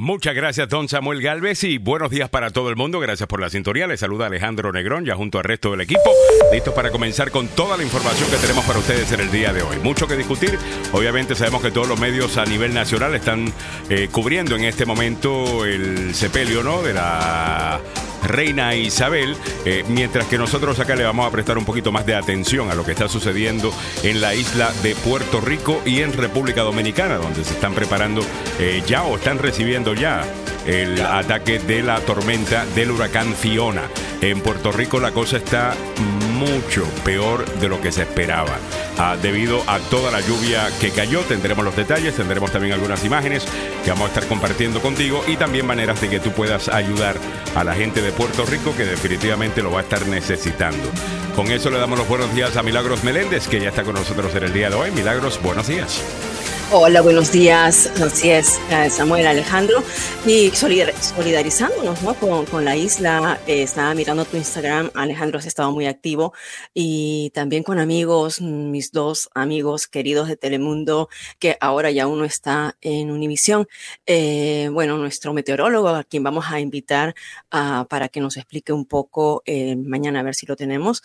[0.00, 3.00] Muchas gracias, don Samuel Galvez, y buenos días para todo el mundo.
[3.00, 3.88] Gracias por la sintonía.
[3.88, 6.12] Les saluda Alejandro Negrón, ya junto al resto del equipo,
[6.52, 9.62] listos para comenzar con toda la información que tenemos para ustedes en el día de
[9.62, 9.76] hoy.
[9.82, 10.56] Mucho que discutir.
[10.92, 13.52] Obviamente sabemos que todos los medios a nivel nacional están
[13.90, 16.80] eh, cubriendo en este momento el sepelio, ¿no?
[16.80, 17.80] De la
[18.22, 22.14] reina Isabel, eh, mientras que nosotros acá le vamos a prestar un poquito más de
[22.14, 23.72] atención a lo que está sucediendo
[24.02, 28.22] en la isla de Puerto Rico y en República Dominicana, donde se están preparando
[28.58, 30.22] eh, ya o están recibiendo ya
[30.66, 33.82] el ataque de la tormenta del huracán Fiona.
[34.20, 35.74] En Puerto Rico la cosa está
[36.38, 38.56] mucho peor de lo que se esperaba.
[38.96, 43.44] Ah, debido a toda la lluvia que cayó, tendremos los detalles, tendremos también algunas imágenes
[43.84, 47.16] que vamos a estar compartiendo contigo y también maneras de que tú puedas ayudar
[47.54, 50.88] a la gente de Puerto Rico que definitivamente lo va a estar necesitando.
[51.34, 54.34] Con eso le damos los buenos días a Milagros Meléndez, que ya está con nosotros
[54.34, 54.90] en el día de hoy.
[54.90, 56.02] Milagros, buenos días.
[56.70, 57.86] Hola, buenos días.
[57.98, 59.82] Así es, eh, Samuel Alejandro.
[60.26, 62.12] Y solidarizándonos ¿no?
[62.14, 63.40] con, la isla.
[63.46, 64.90] Eh, estaba mirando tu Instagram.
[64.94, 66.34] Alejandro has estado muy activo.
[66.74, 72.76] Y también con amigos, mis dos amigos queridos de Telemundo, que ahora ya uno está
[72.82, 73.66] en Univisión.
[74.04, 77.14] Eh, bueno, nuestro meteorólogo, a quien vamos a invitar
[77.50, 79.42] ah, para que nos explique un poco
[79.86, 81.02] mañana, a ver si lo tenemos,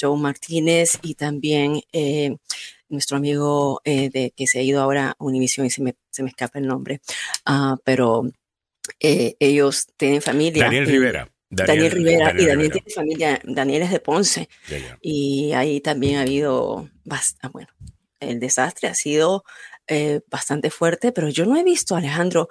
[0.00, 1.82] Joe Martínez y también
[2.88, 6.22] nuestro amigo eh, de, que se ha ido ahora a Univision y se me, se
[6.22, 7.00] me escapa el nombre,
[7.48, 8.28] uh, pero
[9.00, 10.64] eh, ellos tienen familia.
[10.64, 11.28] Daniel Rivera.
[11.50, 14.50] Daniel, Rivera y Daniel tiene familia, Daniel es de Ponce
[15.00, 17.68] y ahí también ha habido, bastante, bueno,
[18.20, 19.44] el desastre ha sido
[19.88, 22.48] eh, bastante fuerte, pero yo no he visto, Alejandro,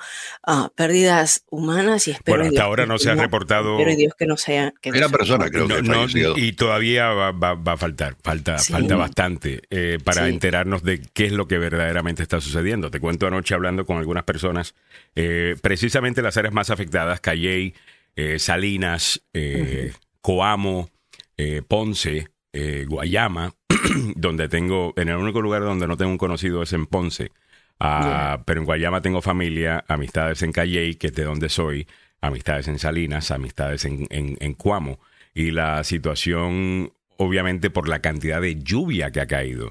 [0.47, 2.37] uh, pérdidas humanas y espero.
[2.39, 3.77] Bueno, hasta ahora no se ha reportado.
[3.77, 4.73] Pero Dios que no sea.
[4.81, 9.61] Que Una persona, creo que no, Y todavía va, va, a faltar, falta, falta bastante
[9.69, 12.89] eh, para enterarnos de qué es lo que verdaderamente está sucediendo.
[12.89, 14.73] Te cuento anoche hablando con algunas personas,
[15.15, 17.75] eh, precisamente las áreas más afectadas, Calley,
[18.39, 19.21] Salinas,
[20.21, 20.89] Coamo,
[21.67, 22.27] Ponce,
[22.87, 23.53] Guayama
[24.15, 27.31] donde tengo, en el único lugar donde no tengo un conocido es en Ponce.
[27.79, 31.87] Ah, pero en Guayama tengo familia, amistades en Calley, que es de donde soy,
[32.21, 34.99] amistades en Salinas, amistades en, en, Cuamo.
[35.33, 39.69] Y la situación, obviamente, por la cantidad de lluvia que ha caído.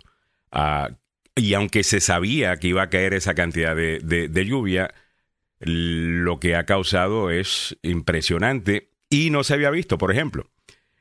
[0.53, 0.91] Ah,
[1.35, 4.95] y aunque se sabía que iba a caer esa cantidad de, de lluvia,
[5.59, 10.49] lo que ha causado es impresionante y no se había visto, por ejemplo.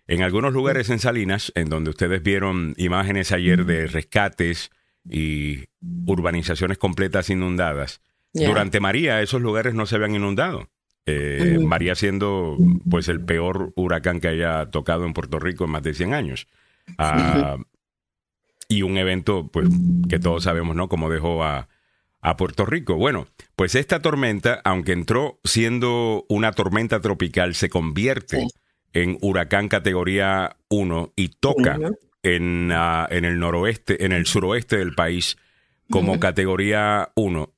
[0.08, 4.72] En algunos lugares en Salinas, en donde ustedes vieron imágenes ayer de rescates
[5.10, 5.66] y
[6.06, 8.02] urbanizaciones completas inundadas,
[8.34, 10.70] durante María esos lugares no se habían inundado.
[11.08, 12.58] Eh, María siendo
[12.90, 16.48] pues el peor huracán que haya tocado en Puerto Rico en más de 100 años.
[16.98, 17.58] Ah,
[18.68, 19.70] y un evento pues
[20.10, 20.90] que todos sabemos, ¿no?
[20.90, 21.70] Cómo dejó a,
[22.22, 22.96] a Puerto Rico.
[22.96, 28.48] Bueno, pues esta tormenta, aunque entró siendo una tormenta tropical, se convierte
[28.96, 31.78] en huracán categoría 1 y toca
[32.24, 35.38] en, ah, en el noroeste, en el suroeste del país
[35.92, 37.54] como categoría 1,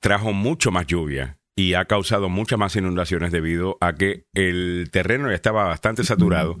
[0.00, 5.28] trajo mucho más lluvia y ha causado muchas más inundaciones debido a que el terreno
[5.28, 6.58] ya estaba bastante saturado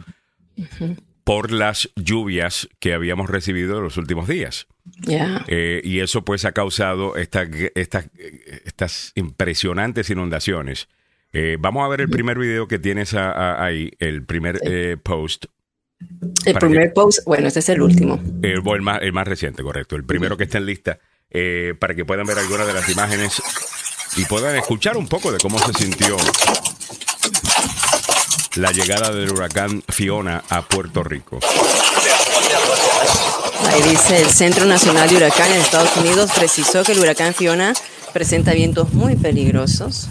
[1.24, 4.66] por las lluvias que habíamos recibido en los últimos días.
[5.48, 7.48] Eh, y eso pues ha causado estas
[8.66, 10.88] estas impresionantes inundaciones
[11.36, 15.46] eh, vamos a ver el primer video que tienes ahí, el primer eh, post.
[16.44, 18.22] El primer post, bueno, este es el último.
[18.40, 19.96] El, más, el más reciente, correcto.
[19.96, 21.00] El primero que está en lista,
[21.30, 23.42] eh, para que puedan ver algunas de las imágenes
[24.16, 26.16] y puedan escuchar un poco de cómo se sintió
[28.54, 31.40] la llegada del huracán Fiona a Puerto Rico.
[33.66, 37.72] Ahí dice el Centro Nacional de Huracanes de Estados Unidos precisó que el huracán Fiona
[38.12, 40.08] presenta vientos muy peligrosos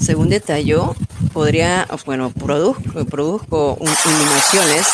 [0.00, 0.94] según detalló,
[1.32, 4.86] podría, bueno, produzco, produzco inundaciones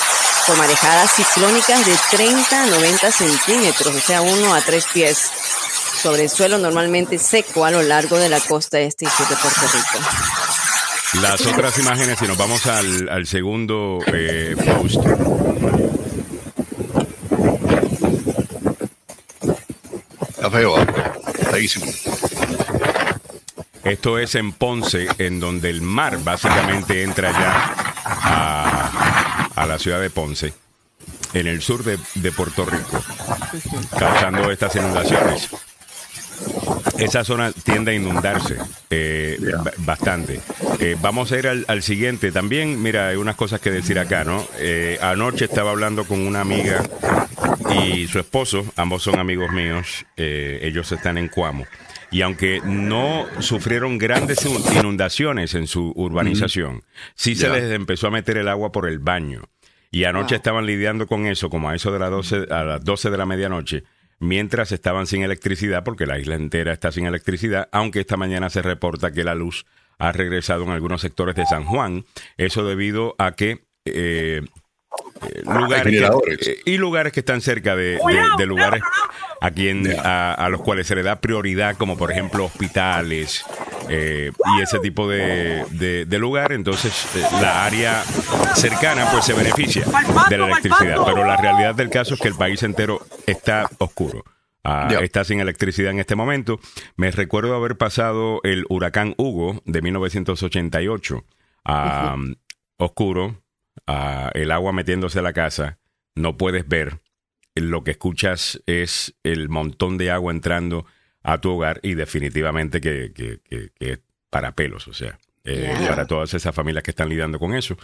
[0.46, 5.18] por marejadas ciclónicas de 30 a 90 centímetros, o sea, 1 a 3 pies,
[6.02, 9.36] sobre el suelo normalmente seco a lo largo de la costa este y sur de
[9.36, 10.04] Puerto Rico.
[11.20, 15.00] Las otras imágenes, si nos vamos al, segundo eh, post.
[20.28, 20.86] Está feo, ¿eh?
[21.50, 21.86] feísimo.
[23.86, 27.74] Esto es en Ponce, en donde el mar básicamente entra ya
[29.54, 30.52] a, la ciudad de Ponce,
[31.34, 33.00] en el sur de, Puerto Rico,
[33.96, 35.50] causando estas inundaciones.
[36.98, 38.56] Esa zona tiende a inundarse
[38.90, 39.38] eh,
[39.78, 40.40] bastante.
[40.80, 42.32] Eh, vamos a ir al, siguiente.
[42.32, 44.44] También, mira, hay unas cosas que decir acá, ¿no?
[44.58, 46.82] Eh, anoche estaba hablando con una amiga
[47.84, 51.66] y su esposo, ambos son amigos míos, ellos están en Cuamo.
[52.10, 56.82] Y aunque no sufrieron grandes inundaciones en su urbanización,
[57.14, 59.42] sí se les empezó a meter el agua por el baño.
[59.90, 63.10] Y anoche estaban lidiando con eso, como a eso de las 12, a las 12
[63.10, 63.84] de la medianoche,
[64.18, 68.62] mientras estaban sin electricidad, porque la isla entera está sin electricidad, aunque esta mañana se
[68.62, 69.64] reporta que la luz
[69.98, 72.04] ha regresado en algunos sectores de San Juan.
[72.36, 74.42] Eso debido a que eh,
[75.28, 77.98] eh, lugares eh, y lugares que están cerca de,
[78.46, 78.82] lugares
[79.40, 83.44] a, quien, a, los cuales se le da prioridad, como por ejemplo hospitales
[83.88, 85.64] eh, y ese tipo de,
[86.06, 87.08] de, lugar, entonces
[87.40, 88.02] la área
[88.54, 89.84] cercana pues se beneficia
[90.28, 90.98] de la electricidad.
[91.04, 94.24] Pero la realidad del caso es que el país entero está oscuro.
[94.64, 96.58] Ah, está sin electricidad en este momento.
[96.96, 101.24] Me recuerdo haber pasado el huracán Hugo de 1988
[101.64, 102.16] a
[102.76, 103.42] oscuro,
[104.34, 105.78] el agua metiéndose a la casa,
[106.16, 107.00] no puedes ver.
[107.56, 110.86] Lo que escuchas es el montón de agua entrando
[111.22, 113.40] a tu hogar y definitivamente que, que,
[113.80, 113.98] es
[114.30, 117.76] para pelos, o sea, eh, para todas esas familias que están lidiando con eso.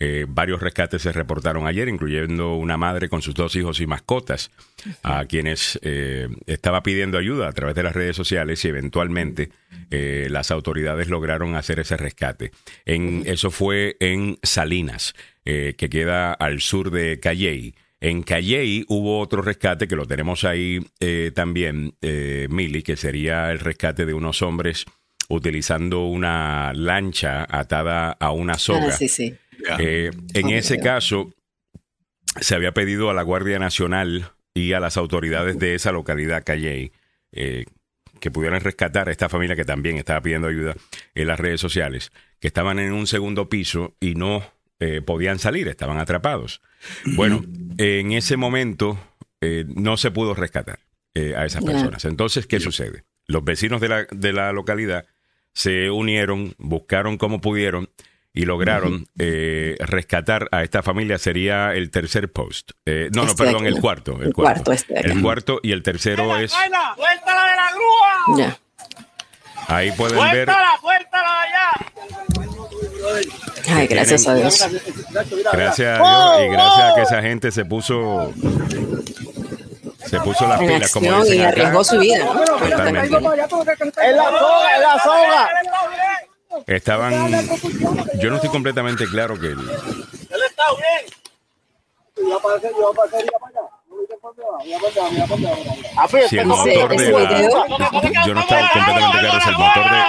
[0.00, 4.50] Eh, varios rescates se reportaron ayer, incluyendo una madre con sus dos hijos y mascotas,
[5.02, 9.50] a quienes eh, estaba pidiendo ayuda a través de las redes sociales y eventualmente
[9.90, 12.52] eh, las autoridades lograron hacer ese rescate.
[12.84, 15.14] En, eso fue en Salinas,
[15.44, 17.74] que queda al sur de Calley.
[18.00, 20.80] En Calley hubo otro rescate que lo tenemos ahí
[21.34, 24.86] también, Mili, que sería el rescate de unos hombres
[25.28, 28.92] utilizando una lancha atada a una ah, soga.
[28.92, 29.34] sí, sí.
[29.78, 31.32] Eh, en ese caso,
[32.40, 36.92] se había pedido a la Guardia Nacional y a las autoridades de esa localidad, Calley,
[37.32, 37.64] eh,
[38.20, 40.74] que pudieran rescatar a esta familia que también estaba pidiendo ayuda
[41.14, 44.42] en las redes sociales, que estaban en un segundo piso y no
[44.80, 46.62] eh, podían salir, estaban atrapados.
[47.04, 47.44] Bueno,
[47.78, 48.98] en ese momento
[49.40, 50.80] no se pudo rescatar
[51.14, 52.04] a esas personas.
[52.04, 53.04] Entonces, ¿qué sucede?
[53.26, 55.06] Los vecinos de la, de la localidad
[55.52, 57.90] se unieron, buscaron como pudieron
[58.32, 62.70] y lograron eh, rescatar a esta familia sería el tercer post.
[62.86, 64.22] Eh, no, no, este perdón, el cuarto.
[64.22, 64.70] El, cuarto.
[64.70, 66.52] Este el cuarto y el tercero es...
[66.52, 68.58] ¡Suéltala de la grúa!
[69.66, 70.48] Ahí pueden ver...
[73.68, 74.66] Ay, gracias a Dios.
[75.52, 78.32] Gracias a Dios y gracias a que esa gente se puso
[80.08, 82.26] se puso las pilas como y arriesgó su vida.
[82.26, 83.16] Totalmente.
[83.16, 85.48] ¡Es la soga, es la soga!
[86.66, 87.48] Estaban.
[88.18, 89.48] Yo no estoy completamente claro que.
[89.48, 89.58] Él
[90.46, 91.18] está bien.
[96.28, 100.02] Si el motor de la, yo no estaba completamente claro si el motor de,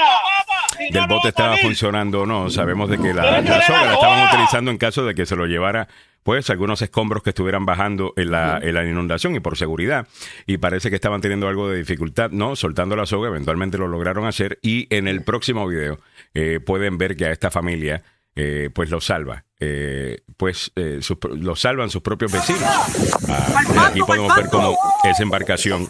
[0.92, 2.50] del bote estaba funcionando o no.
[2.50, 5.46] Sabemos de que la, la soga la estaban utilizando en caso de que se lo
[5.46, 5.88] llevara
[6.24, 10.08] pues algunos escombros que estuvieran bajando en la, en la, inundación y por seguridad.
[10.46, 12.56] Y parece que estaban teniendo algo de dificultad, ¿no?
[12.56, 14.60] Soltando la soga, eventualmente lo lograron hacer.
[14.62, 16.00] Y en el próximo video
[16.34, 18.04] eh, pueden ver que a esta familia
[18.36, 19.46] eh, pues lo salva.
[19.60, 22.64] Eh, pues lo salvan sus propios vecinos.
[23.28, 25.88] Ah, aquí podemos ver cómo esa embarcación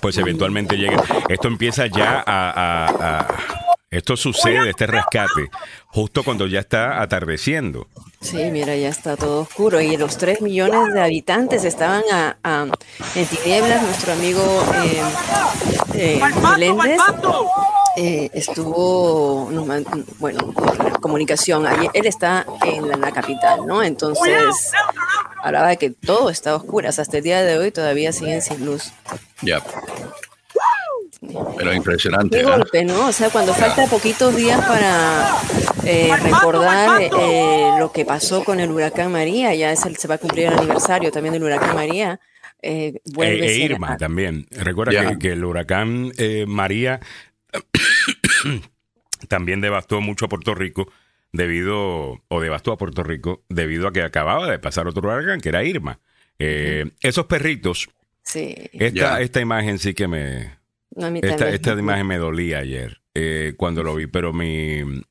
[0.00, 1.02] pues eventualmente llega.
[1.28, 3.65] Esto empieza ya a
[3.96, 5.50] esto sucede, este rescate,
[5.88, 7.88] justo cuando ya está atardeciendo.
[8.20, 12.36] Sí, mira, ya está todo oscuro y los tres millones de habitantes estaban a,
[13.14, 13.82] en tinieblas.
[13.82, 14.42] Nuestro amigo
[14.84, 15.02] eh,
[15.94, 16.20] eh,
[17.96, 19.46] eh estuvo,
[20.18, 20.54] bueno,
[21.00, 21.66] comunicación.
[21.94, 23.82] Él está en la, capital, ¿no?
[23.82, 24.72] Entonces
[25.42, 26.88] hablaba de que todo está oscuro.
[26.88, 28.92] Hasta el día de hoy todavía siguen sin luz.
[29.42, 29.62] Ya.
[31.56, 32.38] Pero impresionante.
[32.38, 32.56] Qué ¿ah?
[32.56, 33.08] golpe, ¿no?
[33.08, 35.36] O sea, cuando falta poquitos días para
[35.84, 40.46] eh, recordar eh, lo que pasó con el huracán María, ya se va a cumplir
[40.46, 42.20] el aniversario también del huracán María.
[42.62, 44.46] Eh, vuelve e, Irma también.
[44.50, 46.12] Recuerda que, el huracán
[46.46, 47.00] María
[49.28, 50.90] también devastó mucho a Puerto Rico
[51.32, 55.50] debido, o devastó a Puerto Rico debido a que acababa de pasar otro huracán, que
[55.50, 56.00] era Irma.
[56.38, 57.88] Esos perritos,
[58.22, 58.54] sí.
[58.72, 60.56] esta, esta imagen sí que me,
[61.22, 65.02] esta, esta imagen me dolía ayer eh, cuando lo vi, pero mi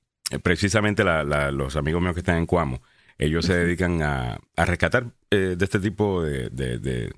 [0.43, 2.81] precisamente los amigos míos que están en Cuamo,
[3.17, 7.11] ellos se dedican a, rescatar eh, de este tipo de, de,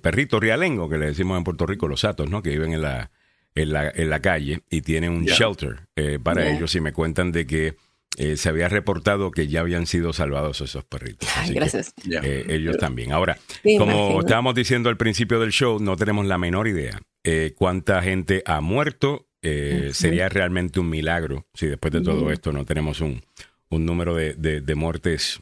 [0.00, 2.42] perritos rialengos que le decimos en Puerto Rico, los atos, ¿no?
[2.42, 3.12] Que viven en la,
[3.54, 7.30] en la, en la calle y tienen un shelter eh, para ellos y me cuentan
[7.30, 7.76] de que
[8.16, 11.28] se había reportado que ya habían sido salvados esos perritos.
[11.50, 11.94] gracias.
[12.06, 13.12] ellos también.
[13.12, 13.38] Ahora,
[13.78, 18.42] como estábamos diciendo al principio del show, no tenemos la menor idea eh, cuánta gente
[18.44, 19.26] ha muerto.
[19.42, 23.22] Eh, sería realmente un milagro si después de todo esto no tenemos un,
[23.68, 25.40] un número de, de, muertes,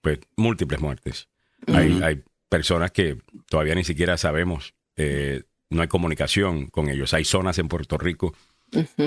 [0.00, 1.28] pues múltiples muertes.
[1.66, 3.18] hay, hay, personas que
[3.48, 7.12] todavía ni siquiera sabemos eh, no hay comunicación con ellos.
[7.12, 8.34] Hay zonas en Puerto Rico,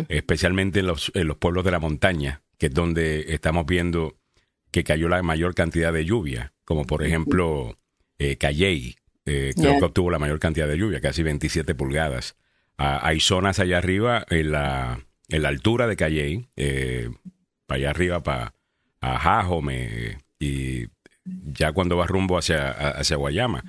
[0.09, 4.17] especialmente en los, en los pueblos de la montaña, que es donde estamos viendo
[4.71, 7.77] que cayó la mayor cantidad de lluvia, como por ejemplo
[8.19, 8.95] eh, Calley,
[9.25, 12.35] eh, creo que obtuvo la mayor cantidad de lluvia, casi 27 pulgadas.
[12.77, 14.99] Ah, hay zonas allá arriba, en la,
[15.29, 17.09] en la altura de Calley, eh,
[17.65, 18.53] para allá arriba, para
[19.01, 20.85] Jajome, y
[21.25, 23.63] ya cuando va rumbo hacia, hacia Guayama,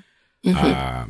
[0.54, 1.06] a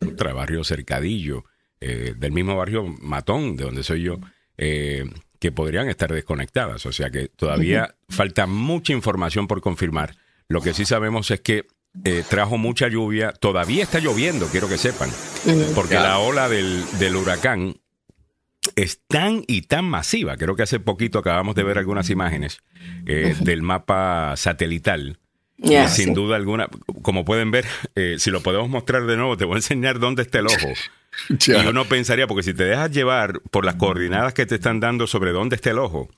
[0.00, 1.44] otro barrio Cercadillo,
[1.80, 4.18] eh, del mismo barrio Matón, de donde soy yo,
[4.58, 5.04] eh,
[5.40, 6.86] que podrían estar desconectadas.
[6.86, 10.16] O sea que todavía falta mucha información por confirmar.
[10.48, 11.66] Lo que sí sabemos es que
[12.04, 13.32] eh, trajo mucha lluvia.
[13.32, 15.10] Todavía está lloviendo, quiero que sepan.
[15.74, 17.76] Porque la ola del, del, huracán
[18.76, 20.36] es tan y tan masiva.
[20.36, 22.60] Creo que hace poquito acabamos de ver algunas imágenes
[23.06, 25.18] eh, del mapa satelital.
[25.88, 26.68] sin duda alguna,
[27.02, 30.22] como pueden ver, eh, si lo podemos mostrar de nuevo, te voy a enseñar dónde
[30.22, 30.68] está el ojo.
[31.46, 35.06] Y uno pensaría, porque si te dejas llevar por las coordenadas que te están dando
[35.06, 36.08] sobre dónde está el ojo,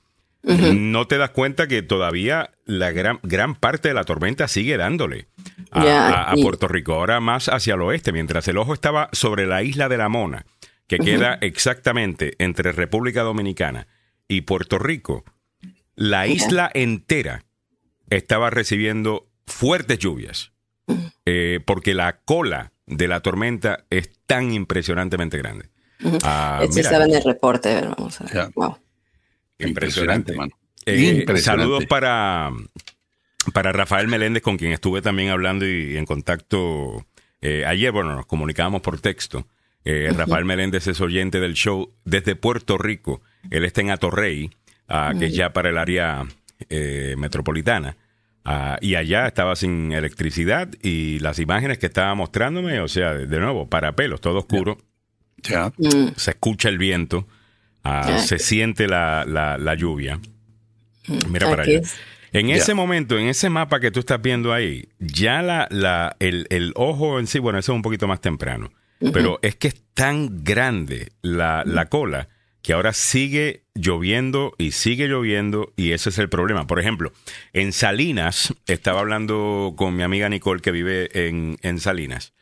[0.43, 5.27] no te das cuenta que todavía la gran, gran parte de la tormenta sigue dándole
[5.71, 9.87] a, Puerto Rico, ahora más hacia el oeste, mientras el ojo estaba sobre la isla
[9.87, 10.45] de la Mona,
[10.87, 13.87] que queda exactamente entre República Dominicana
[14.27, 15.23] y Puerto Rico,
[15.95, 17.45] la isla entera
[18.09, 20.51] estaba recibiendo fuertes lluvias,
[21.25, 25.69] eh, porque la cola de la tormenta es tan impresionantemente grande.
[26.23, 28.51] Ah, estaba en el reporte, vamos a ver.
[29.59, 30.35] Impresionante.
[30.85, 32.51] Eh, saludos para,
[33.53, 37.05] para Rafael Meléndez, con quien estuve también hablando y, en contacto
[37.41, 37.91] eh, ayer.
[37.91, 39.47] Bueno, nos comunicábamos por texto.
[39.85, 43.21] Eh, Rafael Meléndez es oyente del show desde Puerto Rico.
[43.49, 44.49] Él está en Atorrey,
[44.87, 46.25] ah, que es ya para el área
[47.17, 47.97] metropolitana.
[48.45, 53.39] Ah, y allá estaba sin electricidad y las imágenes que estaba mostrándome, o sea, de,
[53.39, 54.77] nuevo, para pelos, todo oscuro.
[55.77, 56.09] Mm.
[56.15, 57.27] Se escucha el viento.
[57.83, 60.17] Ah, se siente la, la, lluvia.
[61.07, 61.81] Mm, Mira para allá.
[62.31, 66.47] En ese momento, en ese mapa que tú estás viendo ahí, ya la, la, el,
[66.49, 68.71] el ojo en sí, bueno, eso es un poquito más temprano,
[69.13, 72.29] pero es que es tan grande la, la cola
[72.63, 76.65] que ahora sigue lloviendo y sigue lloviendo y ese es el problema.
[76.65, 77.11] Por ejemplo,
[77.51, 82.33] en Salinas, estaba hablando con mi amiga Nicole que vive en, en Salinas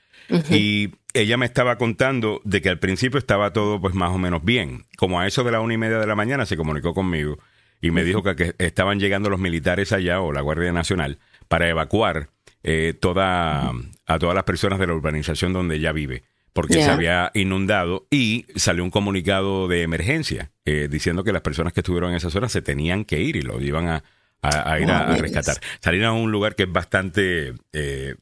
[0.50, 4.46] y ella me estaba contando de que al principio estaba todo pues más o menos
[4.46, 4.86] bien.
[4.96, 7.40] Como a eso de la una y media de la mañana se comunicó conmigo
[7.82, 12.30] y me dijo que, estaban llegando los militares allá o la Guardia Nacional para evacuar
[12.64, 13.72] eh, toda,
[14.06, 16.24] a todas las personas de la urbanización donde ella vive
[16.54, 21.74] porque se había inundado y salió un comunicado de emergencia eh, diciendo que las personas
[21.74, 24.04] que estuvieron en esa zona se tenían que ir y lo iban a,
[24.42, 25.58] a, ir a, rescatar.
[25.82, 28.16] Salir a un lugar que es bastante eh,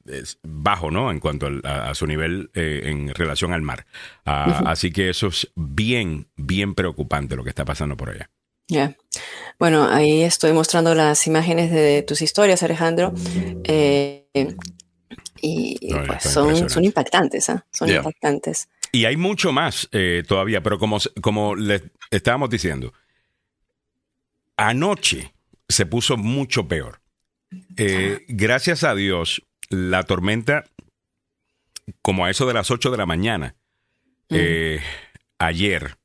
[0.43, 1.11] bajo, ¿no?
[1.11, 3.85] En cuanto a, su nivel eh, en relación al mar.
[4.25, 8.29] Ah, así que eso es bien, bien preocupante lo que está pasando por allá.
[8.67, 8.95] Ya.
[9.57, 13.13] Bueno, ahí estoy mostrando las imágenes de tus historias, Alejandro.
[13.63, 14.27] Eh,
[15.41, 17.65] y pues, son, son, impactantes, ¿ah?
[17.71, 18.69] Son impactantes.
[18.91, 19.89] Y hay mucho más
[20.27, 22.93] todavía, pero como, como les estábamos diciendo,
[24.57, 25.33] anoche
[25.69, 26.99] se puso mucho peor.
[27.77, 30.65] Eh, gracias a Dios, la tormenta,
[32.01, 33.55] como a eso de las 8 de la mañana,
[34.29, 34.81] eh,
[35.37, 35.97] ayer,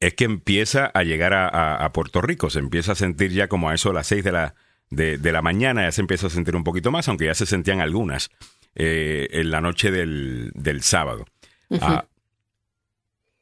[0.00, 2.50] es que empieza a llegar a, Puerto Rico.
[2.50, 4.54] Se empieza a sentir ya como a eso de las 6 de la,
[4.90, 7.80] de, la mañana, ya se empieza a sentir un poquito más, aunque ya se sentían
[7.80, 8.30] algunas
[8.74, 10.52] eh, en la noche del,
[10.82, 11.26] sábado.
[11.80, 12.06] Ah,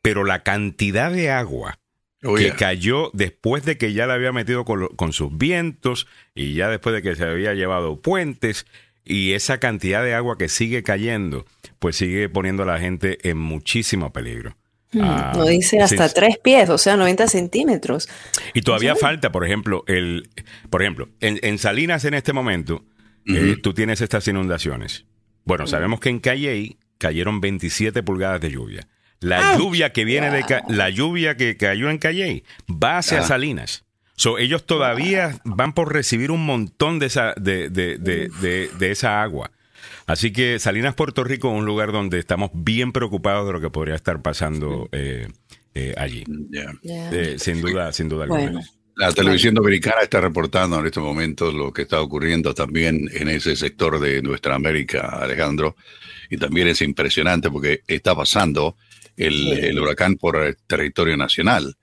[0.02, 1.78] pero la cantidad de agua
[2.22, 6.68] Oh, que cayó después de que ya la había metido con, sus vientos y ya
[6.68, 8.66] después de que se había llevado puentes
[9.04, 11.44] y esa cantidad de agua que sigue cayendo,
[11.78, 14.56] pues sigue poniendo a la gente en muchísimo peligro.
[14.96, 18.08] Hmm, ah, no dice hasta tres pies, o sea, 90 centímetros.
[18.54, 20.30] Y todavía falta, por ejemplo, el,
[20.70, 22.82] por ejemplo, en, Salinas en este momento,
[23.26, 25.04] eh, tú tienes estas inundaciones.
[25.44, 28.88] Bueno, sabemos que en Calley cayeron 27 pulgadas de lluvia.
[29.20, 33.22] La lluvia que viene de la lluvia que cayó en Calle va hacia ah.
[33.22, 33.84] Salinas.
[34.14, 39.22] So, ellos todavía van por recibir un montón de esa, de, de, de, de, esa
[39.22, 39.50] agua.
[40.06, 43.70] Así que Salinas, Puerto Rico, es un lugar donde estamos bien preocupados de lo que
[43.70, 45.28] podría estar pasando eh,
[45.74, 46.24] eh, allí.
[46.84, 48.62] Eh, sin duda, sin duda alguna.
[48.96, 53.54] La televisión dominicana está reportando en estos momentos lo que está ocurriendo también en ese
[53.54, 55.76] sector de nuestra América, Alejandro.
[56.30, 58.76] Y también es impresionante porque está pasando
[59.16, 61.76] el, huracán por el territorio nacional.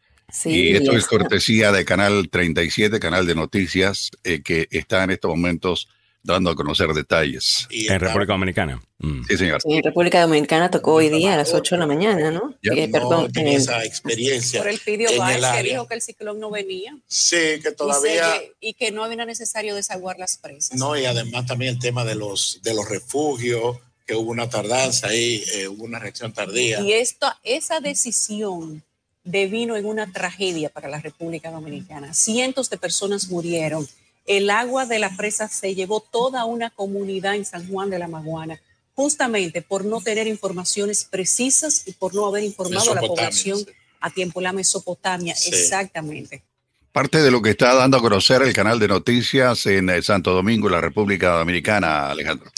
[0.46, 5.30] y esto es cortesía de Canal 37, canal de noticias, eh, que está en estos
[5.30, 5.89] momentos
[6.24, 7.68] dando a conocer detalles.
[7.70, 8.82] en República Dominicana.
[9.00, 9.25] Mm.
[9.27, 9.62] Sí, señor.
[9.65, 12.56] en República Dominicana tocó hoy día a las 8 de la mañana, ¿no?
[12.62, 13.30] Eh, perdón.
[13.36, 14.62] esa experiencia.
[14.62, 16.98] Por el pidió que dijo que el ciclón no venía.
[17.08, 18.42] Sí, que todavía.
[18.62, 20.77] Y, que no había necesario desaguar las presas.
[20.77, 23.77] No, y además también el tema de los, de los refugios,
[24.08, 26.82] que hubo una tardanza ahí, eh, hubo una reacción tardía.
[26.82, 28.84] Y esto, esa decisión
[29.24, 32.13] devino en una tragedia para la República Dominicana.
[32.13, 33.88] Cientos de personas murieron
[34.25, 38.08] el agua de la presa se llevó toda una comunidad en San Juan de la
[38.08, 38.60] Maguana,
[38.94, 43.60] justamente por no tener informaciones precisas y por no haber informado a la población
[44.00, 46.44] a tiempo, la Mesopotamia, exactamente.
[46.92, 50.34] Parte de lo que está dando a conocer el canal de noticias en eh, Santo
[50.34, 52.51] Domingo, la República Dominicana, Alejandro.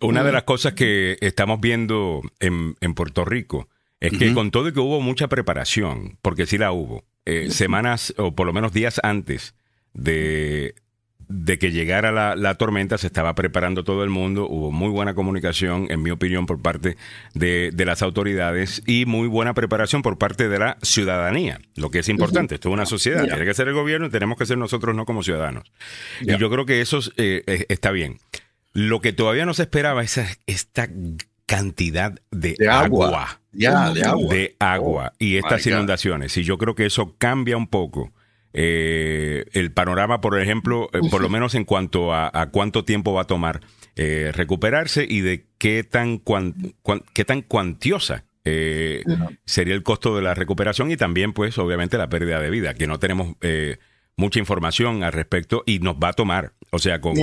[0.00, 3.68] Una de las cosas que estamos viendo en, Puerto Rico
[4.00, 8.14] es que con todo y que hubo mucha preparación, porque sí la hubo, eh, semanas
[8.16, 9.54] o por lo menos días antes
[9.94, 10.74] de,
[11.28, 15.86] de que llegara la, tormenta se estaba preparando todo el mundo, hubo muy buena comunicación,
[15.90, 16.96] en mi opinión, por parte
[17.34, 22.08] de, las autoridades y muy buena preparación por parte de la ciudadanía, lo que es
[22.08, 22.54] importante.
[22.54, 25.04] Esto es una sociedad, tiene que ser el gobierno y tenemos que ser nosotros no
[25.04, 25.70] como ciudadanos.
[26.20, 28.18] Y yo creo que eso eh, está bien.
[28.72, 30.88] Lo que todavía no se esperaba es esta
[31.46, 33.40] cantidad de, agua.
[33.52, 34.34] Ya, de agua.
[34.34, 35.12] De agua.
[35.18, 36.36] y estas inundaciones.
[36.36, 38.12] Y yo creo que eso cambia un poco
[38.60, 43.22] eh, el panorama, por ejemplo, eh, por lo menos en cuanto a, cuánto tiempo va
[43.22, 43.60] a tomar
[43.94, 46.20] eh, recuperarse y de qué tan,
[47.12, 48.24] qué tan cuantiosa
[49.44, 52.88] sería el costo de la recuperación y también, pues, obviamente, la pérdida de vida, que
[52.88, 53.36] no tenemos
[54.16, 57.16] mucha información al respecto y nos va a tomar, o sea, con...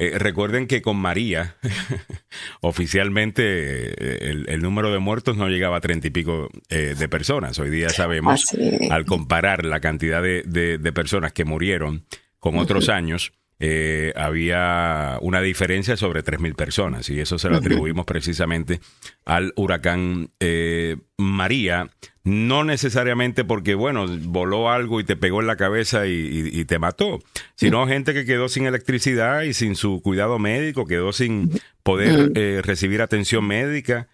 [0.00, 1.56] Eh, recuerden que con María,
[2.62, 7.58] oficialmente eh, el, número de muertos no llegaba a treinta y pico eh, de personas.
[7.58, 8.46] Hoy día sabemos,
[8.90, 12.06] al comparar la cantidad de, personas que murieron
[12.38, 18.06] con otros años, eh, había una diferencia sobre 3.000 personas y eso se lo atribuimos
[18.06, 18.80] precisamente
[19.26, 21.90] al huracán eh, María,
[22.24, 27.18] no necesariamente porque, bueno, voló algo y te pegó en la cabeza y, te mató,
[27.54, 31.50] sino gente que quedó sin electricidad y sin su cuidado médico, quedó sin
[31.82, 34.08] poder eh, recibir atención médica.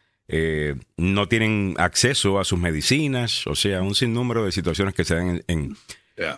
[0.97, 5.45] no tienen acceso a sus medicinas, o sea, un sinnúmero de situaciones que se dan
[5.47, 5.77] en,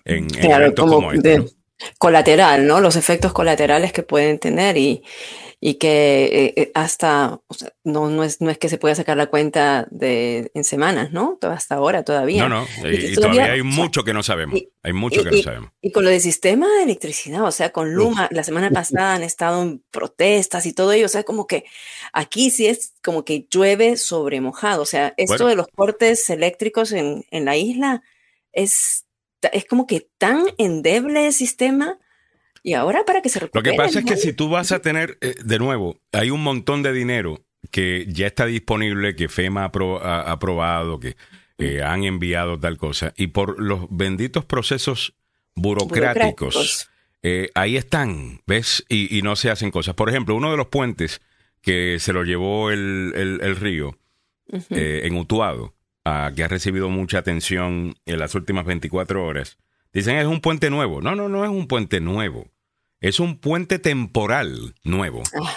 [0.04, 0.28] en,
[0.74, 1.57] como, este
[1.98, 2.80] colateral, ¿no?
[2.80, 5.02] Los efectos colaterales que pueden tener y,
[5.60, 7.40] y que eh, eh, hasta,
[7.82, 11.38] no, no, es, no es que se pueda sacar la cuenta de, en semanas, ¿no?
[11.42, 12.48] Hasta ahora todavía.
[12.48, 14.60] No, no, y, todavía, hay mucho que no sabemos.
[14.82, 15.70] hay mucho que no sabemos.
[15.80, 19.24] Y con lo del sistema de electricidad, o sea, con Luma, la semana pasada han
[19.24, 21.64] estado en protestas y todo ello, o sea, como que
[22.12, 26.92] aquí sí es como que llueve sobre mojado, o sea, esto de los cortes eléctricos
[26.92, 28.02] en, en la isla
[28.52, 29.07] es
[29.52, 31.98] es como que tan endeble el sistema.
[32.62, 33.64] Y ahora para que se recupere.
[33.64, 36.42] Lo que pasa es que si tú vas a tener, eh, de nuevo, hay un
[36.42, 39.70] montón de dinero que ya está disponible, que FEMA
[40.02, 41.16] ha, aprobado, que
[41.58, 45.14] eh, han enviado tal cosa, y por los benditos procesos
[45.54, 46.90] burocráticos,
[47.22, 48.84] eh, ahí están, ¿ves?
[48.88, 49.94] Y, no se hacen cosas.
[49.94, 51.20] Por ejemplo, uno de los puentes
[51.62, 53.98] que se lo llevó el, el, río
[54.70, 55.74] en Utuado,
[56.34, 59.58] que ha recibido mucha atención en las últimas 24 horas.
[59.92, 61.00] Dicen es un puente nuevo.
[61.00, 62.48] No, no, no es un puente nuevo.
[63.00, 65.56] Es un puente temporal nuevo ah.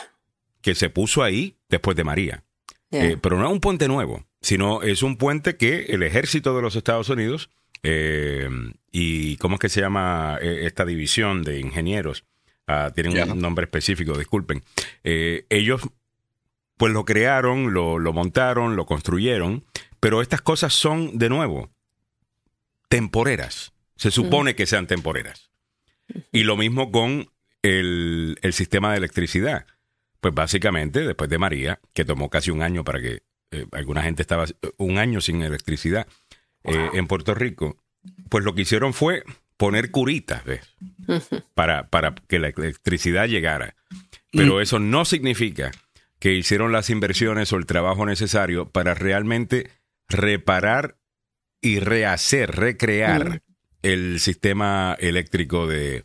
[0.62, 2.44] que se puso ahí después de María.
[2.92, 6.62] Eh, pero no es un puente nuevo, sino es un puente que el ejército de
[6.62, 7.50] los Estados Unidos
[7.84, 8.50] eh,
[8.92, 12.26] y ¿cómo es que se llama eh, esta división de ingenieros?
[12.68, 14.64] Ah, tienen un nombre específico, disculpen.
[15.04, 15.82] ellos
[16.76, 19.64] pues lo crearon, lo, lo montaron, lo construyeron
[20.02, 21.70] pero estas cosas son, de nuevo,
[22.90, 23.72] temporeras.
[23.96, 25.52] Se supone que sean temporeras.
[26.32, 27.30] Y lo mismo con
[27.62, 29.68] el, sistema de electricidad.
[30.20, 34.24] Pues básicamente, después de María, que tomó casi un año para que eh, alguna gente
[34.24, 34.46] estaba
[34.78, 36.08] un año sin electricidad
[36.64, 37.78] eh, en Puerto Rico,
[38.28, 39.24] pues lo que hicieron fue
[39.56, 40.76] poner curitas, ¿ves?
[41.54, 43.76] Para, para que la electricidad llegara.
[44.32, 45.70] Pero eso no significa
[46.20, 49.70] que hicieron las inversiones o el trabajo necesario para realmente
[50.12, 50.98] reparar
[51.62, 53.42] y rehacer, recrear
[53.82, 56.04] el sistema eléctrico de,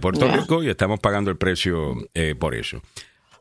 [0.00, 2.80] Puerto Rico y estamos pagando el precio eh, por eso.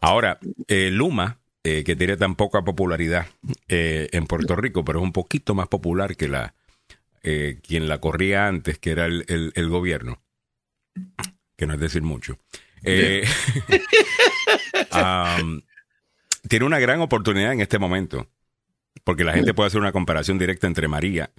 [0.02, 3.28] Ahora, eh, Luma, eh, que tiene tan poca popularidad
[3.68, 6.56] en Puerto Rico, pero es un poquito más popular que la
[7.22, 10.22] quien la corría antes, que era el, gobierno,
[11.56, 12.40] que no es decir mucho.
[16.48, 18.30] tiene una gran oportunidad en este momento
[19.04, 21.32] porque la gente puede hacer una comparación directa entre María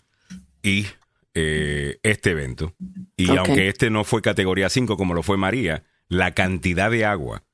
[0.63, 0.87] y
[1.35, 2.75] eh, este evento.
[3.17, 7.45] Y aunque este no fue categoría 5 como lo fue María, la cantidad de agua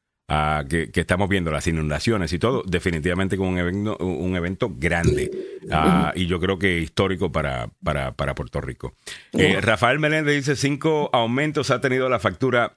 [0.69, 5.31] que, estamos viendo, las inundaciones y todo, definitivamente con un evento, un evento grande
[5.71, 8.95] ah, y yo creo que histórico para, para, para Puerto Rico.
[9.33, 12.77] Eh, Rafael Meléndez dice, cinco aumentos ha tenido la factura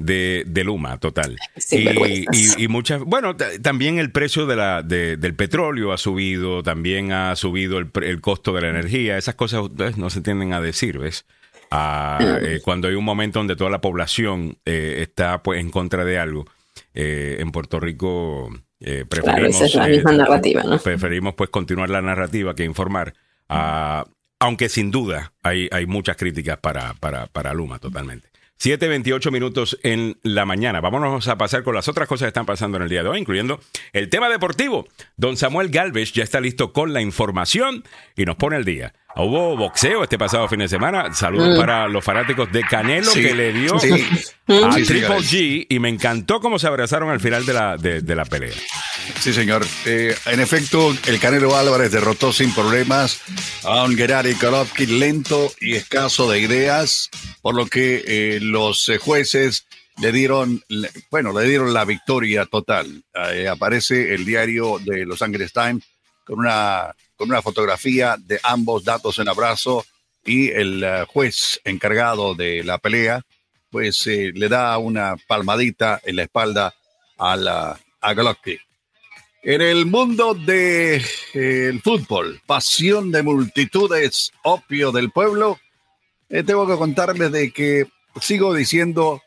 [0.00, 1.36] de, de Luma, total.
[1.70, 7.36] y, y, muchas, bueno, también el precio de la, del petróleo ha subido, también ha
[7.36, 11.24] subido el, el costo de la energía, esas cosas no se tienden a decir, ¿ves?
[11.70, 16.04] Ah, eh, cuando hay un momento donde toda la población eh, está pues en contra
[16.04, 16.44] de algo
[16.94, 20.78] eh, en Puerto Rico eh, preferimos, la misma eh, narrativa, ¿no?
[20.78, 23.14] preferimos pues continuar la narrativa que informar.
[23.48, 24.06] Ah,
[24.40, 28.29] aunque sin duda hay, hay muchas críticas para, para, para Luma totalmente.
[28.60, 30.82] 7.28 minutos en la mañana.
[30.82, 33.18] Vámonos a pasar con las otras cosas que están pasando en el día de hoy,
[33.18, 33.58] incluyendo
[33.94, 34.86] el tema deportivo.
[35.16, 37.84] Don Samuel Galvez ya está listo con la información
[38.16, 38.92] y nos pone el día.
[39.16, 41.12] Hubo boxeo este pasado fin de semana.
[41.12, 41.58] Saludos mm.
[41.58, 46.58] para los fanáticos de Canelo que le dio a Triple G y me encantó cómo
[46.58, 48.54] se abrazaron al final de la, de, la pelea.
[49.18, 49.66] Sí, señor.
[49.84, 53.20] Eh, en efecto, el Canelo Álvarez derrotó sin problemas
[53.64, 57.10] a un Gennady Golovkin lento y escaso de ideas,
[57.42, 59.66] por lo que eh, los eh, jueces
[60.00, 60.62] le dieron,
[61.10, 63.02] bueno, le dieron la victoria total.
[63.50, 65.84] aparece el diario de Los Angeles Times
[66.24, 69.84] con una con una fotografía de ambos datos en abrazo
[70.24, 73.20] y el eh, juez encargado de la pelea
[73.68, 76.74] pues eh, le da una palmadita en la espalda
[77.18, 78.14] a, la, a.
[79.42, 81.04] En el mundo del
[81.34, 85.58] de, fútbol, pasión de multitudes, opio del pueblo,
[86.30, 87.86] eh, tengo que contarles de que
[88.18, 89.20] sigo diciendo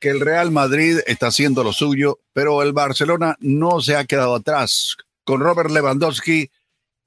[0.00, 4.34] que el Real Madrid está haciendo lo suyo, pero el Barcelona no se ha quedado
[4.34, 4.96] atrás.
[5.22, 6.50] Con Robert Lewandowski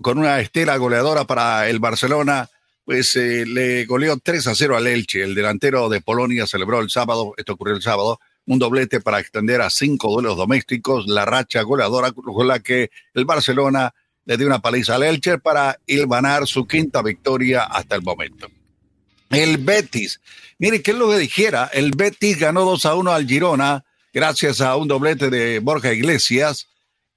[0.02, 2.50] con una estela goleadora para el Barcelona,
[2.86, 5.24] pues eh, le goleó 3 a 0 al Elche.
[5.24, 9.62] El delantero de Polonia celebró el sábado, esto ocurrió el sábado, un doblete para extender
[9.62, 13.94] a cinco duelos domésticos la racha goleadora con la que el Barcelona
[14.26, 18.48] le dio una paliza al Elche para ilvanar su quinta victoria hasta el momento.
[19.30, 20.20] El Betis,
[20.58, 21.70] mire, ¿qué es lo que dijera?
[21.72, 26.68] El Betis ganó 2 a 1 al Girona gracias a un doblete de Borja Iglesias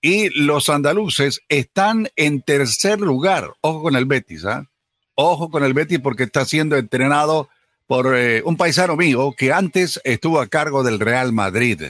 [0.05, 3.55] y los andaluces están en tercer lugar.
[3.63, 4.69] Ojo con el Betis, ¿ah?
[5.15, 7.49] Ojo con el Betis porque está siendo entrenado
[7.87, 11.85] por eh, un paisano mío que antes estuvo a cargo del Real Madrid.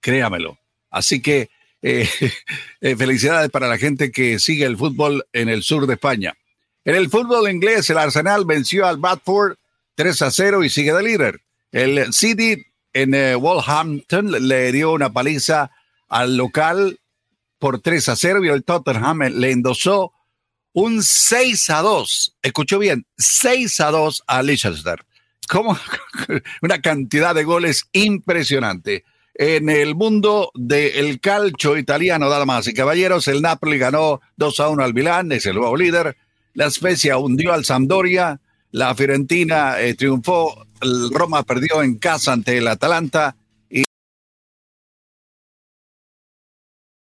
[0.00, 0.58] Créamelo.
[0.90, 1.48] Así que
[1.80, 2.06] eh,
[2.82, 6.34] eh, felicidades para la gente que sigue el fútbol en el sur de España.
[6.84, 9.56] En el fútbol inglés, el Arsenal venció al Bradford
[9.94, 11.40] 3 a 0 y sigue de líder.
[11.72, 15.70] El City en Wolverhampton le dio una paliza
[16.10, 16.98] al local
[17.58, 20.12] por 3 a 0 y el Tottenham le endosó
[20.72, 22.36] un 6 a 2.
[22.42, 25.04] Escuchó bien, 6 a 2 a Leicester.
[26.62, 29.04] Una cantidad de goles impresionante.
[29.34, 34.82] En el mundo del calcio italiano, damas y caballeros, el Napoli ganó 2 a 1
[34.82, 36.16] al Milán, es el nuevo líder.
[36.54, 38.40] La Spezia hundió al Sampdoria.
[38.72, 40.66] La Fiorentina eh, triunfó.
[40.80, 43.36] El Roma perdió en casa ante el Atalanta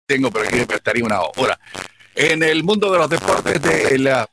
[0.06, 1.58] tengo, pero aquí estaría una hora.
[2.14, 4.28] En el mundo de los deportes de la,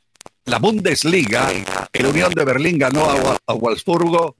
[0.60, 1.48] Bundesliga,
[1.92, 3.08] el Unión de Berlín ganó
[3.46, 4.36] a, Wolfsburgo.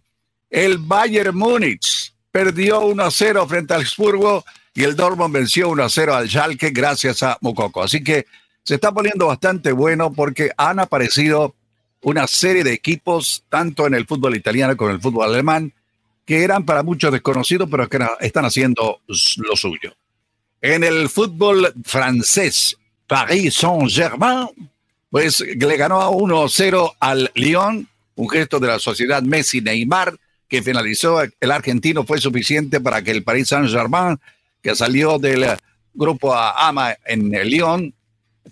[0.50, 6.70] El Bayern Múnich perdió 1-0 frente al Wolfsburgo y el Dortmund venció 1-0 al Schalke
[6.70, 7.82] gracias a Mukoko.
[7.82, 8.26] Así que
[8.62, 11.54] se está poniendo bastante bueno porque han aparecido
[12.02, 15.72] una serie de equipos, tanto en el fútbol italiano como en el fútbol alemán,
[16.24, 19.94] que eran para muchos desconocidos, pero que están haciendo lo suyo.
[20.62, 24.48] En el fútbol francés, Paris Saint-Germain,
[25.08, 30.16] pues le ganó a 1-0 al Lyon, un gesto de la sociedad Messi-Neymar,
[30.48, 34.18] que finalizó el argentino, fue suficiente para que el Paris Saint-Germain,
[34.62, 35.46] que salió del
[35.94, 37.94] grupo AMA en Lyon,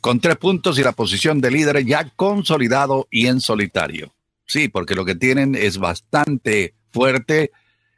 [0.01, 4.15] con tres puntos y la posición de líder ya consolidado y en solitario.
[4.47, 7.51] Sí, porque lo que tienen es bastante fuerte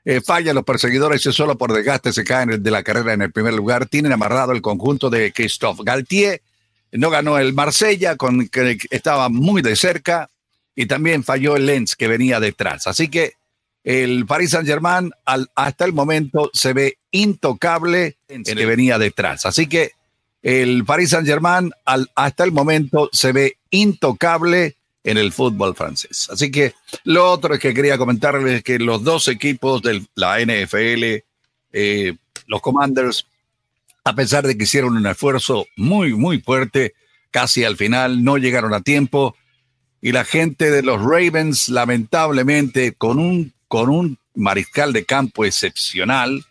[0.05, 3.33] eh, fallan los perseguidores y solo por desgaste se caen de la carrera en el
[3.33, 3.87] primer lugar.
[3.87, 6.43] Tienen amarrado el conjunto de Christophe Galtier.
[6.93, 10.31] No ganó el Marsella, con que estaba muy de cerca.
[10.75, 12.87] Y también falló el Lens, que venía detrás.
[12.87, 13.35] Así que
[13.85, 15.11] el Paris Saint-Germain
[15.55, 19.47] hasta el momento se ve intocable en que venía detrás.
[19.47, 19.93] Así que
[20.43, 21.71] el Paris Saint-Germain
[22.15, 26.29] hasta el momento se ve intocable en el fútbol francés.
[26.31, 31.23] Así que lo otro que quería comentarles es que los dos equipos de la NFL,
[31.73, 33.27] eh, los Commanders,
[34.05, 36.95] a pesar de que hicieron un esfuerzo muy, muy fuerte,
[37.31, 39.37] casi al final no llegaron a tiempo.
[40.03, 46.45] Y la gente de los Ravens, lamentablemente, con un, con un mariscal de campo excepcional,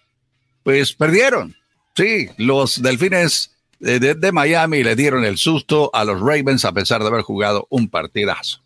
[0.63, 1.55] pues perdieron.
[1.95, 7.01] Sí, los Delfines de, de, Miami le dieron el susto a los Ravens a pesar
[7.01, 8.61] de haber jugado un partidazo.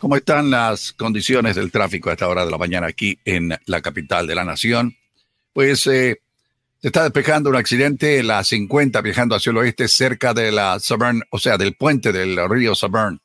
[0.00, 3.80] ¿Cómo están las condiciones del tráfico a esta hora de la mañana aquí en la
[3.80, 4.96] capital de la nación?
[5.52, 6.20] Pues eh,
[6.80, 11.22] se está despejando un accidente, la 50 viajando hacia el oeste cerca de la Severn,
[11.30, 13.20] o sea, del puente del río Severn.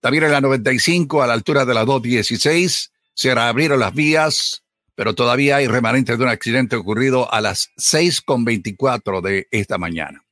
[0.00, 4.62] También en la 95 a la altura de la 216 se abrieron las vías,
[4.94, 10.24] pero todavía hay remanentes de un accidente ocurrido a las 6.24 de esta mañana.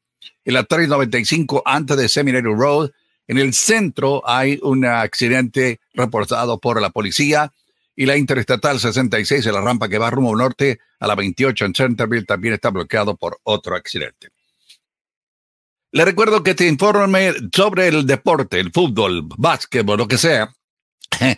[0.44, 2.90] En la 395 antes de Seminary Road,
[3.26, 7.52] en el centro hay un accidente reportado por la policía
[7.94, 11.74] y la Interestatal 66 en la rampa que va rumbo norte a la 28 en
[11.74, 14.28] Centerville también está bloqueado por otro accidente.
[15.92, 20.52] Le recuerdo que te informe sobre el deporte, el fútbol, básquetbol, lo que sea,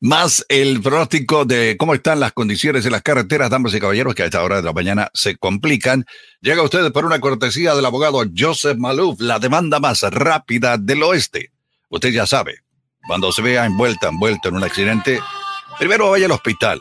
[0.00, 4.22] más el pronóstico de cómo están las condiciones en las carreteras, damas y caballeros, que
[4.22, 6.06] a esta hora de la mañana se complican.
[6.40, 11.52] Llega ustedes por una cortesía del abogado Joseph Malouf, la demanda más rápida del oeste.
[11.88, 12.60] Usted ya sabe,
[13.06, 15.20] cuando se vea envuelta, envuelto en un accidente,
[15.78, 16.80] primero vaya al hospital.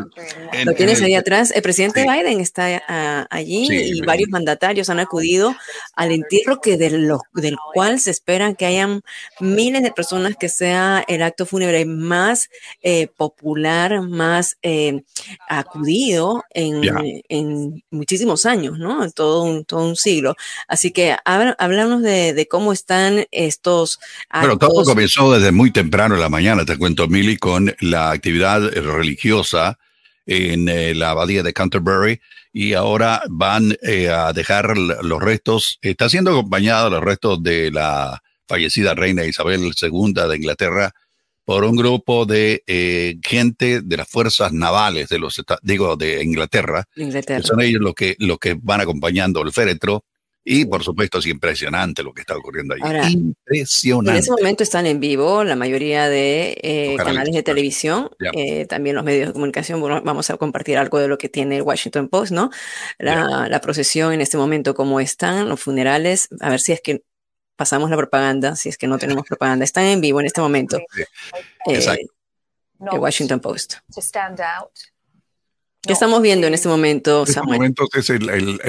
[0.64, 1.52] lo tienes ahí atrás.
[1.54, 5.54] El presidente Biden está ah, allí y varios mandatarios han acudido
[5.94, 9.02] al entierro que de lo, del cual se esperan que hayan
[9.40, 12.50] miles de personas que sea el acto fúnebre más
[12.82, 15.02] eh, popular, más eh,
[15.48, 16.82] acudido en,
[17.28, 19.04] en, muchísimos años, ¿no?
[19.04, 20.34] En todo un, todo un siglo.
[20.68, 24.00] Así que háblanos de, de cómo están estos.
[24.32, 28.69] Bueno, todo comenzó desde muy temprano en la mañana, te cuento, Mili, con la actividad
[28.70, 29.78] religiosa
[30.26, 32.20] en eh, la abadía de Canterbury
[32.52, 38.22] y ahora van eh, a dejar los restos, está siendo acompañado los restos de la
[38.46, 40.92] fallecida reina Isabel II de Inglaterra
[41.44, 46.84] por un grupo de eh, gente de las fuerzas navales de los digo de Inglaterra,
[46.96, 47.42] Inglaterra.
[47.42, 50.04] son ellos los que los que van acompañando el féretro
[50.44, 53.12] y por supuesto es impresionante lo que está ocurriendo ahí.
[53.12, 54.12] impresionante.
[54.12, 58.96] En ese momento están en vivo la mayoría de eh, canales de televisión, eh, también
[58.96, 59.80] los medios de comunicación.
[59.80, 62.50] vamos a compartir algo de lo que tiene el Washington Post, ¿no?
[62.98, 67.02] La, procesión en este momento, cómo están, los funerales, a ver si es que
[67.56, 69.64] pasamos la propaganda, si es que no tenemos propaganda.
[69.64, 70.78] Están en vivo en este momento.
[71.66, 72.08] Eh,
[72.90, 73.74] el Washington Post.
[75.82, 77.62] ¿Qué estamos viendo en este momento, Samuel?
[77.62, 78.62] En este momento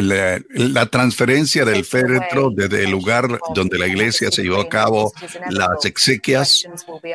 [0.56, 5.12] es la transferencia del féretro desde el lugar donde la iglesia se llevó a cabo
[5.50, 6.64] las exequias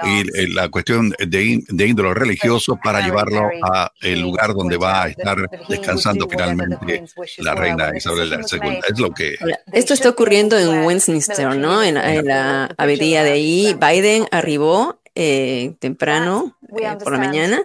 [0.04, 5.08] y la cuestión de, de índole religioso para llevarlo a el lugar donde va a
[5.08, 7.04] estar descansando finalmente
[7.38, 8.80] la reina Isabel II.
[8.86, 9.36] Es lo que...
[9.72, 11.82] Esto está ocurriendo en Westminster, ¿no?
[11.82, 13.74] En, en la abadía de ahí.
[13.80, 17.62] Biden arribó eh, temprano eh, por la mañana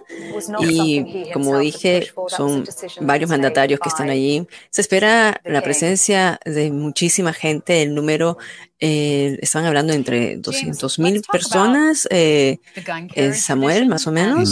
[0.60, 2.64] y como dije son
[3.02, 4.46] varios mandatarios que están allí.
[4.70, 8.38] Se espera la presencia de muchísima gente, el número,
[8.80, 12.58] eh, están hablando entre 200 mil personas, eh,
[13.34, 14.50] Samuel más o menos.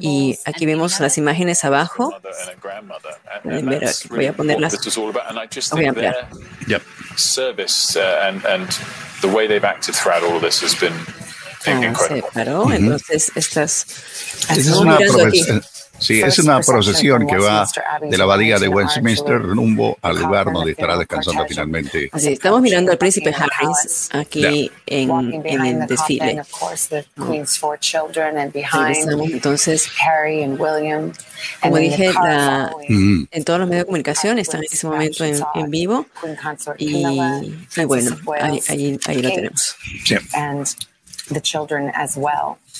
[0.00, 2.14] Y aquí vemos las imágenes abajo.
[3.44, 4.78] voy a ponerlas.
[5.72, 6.28] Voy a ampliar.
[7.16, 8.68] Service uh, and, and
[9.20, 10.94] the way they've acted throughout all of this has been
[11.66, 13.86] Ah, se paró, entonces estas...
[14.48, 14.98] Es una
[16.00, 17.66] sí, es una procesión que va
[18.00, 22.08] de la abadía de Westminster rumbo al lugar donde estará descansando finalmente.
[22.12, 25.10] Así, estamos mirando al príncipe Harris aquí en,
[25.44, 26.42] en, el desfile.
[29.32, 29.90] entonces,
[31.60, 35.70] como dije, la, en todos los medios de comunicación están en ese momento en, en
[35.70, 36.06] vivo
[36.78, 37.04] y,
[37.76, 39.76] y, bueno, ahí, ahí, ahí lo tenemos.
[40.04, 40.16] Sí.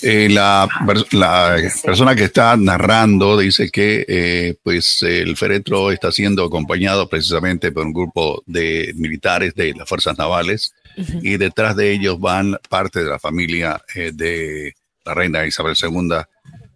[0.01, 0.67] Eh, la,
[1.11, 7.71] la persona que está narrando dice que eh, pues el féretro está siendo acompañado precisamente
[7.71, 10.73] por un grupo de militares de las fuerzas navales
[11.21, 14.73] y detrás de ellos van parte de la familia eh, de
[15.05, 16.09] la reina Isabel II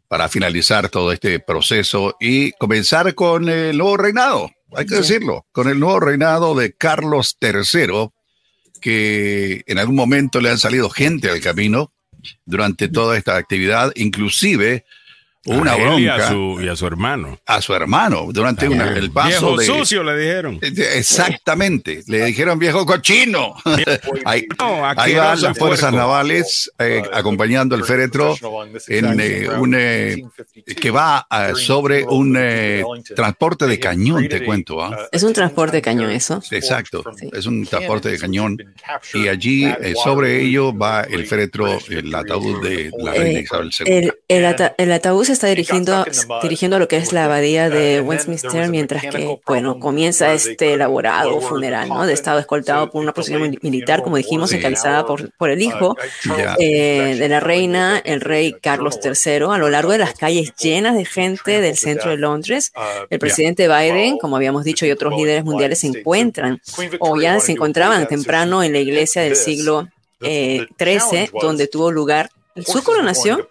[0.08, 5.68] para finalizar todo este proceso y comenzar con el nuevo reinado, hay que decirlo, con
[5.68, 8.10] el nuevo reinado de Carlos III,
[8.86, 11.92] que en algún momento le han salido gente al camino
[12.46, 14.86] durante toda esta actividad, inclusive
[15.46, 16.00] una a bronca.
[16.02, 17.38] Y a, su, y a su hermano.
[17.46, 19.66] A su hermano, durante una, el paso viejo de...
[19.66, 20.60] sucio le dijeron.
[20.62, 23.54] Exactamente, le dijeron viejo cochino.
[24.26, 25.98] ahí, No, ahí van las fuerzas puerco.
[25.98, 28.36] navales eh, acompañando el féretro
[28.88, 30.24] en eh, un eh,
[30.80, 32.84] que va ah, sobre un eh,
[33.16, 34.82] transporte de cañón, te cuento.
[34.84, 35.08] ¿ah?
[35.12, 36.42] Es un transporte de cañón eso.
[36.52, 37.30] Exacto, Sí.
[37.32, 38.58] es un transporte de cañón
[39.14, 43.72] y allí eh, sobre ello va el féretro, el ataúd de la reina Eh, Isabel
[43.80, 43.86] II.
[43.94, 46.04] El, el, ata- el ataúd se está dirigiendo,
[46.42, 51.40] dirigiendo a lo que es la abadía de Westminster, mientras que, bueno, comienza este elaborado
[51.42, 52.06] funeral, ¿no?
[52.06, 55.96] De estado escoltado por una procesión mili- militar, como dijimos, encabezada por, por el hijo
[56.60, 60.96] eh, de la reina, el rey Carlos III, a lo largo de las calles llenas
[60.96, 62.72] de gente del centro de Londres.
[63.10, 66.60] El presidente Biden, como habíamos dicho, y otros líderes mundiales se encuentran
[67.00, 69.88] o ya se encontraban temprano en la iglesia del siglo
[70.22, 72.30] eh, XIII, donde tuvo lugar
[72.64, 73.48] su coronación,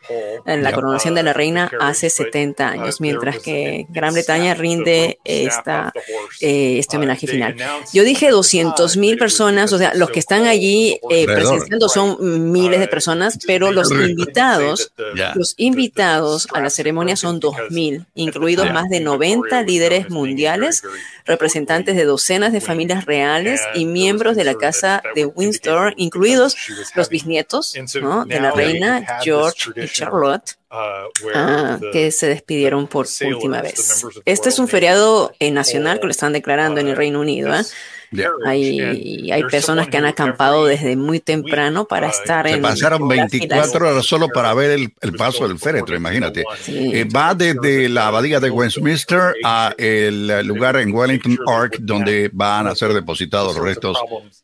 [0.46, 5.92] en la coronación de la reina hace 70 años, mientras que Gran Bretaña rinde esta,
[6.40, 7.54] eh, este homenaje final.
[7.92, 12.80] Yo dije 200 mil personas, o sea, los que están allí eh, presenciando son miles
[12.80, 14.92] de personas, pero los invitados,
[15.34, 18.72] los invitados a la ceremonia son 2.000, incluidos Ya.
[18.72, 20.82] más de 90 líderes mundiales,
[21.24, 26.56] representantes de docenas de familias reales y miembros de la casa de Windsor, incluidos
[26.94, 28.24] los bisnietos ¿no?
[28.24, 34.04] de la reina George y Charlotte, ah, que se despidieron por última vez.
[34.24, 37.54] Este es un feriado eh, nacional que lo están declarando en el Reino Unido.
[37.54, 37.62] ¿eh?
[38.10, 38.30] Ya.
[38.46, 43.30] Hay, hay personas que han acampado desde muy temprano para estar Se en pasaron las
[43.30, 43.48] filas.
[43.48, 46.44] 24 horas solo para ver el, el paso del féretro, imagínate.
[46.62, 46.90] Sí.
[46.94, 52.66] Eh, va desde la abadía de Westminster a el lugar en Wellington Park donde van
[52.66, 53.98] a ser depositados los restos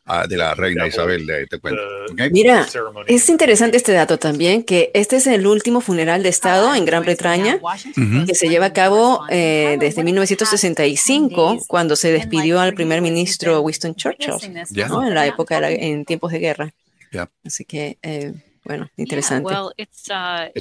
[0.05, 1.81] ah, de la reina Isabel, te cuento.
[2.11, 2.21] ¿ok?
[2.31, 2.67] Mira,
[3.07, 7.03] es interesante este dato también, que este es el último funeral de Estado en Gran
[7.03, 7.59] Bretaña
[7.97, 8.25] Ujú.
[8.25, 13.95] que se lleva a cabo eh, desde 1965, cuando se despidió al primer ministro Winston
[13.95, 14.33] Churchill,
[14.71, 14.87] Ya.
[14.87, 15.05] ¿no?
[15.07, 16.73] en la época, de la- en tiempos de guerra.
[17.11, 17.29] Ya.
[17.45, 19.53] Así que, eh, bueno, interesante.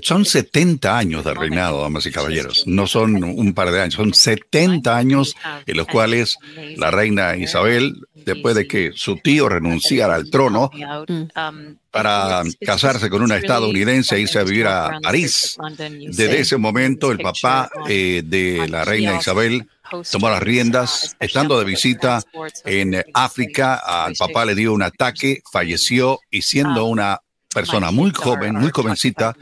[0.03, 2.67] Son 70 años de reinado, damas y caballeros.
[2.67, 5.37] No son un par de años, son 70 años
[5.67, 6.37] en los cuales
[6.77, 10.71] la reina Isabel, después de que su tío renunciara al trono
[11.91, 15.57] para casarse con una estadounidense e irse a vivir a París,
[16.09, 19.69] desde ese momento el papá eh, de la reina Isabel
[20.11, 22.23] tomó las riendas, estando de visita
[22.65, 27.21] en África, al papá le dio un ataque, falleció y siendo una
[27.53, 29.37] persona muy joven, muy jovencita,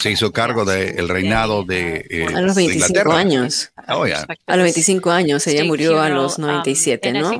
[0.00, 3.16] se hizo cargo del reinado de, eh, a los de 25 Inglaterra.
[3.18, 3.72] años.
[3.88, 4.26] Oh, ya.
[4.46, 7.30] A los 25 años, ella murió a los 97, ¿no?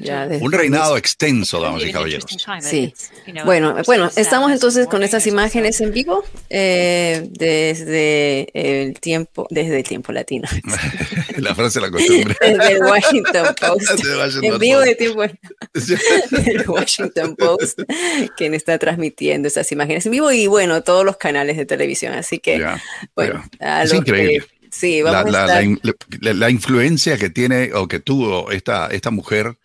[0.00, 2.24] Ya de- Un reinado extenso, damas y caballeros.
[2.60, 2.94] Sí.
[3.44, 9.84] Bueno, bueno, estamos entonces con estas imágenes en vivo eh, desde el tiempo, desde el
[9.84, 10.48] tiempo latino,
[11.36, 12.36] la frase de la costumbre.
[12.40, 14.86] desde el Washington Post, Washington en vivo Post.
[14.88, 17.80] de tiempo el Washington Post,
[18.36, 22.12] quien está transmitiendo esas imágenes en vivo y bueno, todos los canales de televisión.
[22.14, 22.58] Así que,
[23.16, 24.40] bueno, Es increíble.
[24.40, 25.94] que- sí, la, vamos la- a estar.
[26.20, 29.56] la- la influencia que tiene o que tuvo esta, esta mujer,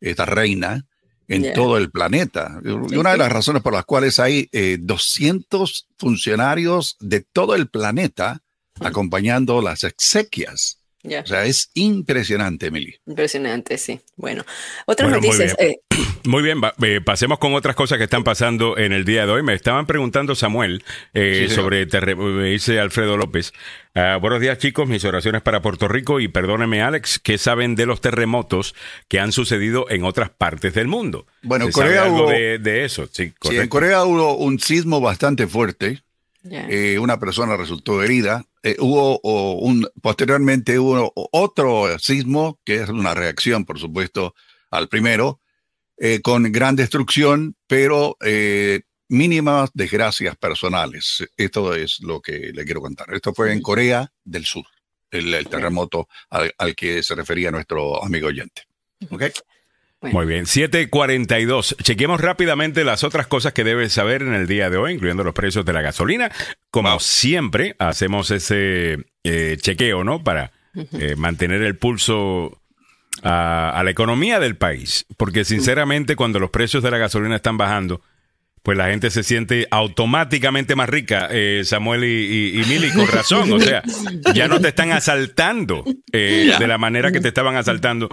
[0.00, 0.84] esta reina,
[1.28, 2.60] en todo el planeta.
[2.64, 7.68] Y una de las razones por las cuales hay eh, 200 funcionarios de todo el
[7.68, 8.42] planeta
[8.80, 10.79] acompañando las exequias.
[11.02, 11.20] Ya.
[11.20, 12.94] O sea, es impresionante, Emily.
[13.06, 14.00] Impresionante, sí.
[14.16, 14.44] Bueno,
[14.84, 15.56] otras Bueno, muy noticias.
[15.58, 15.70] bien.
[15.72, 15.80] eh,
[16.24, 19.32] Muy bien, va- eh, pasemos con otras cosas que están pasando en el día de
[19.32, 19.42] hoy.
[19.42, 20.84] Me estaban preguntando, Samuel,
[21.14, 21.86] eh, Sí, sobre,
[22.16, 23.52] me dice Alfredo López.
[23.94, 24.86] Ah, buenos días, chicos.
[24.88, 28.74] Mis oraciones para Puerto Rico y perdóneme, Alex, ¿qué saben de los terremotos
[29.08, 31.26] que han sucedido en otras partes del mundo?
[31.42, 33.08] Bueno, ¿Se sabe Corea algo hubo- de, de eso?
[33.10, 33.68] Sí, Sí, en.
[33.68, 36.02] Corea hubo un sismo bastante fuerte.
[36.42, 36.66] ya.
[36.68, 38.44] eh, una persona resultó herida.
[38.62, 44.34] Eh, hubo o, un, posteriormente hubo otro sismo, que es una reacción, por supuesto,
[44.70, 45.40] al primero,
[45.96, 51.26] eh, con gran destrucción, pero eh, mínimas desgracias personales.
[51.36, 53.12] Esto es lo que le quiero contar.
[53.14, 54.64] Esto fue en Corea del Sur,
[55.10, 58.62] el, el terremoto al, al que se refería nuestro amigo oyente.
[60.02, 61.76] Muy bien, 742.
[61.82, 65.34] Chequemos rápidamente las otras cosas que debes saber en el día de hoy, incluyendo los
[65.34, 66.32] precios de la gasolina.
[66.70, 70.24] Como siempre, hacemos ese eh, chequeo, ¿no?
[70.24, 70.52] Para
[70.92, 72.62] eh, mantener el pulso
[73.22, 75.04] a, a la economía del país.
[75.18, 78.00] Porque sinceramente, cuando los precios de la gasolina están bajando,
[78.62, 83.52] pues la gente se siente automáticamente más rica, eh, Samuel y, y, Mili, con razón.
[83.52, 83.82] O sea,
[84.34, 88.08] ya no te están asaltando eh, de la manera que te estaban asaltando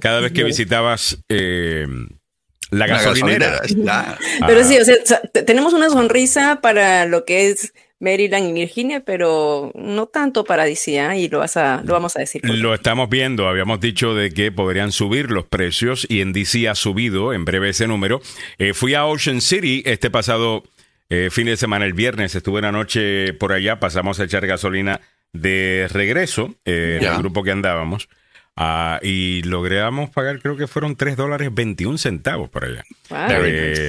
[0.00, 1.86] cada vez que visitabas eh,
[2.70, 3.60] la gasolinera.
[4.46, 9.70] Pero sí, o sea, tenemos una sonrisa para lo que es Maryland y Virginia, pero
[9.76, 11.20] no tanto para DC, ¿eh?
[11.20, 12.42] y lo, vas a, lo vamos a decir.
[12.44, 16.74] Lo estamos viendo, habíamos dicho de que podrían subir los precios y en DC ha
[16.74, 18.20] subido en breve ese número.
[18.58, 20.64] Eh, fui a Ocean City este pasado
[21.10, 25.00] eh, fin de semana, el viernes, estuve una noche por allá, pasamos a echar gasolina
[25.32, 28.08] de regreso, en el grupo que andábamos.
[28.54, 32.84] Uh, y logramos pagar, creo que fueron 3 dólares 21 centavos por allá.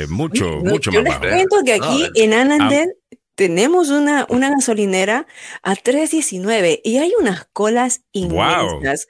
[0.08, 2.94] mucho, mucho yo más les cuento que aquí en Anandel
[3.36, 5.28] tenemos una, una gasolinera
[5.64, 9.08] a 3.19 y hay unas colas inmensas.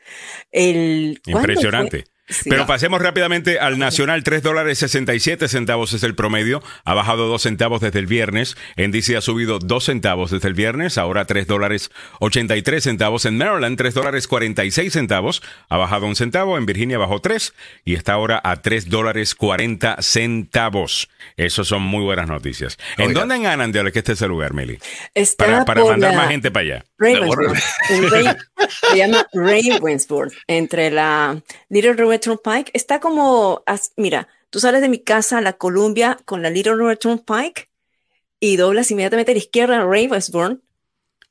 [0.52, 2.06] El, Impresionante.
[2.50, 7.42] Pero pasemos rápidamente al nacional, 3 dólares 67 centavos es el promedio, ha bajado 2
[7.42, 11.48] centavos desde el viernes, en DC ha subido 2 centavos desde el viernes, ahora 3
[11.48, 16.98] dólares 83 centavos, en Maryland 3 dólares 46 centavos, ha bajado un centavo, en Virginia
[16.98, 17.54] bajó 3
[17.86, 21.10] y está ahora a 3 dólares 40 centavos.
[21.38, 22.78] Eso son muy buenas noticias.
[22.98, 24.80] ¿En dónde en Annandale que este es el lugar, Meli?
[25.14, 26.86] Está para, mandar más gente para allá.
[28.92, 33.64] se llama Ravensburg, entre la Little River Pike está como,
[33.98, 37.70] mira, tú sales de mi casa a la Columbia con la Little River Pike
[38.40, 40.60] y doblas inmediatamente a la izquierda a Ravensbourne.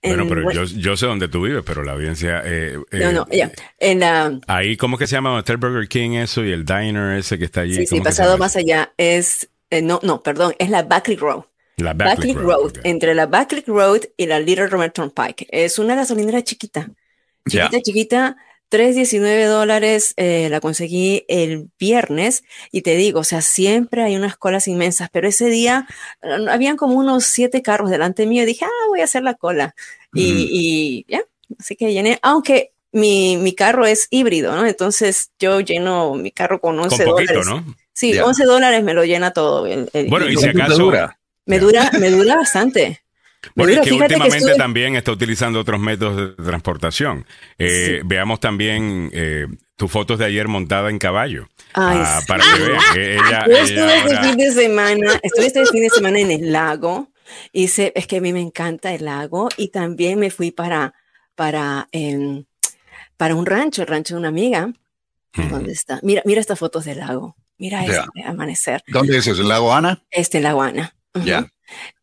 [0.05, 2.43] Bueno, pero yo, yo, sé dónde tú vives, pero la audiencia...
[2.45, 3.53] Eh, eh, no, no, ya.
[3.79, 5.39] En la, ahí, ¿cómo que se llama?
[5.39, 7.75] Está el Burger King eso y el diner ese que está allí.
[7.75, 8.93] Sí, sí, pasado más allá.
[8.97, 11.45] Es, eh, no, no, perdón, es la Backlick Road.
[11.77, 12.73] La Backlick, Road.
[12.85, 15.49] Entre la Backlick Road y la Little River Pike.
[15.51, 16.91] Es una gasolinera chiquita.
[17.49, 18.37] Chiquita, chiquita
[18.73, 24.37] 3.19 dólares eh, la conseguí el viernes y te digo, o sea, siempre hay unas
[24.37, 25.87] colas inmensas, pero ese día
[26.49, 29.75] habían como unos siete carros delante mío y dije, ah, voy a hacer la cola.
[30.15, 31.23] Y, ya,
[31.59, 34.67] así que llené, aunque mi, mi, carro es híbrido, ¿no?
[34.67, 37.67] Entonces yo lleno mi carro con 11 con poquito, dólares.
[37.67, 37.77] ¿no?
[37.93, 39.67] Sí, 11 dólares me lo llena todo.
[40.09, 40.91] bueno, y si acaso...
[41.47, 43.03] Me dura, me dura bastante.
[43.55, 47.27] Bueno, es que últimamente también está utilizando otros métodos de transportación.
[47.59, 51.49] Eh, veamos también eh, tus fotos de ayer montada en caballo.
[51.75, 52.83] Ah, para que vean.
[52.97, 57.09] Ella, Yo estuve este fin de semana, estuve este fin de semana en el lago.
[57.53, 60.95] Hice, es que a mí me encanta el lago y también me fui para,
[61.35, 62.45] para, em,
[63.17, 64.73] para un rancho, el rancho de una amiga.
[65.35, 65.99] ¿Dónde está?
[66.03, 67.37] Mira, mira estas fotos del lago.
[67.59, 68.83] Mira este amanecer.
[68.87, 70.03] ¿Dónde es ¿El lago Ana?
[70.11, 70.95] Este, el lago Ana.
[71.15, 71.47] Ya.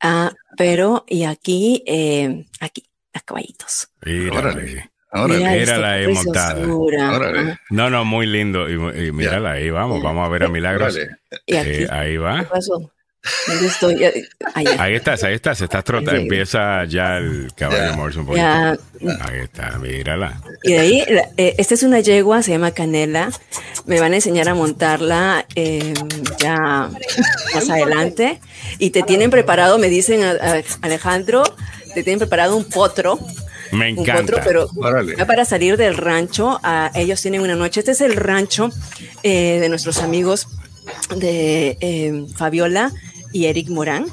[0.02, 3.90] Ah, pero, y aquí, eh, aquí, las caballitos.
[4.06, 4.56] Mírala,
[5.28, 6.56] Mírala ahí montada.
[7.70, 8.70] No, no, muy lindo.
[8.70, 10.98] Y, mírala ahí, vamos, vamos a ver a Milagros.
[11.48, 12.48] Eh, ahí va.
[13.62, 14.06] Estoy?
[14.54, 16.20] Ahí estás, ahí estás, estás trotando.
[16.20, 18.28] Empieza ya el caballo Morrison.
[18.28, 20.42] un Ahí está, mírala.
[20.64, 21.04] Y de ahí,
[21.38, 23.30] eh, esta es una yegua, se llama Canela.
[23.86, 25.94] Me van a enseñar a montarla eh,
[26.40, 26.90] ya
[27.54, 28.40] más adelante.
[28.78, 30.22] Y te tienen preparado, me dicen
[30.82, 31.44] Alejandro,
[31.94, 33.20] te tienen preparado un potro.
[33.72, 34.42] Me encanta.
[34.44, 34.70] pero
[35.18, 36.60] ya para salir del rancho,
[36.96, 37.82] ellos tienen una noche.
[37.82, 38.70] Este es el rancho
[39.24, 40.48] eh, de nuestros amigos
[41.18, 42.92] de Fabiola
[43.32, 44.06] y Eric Morán,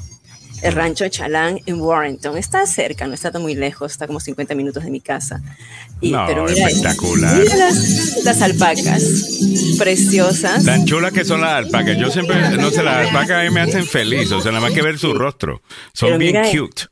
[0.61, 2.37] el rancho Chalán en Warrenton.
[2.37, 5.41] Está cerca, no está tan muy lejos, está como 50 minutos de mi casa.
[6.01, 7.37] Y, pero mira, espectacular.
[7.37, 7.55] Mira
[8.23, 9.03] las, alpacas,
[9.77, 10.65] preciosas.
[10.65, 11.97] Tan chulas que son las alpacas.
[11.97, 14.73] Yo siempre, no sé, las alpacas a mí me hacen feliz, o sea, nada más
[14.73, 15.61] que ver su rostro.
[15.93, 16.83] Son bien cute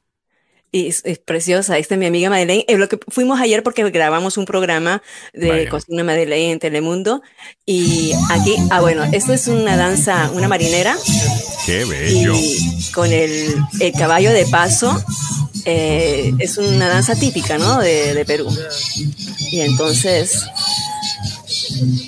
[0.75, 1.77] y es, preciosa.
[1.77, 2.65] Esta es mi amiga Madeleine.
[2.67, 5.01] Es lo que fuimos ayer porque grabamos un programa
[5.33, 7.21] de Cocina Madeleine en Telemundo.
[7.65, 10.97] Y aquí, ah, bueno, esto es una danza, una marinera.
[11.65, 12.35] ¡Qué bello!
[12.93, 15.01] con el, el caballo de paso.
[15.65, 17.79] Eh, es una danza típica, ¿no?
[17.79, 18.47] De, de Perú.
[19.51, 20.45] Y entonces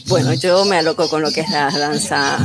[0.07, 2.37] bueno, yo me aloco con lo que es la danza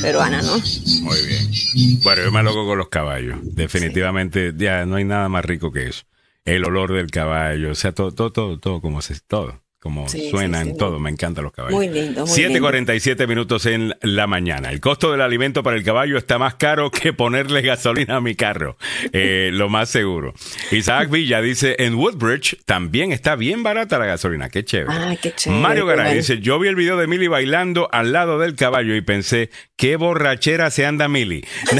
[0.00, 0.58] peruana, ¿no?
[1.02, 2.00] Muy bien.
[2.02, 3.38] Bueno, yo me aloco con los caballos.
[3.42, 6.04] Definitivamente, ya no hay nada más rico que eso.
[6.44, 9.60] El olor del caballo, o sea, todo, todo, todo, todo como se, todo.
[9.80, 10.98] Como Sí, suena sí, en todo.
[10.98, 11.76] Me encantan los caballos.
[11.76, 14.70] Muy lindo, muy 7.47 minutos en la mañana.
[14.70, 18.34] El costo del alimento para el caballo está más caro que ponerle gasolina a mi
[18.34, 18.76] carro.
[19.12, 20.34] Eh, lo más seguro.
[20.72, 24.48] Isaac Villa dice, en Woodbridge también está bien barata la gasolina.
[24.48, 24.92] Qué chévere.
[24.92, 26.18] Ay, qué chévere, Mario Garay bueno.
[26.18, 29.96] dice, yo vi el video de Milly bailando al lado del caballo y pensé, qué
[29.96, 31.44] borrachera se anda Milly.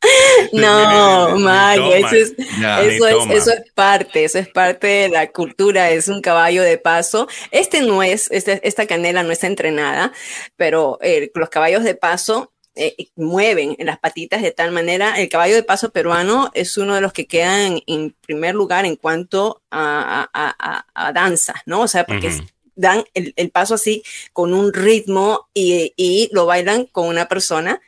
[0.52, 2.34] No, Mario, eso es,
[2.82, 3.34] eso, es, toma.
[3.34, 7.28] eso es parte, eso es parte de la cultura, es un caballo de paso.
[7.50, 10.12] Este no es, este- esta canela no está entrenada,
[10.56, 15.18] pero eh, los caballos de paso eh, mueven las patitas de tal manera.
[15.20, 18.94] El caballo de paso peruano es uno de los que quedan en primer lugar en
[18.96, 21.80] cuanto a, a, a- a danza, ¿no?
[21.80, 22.28] O sea, porque
[22.76, 27.80] dan el, el paso así con un ritmo y, y lo bailan con una persona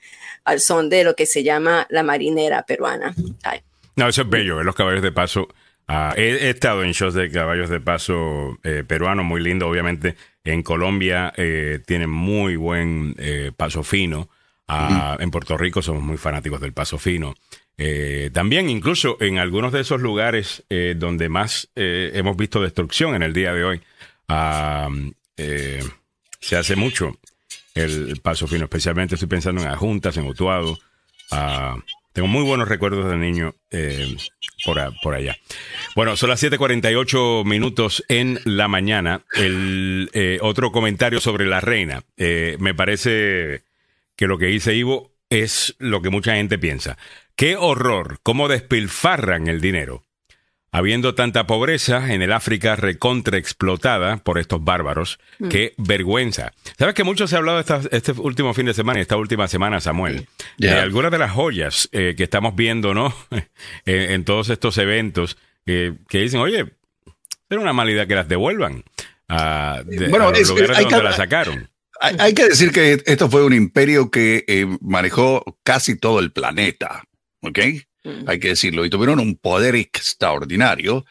[0.45, 3.14] al son de lo que se llama la marinera peruana.
[3.43, 3.61] Ay,
[3.97, 5.49] No, eso es bello, ver los caballos de paso.
[5.88, 10.16] Ah, he, he estado en shows de caballos de paso eh, peruanos, muy lindo, obviamente.
[10.45, 14.28] En Colombia eh, tienen muy buen eh, paso fino.
[14.68, 17.34] Ah, En Puerto Rico somos muy fanáticos del paso fino.
[17.76, 23.14] Eh, también, incluso en algunos de esos lugares eh, donde más eh, hemos visto destrucción
[23.16, 23.80] en el día de hoy,
[24.28, 24.88] ah,
[25.36, 25.82] eh,
[26.38, 27.18] se hace mucho
[27.75, 30.79] el paso fino, especialmente estoy pensando en Ajuntas, en Utuado.
[31.31, 31.77] Ah,
[32.12, 34.16] tengo muy buenos recuerdos de niño eh,
[34.64, 35.37] por, por allá.
[35.95, 39.25] Bueno, son las 7:48 minutos en la mañana.
[39.35, 42.03] El eh, otro comentario sobre la reina.
[42.16, 43.62] Eh, me parece
[44.16, 46.99] que lo que dice Ivo es lo que mucha gente piensa.
[47.37, 50.03] Qué horror, cómo despilfarran el dinero.
[50.73, 55.18] Habiendo tanta pobreza en el África recontra explotada por estos bárbaros,
[55.51, 56.53] qué vergüenza.
[56.79, 59.49] ¿Sabes que mucho se ha hablado esta- este último fin de semana y esta última
[59.49, 60.29] semana, Samuel?
[60.59, 63.12] De algunas de las joyas eh, que estamos viendo, ¿no?
[63.85, 66.66] en, en todos estos eventos, eh, que dicen, oye,
[67.49, 68.85] era una mala idea que las devuelvan
[69.29, 71.68] a, de- Bueno, a los es- lugares hay donde que- las sacaron.
[72.03, 76.31] Hay, hay que decir que esto fue un imperio que eh, manejó casi todo el
[76.33, 77.03] planeta,
[77.43, 77.59] ¿ok?
[78.27, 78.85] Hay que decirlo.
[78.85, 81.05] Y tuvieron un poder extraordinario.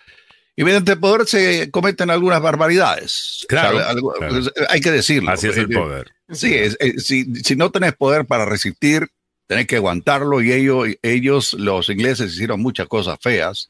[0.56, 3.46] Y mediante el poder se cometen algunas barbaridades.
[3.48, 4.34] Claro, O sea, algo- claro.
[4.34, 5.32] pues, hay que decirlo.
[5.32, 6.12] Así es el Eh, poder.
[6.32, 9.08] Sí, es- si, si no tenés poder para resistir,
[9.48, 10.42] tenés que aguantarlo.
[10.42, 13.70] Y ellos, ellos los ingleses, hicieron muchas cosas feas.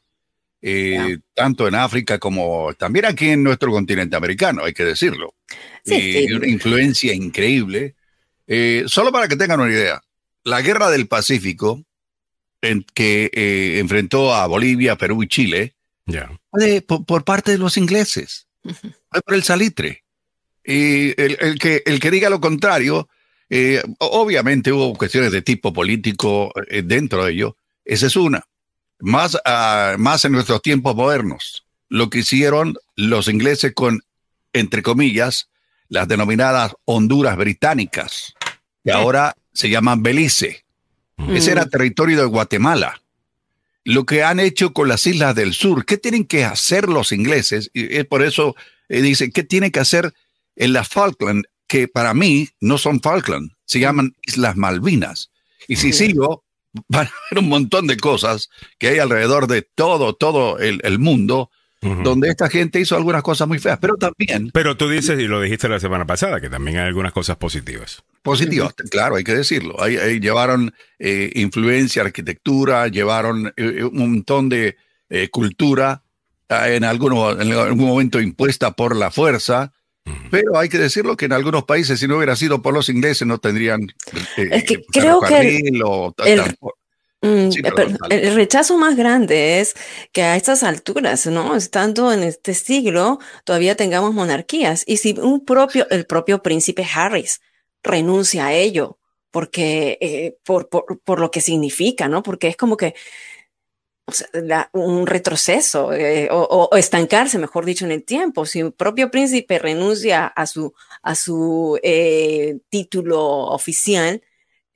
[0.62, 5.32] eh, tanto en África como también aquí en nuestro continente americano, hay que decirlo
[5.86, 6.32] Sí, y sí.
[6.34, 7.94] una influencia increíble.
[8.46, 10.02] Eh, solo para que tengan una idea,
[10.44, 11.82] la guerra del Pacífico,
[12.62, 15.74] en que eh, enfrentó a Bolivia, Perú y Chile,
[16.52, 20.04] de- por, por parte de los ingleses, fue por el salitre.
[20.64, 23.08] Y el, el que, el que diga lo contrario,
[23.48, 28.44] eh, obviamente hubo cuestiones de tipo político eh, dentro de ello, esa es una.
[29.00, 34.00] Más, ah, más en nuestros tiempos modernos, lo que hicieron los ingleses con,
[34.52, 35.48] entre comillas,
[35.88, 38.34] las denominadas Honduras británicas,
[38.84, 40.64] que ahora se llaman Belice.
[41.28, 43.02] Ese era territorio de Guatemala.
[43.84, 47.70] Lo que han hecho con las islas del sur, ¿qué tienen que hacer los ingleses?
[47.72, 48.56] Y es por eso
[48.88, 50.12] eh, dice, ¿qué tienen que hacer
[50.56, 51.44] en las Falkland?
[51.66, 55.30] Que para mí no son Falkland, se llaman Islas Malvinas.
[55.68, 56.44] Y si sigo,
[56.88, 60.98] van a ver un montón de cosas que hay alrededor de todo, todo el, el
[60.98, 61.50] mundo,
[61.82, 65.40] Donde esta gente hizo algunas cosas muy feas, pero también Pero tú dices, y lo
[65.40, 68.02] dijiste la semana pasada, que también hay algunas cosas positivas.
[68.22, 69.82] positivas, claro, hay que decirlo.
[69.82, 74.76] Ahí, ahí llevaron eh, influencia, arquitectura, llevaron eh, un montón de
[75.08, 76.02] eh, cultura,
[76.50, 79.72] ah, en, alguno, en algún momento impuesta por la fuerza,
[80.30, 83.26] pero hay que decirlo que en algunos países, si no hubiera sido por los ingleses,
[83.28, 83.82] no tendrían
[84.36, 86.42] eh, Es que creo que o el-
[87.22, 88.28] Mm, Sí, eh, perdón, pero dale.
[88.28, 89.74] el rechazo más grande es
[90.12, 91.54] que a estas alturas, ¿no?
[91.54, 94.84] Estando en este siglo, todavía tengamos monarquías.
[94.86, 97.40] Y si un propio, el propio príncipe Harris
[97.82, 98.98] renuncia a ello,
[99.30, 102.22] porque, eh, por, por, por lo que significa, ¿no?
[102.22, 102.94] Porque es como que
[104.06, 108.44] o sea, la- un retroceso eh, o, o- o estancarse, mejor dicho, en el tiempo.
[108.46, 114.22] Si un propio príncipe renuncia a su, a su eh, título oficial,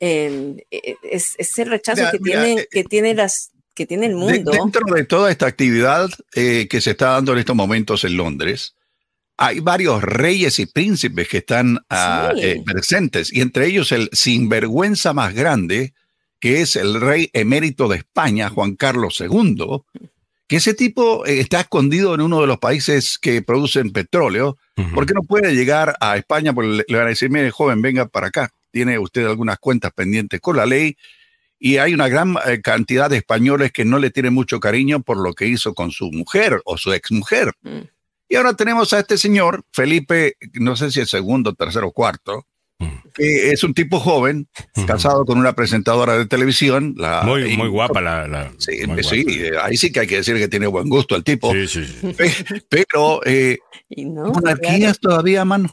[0.00, 3.86] eh, eh, es, es el rechazo Mira, que, mira, tiene, eh, que, tiene las, que
[3.86, 4.52] tiene el De- mundo.
[4.52, 8.74] dentro de toda esta actividad eh, que se está dando en estos momentos en Londres,
[9.36, 12.40] hay varios reyes y príncipes que están ah, Sí.
[12.42, 15.92] eh, presentes, y entre ellos el sinvergüenza más grande,
[16.40, 19.56] que es el rey emérito de España, Juan Carlos II,
[20.46, 24.58] que ese tipo eh, está escondido en uno de los países que producen petróleo,
[24.94, 28.06] porque no puede llegar a España, porque le, le van a decir, mire, joven, venga
[28.08, 30.96] para acá, tiene usted algunas cuentas pendientes con la ley,
[31.60, 35.16] y hay una gran eh, cantidad de españoles que no le tienen mucho cariño por
[35.16, 37.52] lo que hizo con su mujer o su exmujer.
[37.62, 37.78] Mm.
[38.28, 42.46] Y ahora tenemos a este señor, Felipe, no sé si es segundo, tercero o cuarto,
[42.80, 42.86] Mm.
[43.14, 44.48] que es un tipo joven,
[44.88, 46.94] casado con una presentadora de televisión.
[46.98, 48.26] La, Muy, y- muy guapa la.
[48.26, 49.38] la- Sí, muy sí, guapa.
[49.38, 51.52] eh, ahí sí que hay que decir que tiene buen gusto el tipo.
[51.52, 52.12] Sí, sí, sí.
[52.18, 53.58] Pe- Pero, eh,
[53.96, 55.72] no, monarquías todavía, mano.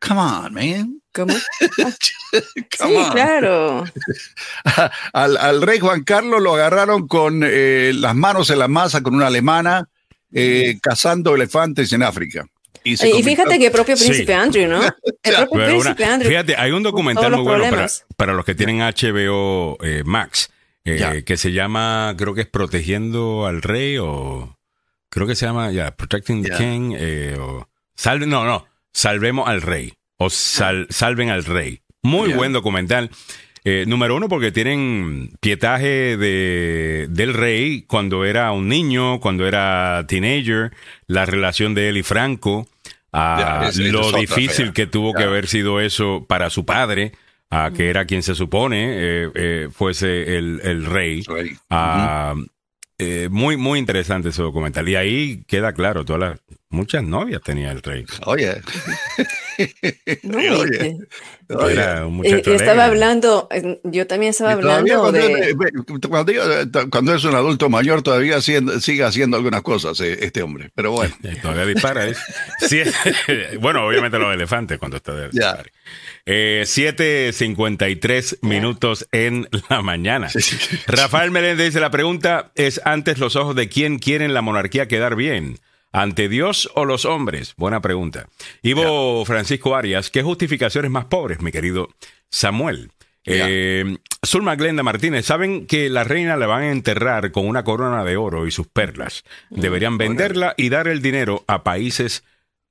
[0.00, 0.97] Come on, man.
[1.12, 1.34] ¿Cómo?
[2.78, 3.10] Come Sí, on.
[3.12, 3.84] claro.
[5.12, 9.14] al, al rey Juan Carlos lo agarraron con eh, las manos en la masa con
[9.14, 9.88] una alemana
[10.32, 12.46] eh, cazando elefantes en África.
[12.84, 14.04] Y, se Y convirtió- fíjate que el propio Sí.
[14.08, 14.80] príncipe Andrew, ¿no?
[15.22, 16.30] El propio Pero una- príncipe Andrew.
[16.30, 17.86] fíjate, hay un documental muy bueno
[18.16, 20.50] para, los que tienen HBO eh, Max,
[20.84, 24.56] eh, que se llama, creo que es Protegiendo al Rey o
[25.10, 26.56] creo que se llama, ya, Protecting the Ya.
[26.58, 31.80] King, eh, o Salve, no, no, Salvemos al Rey o sal- Salven al Rey.
[32.02, 33.10] Muy buen documental.
[33.64, 40.04] Eh, número uno, porque tienen pietaje de, del rey cuando era un niño, cuando era
[40.06, 40.72] teenager,
[41.06, 42.66] la relación de él y Franco,
[43.12, 44.72] ah, lo es difícil fea.
[44.72, 47.12] que tuvo que haber sido eso para su padre,
[47.50, 48.86] ah, que era quien se supone
[49.24, 51.22] eh, eh, fuese el, el rey.
[51.22, 51.56] Rey.
[51.68, 52.34] Ah,
[52.96, 54.88] eh, muy, muy interesante ese documental.
[54.88, 56.40] Y ahí queda claro, todas las,
[56.70, 58.04] muchas novias tenía el rey.
[58.26, 58.60] Oye.
[60.22, 60.96] No, Oye.
[61.50, 61.72] Oye.
[61.72, 65.56] Era un eh, muchacho yo estaba hablando, eh, yo también estaba hablando cuando, de...
[66.08, 70.42] cuando digo, eh, cuando es un adulto mayor, todavía sigue haciendo algunas cosas eh, este
[70.42, 70.70] hombre.
[70.74, 72.06] Pero bueno, Eh, Todavía dispara.
[72.08, 72.14] ¿eh?
[72.68, 72.82] Sí,
[73.60, 75.52] bueno, obviamente los elefantes cuando está de Ya.
[75.52, 75.72] dispare.
[76.26, 80.28] Eh, 7.53 minutos en la mañana.
[80.86, 85.16] Rafael Meléndez dice, la pregunta es antes los ojos de quién quieren la monarquía quedar
[85.16, 85.58] bien.
[85.92, 87.54] ¿Ante Dios o los hombres?
[87.56, 88.26] Buena pregunta.
[88.62, 91.88] Ivo Francisco Arias, ¿qué justificaciones más pobres, mi querido
[92.30, 92.90] Samuel?
[93.30, 98.02] Eh, Zulma Glenda Martínez, ¿saben que la reina la van a enterrar con una corona
[98.04, 99.22] de oro y sus perlas?
[99.50, 102.24] Deberían venderla y dar el dinero a países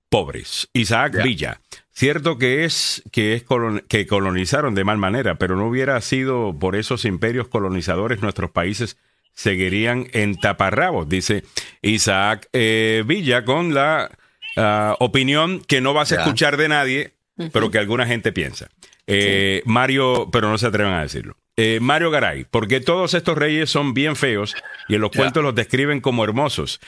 [0.09, 0.68] pobres.
[0.74, 1.22] Isaac.
[1.24, 1.61] Villa,
[1.91, 6.55] cierto que es, que es colon- que colonizaron de mal manera, pero no hubiera sido
[6.57, 8.97] por esos imperios colonizadores nuestros países
[9.38, 11.43] seguirían en taparrabos, dice
[11.83, 14.09] Isaac eh, Villa con la
[14.57, 17.13] ah, opinión que no vas a escuchar de nadie,
[17.53, 18.67] pero que alguna gente piensa.
[19.05, 21.38] Eh, Mario, pero no se atreven a decirlo.
[21.55, 24.55] Eh, Mario Garay, porque todos estos reyes son bien feos
[24.89, 26.79] y en los cuentos los describen como hermosos.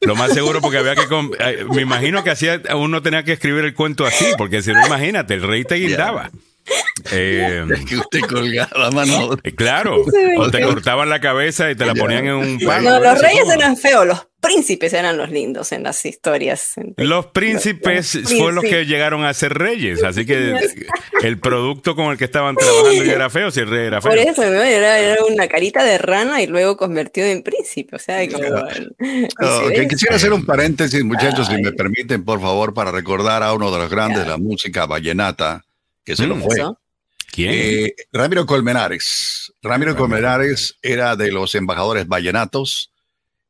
[0.00, 1.06] Lo más seguro porque había que...
[1.08, 4.72] com- eh, me imagino que hacía, uno tenía que escribir el cuento así, porque si
[4.72, 6.30] no, imagínate, el rey te guindaba.
[7.12, 9.36] Eh, es que usted colgaba, mano.
[9.42, 10.04] eh, claro,
[10.38, 12.90] o te cortaban la cabeza y te la ponían en un palo.
[12.90, 16.74] No, los reyes eran feos, los príncipes eran los lindos en las historias.
[16.96, 20.54] Los príncipes Los fueron los que llegaron a ser reyes, así que
[21.22, 24.10] el producto con el que estaban trabajando ya era feo, si el rey era feo.
[24.12, 24.62] Por eso, ¿no?
[24.62, 27.96] era, era una carita de rana y luego convertido en príncipe.
[27.96, 28.48] O sea, como.
[29.74, 33.70] Que quisiera hacer un paréntesis, muchachos, si me permiten, por favor, para recordar a uno
[33.70, 35.64] de los grandes de la música vallenata,
[36.08, 36.42] que se lo Mm.
[36.42, 36.54] fue.
[36.56, 36.80] Eso.
[37.30, 37.50] ¿Quién?
[37.52, 39.52] Eh, Ramiro Colmenares.
[39.62, 42.90] Ramiro Colmenares era de los embajadores vallenatos,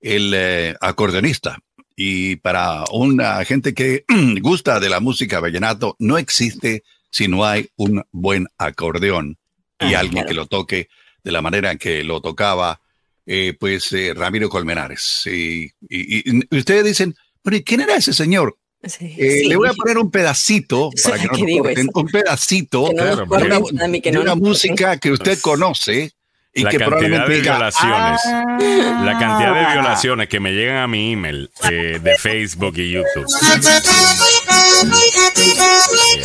[0.00, 1.59] el eh, acordeonista.
[1.94, 4.04] Y para una gente que
[4.40, 9.38] gusta de la música vallenato, no existe si no hay un buen acordeón
[9.80, 10.28] y Ah, alguien claro.
[10.28, 10.88] que lo toque
[11.22, 12.80] de la manera en que lo tocaba,
[13.26, 15.22] eh, pues eh, Ramiro Colmenares.
[15.26, 18.56] Y, y- y- y ustedes dicen, bueno, ¿y quién era ese señor?
[18.85, 19.49] Sí, Eh, sí.
[19.49, 23.05] Le voy a poner un pedacito para que no nos corten, un pedacito Que no
[23.05, 24.49] nos Claro, corten, de una, a mí que de no una nos corten.
[24.51, 26.12] música que usted conoce
[26.55, 28.20] y La que cantidad probablemente de diga, violaciones.
[28.24, 29.03] "Ah".
[29.05, 33.26] La cantidad de violaciones que me llegan a mi email eh, de Facebook y YouTube.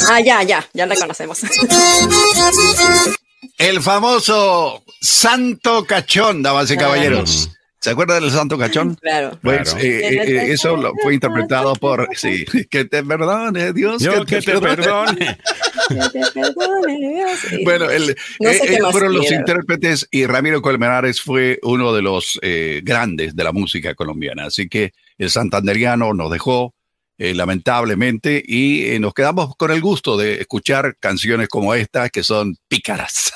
[0.10, 1.39] Ah, ya, ya, ya la conocemos.
[3.58, 6.78] El famoso Santo Cachón, damas y Ah.
[7.84, 8.95] ¿Se acuerda del Santo Cachón?
[9.01, 9.38] Claro.
[9.41, 9.86] Pues Claro.
[9.86, 14.01] eh, eh, eh, eso lo fue interpretado por, sí, que te perdone Dios.
[14.01, 15.38] Yo que te perdone.
[15.89, 17.39] Que te perdone, Dios.
[17.49, 17.63] Sí.
[17.65, 22.01] Bueno, el- No sé eh, más fueron los intérpretes y Ramiro Colmenares fue uno de
[22.01, 24.45] los eh, grandes de la música colombiana.
[24.45, 26.73] Así que el santanderiano nos dejó
[27.17, 32.23] eh, lamentablemente y eh, nos quedamos con el gusto de escuchar canciones como esta que
[32.23, 33.34] son pícaras.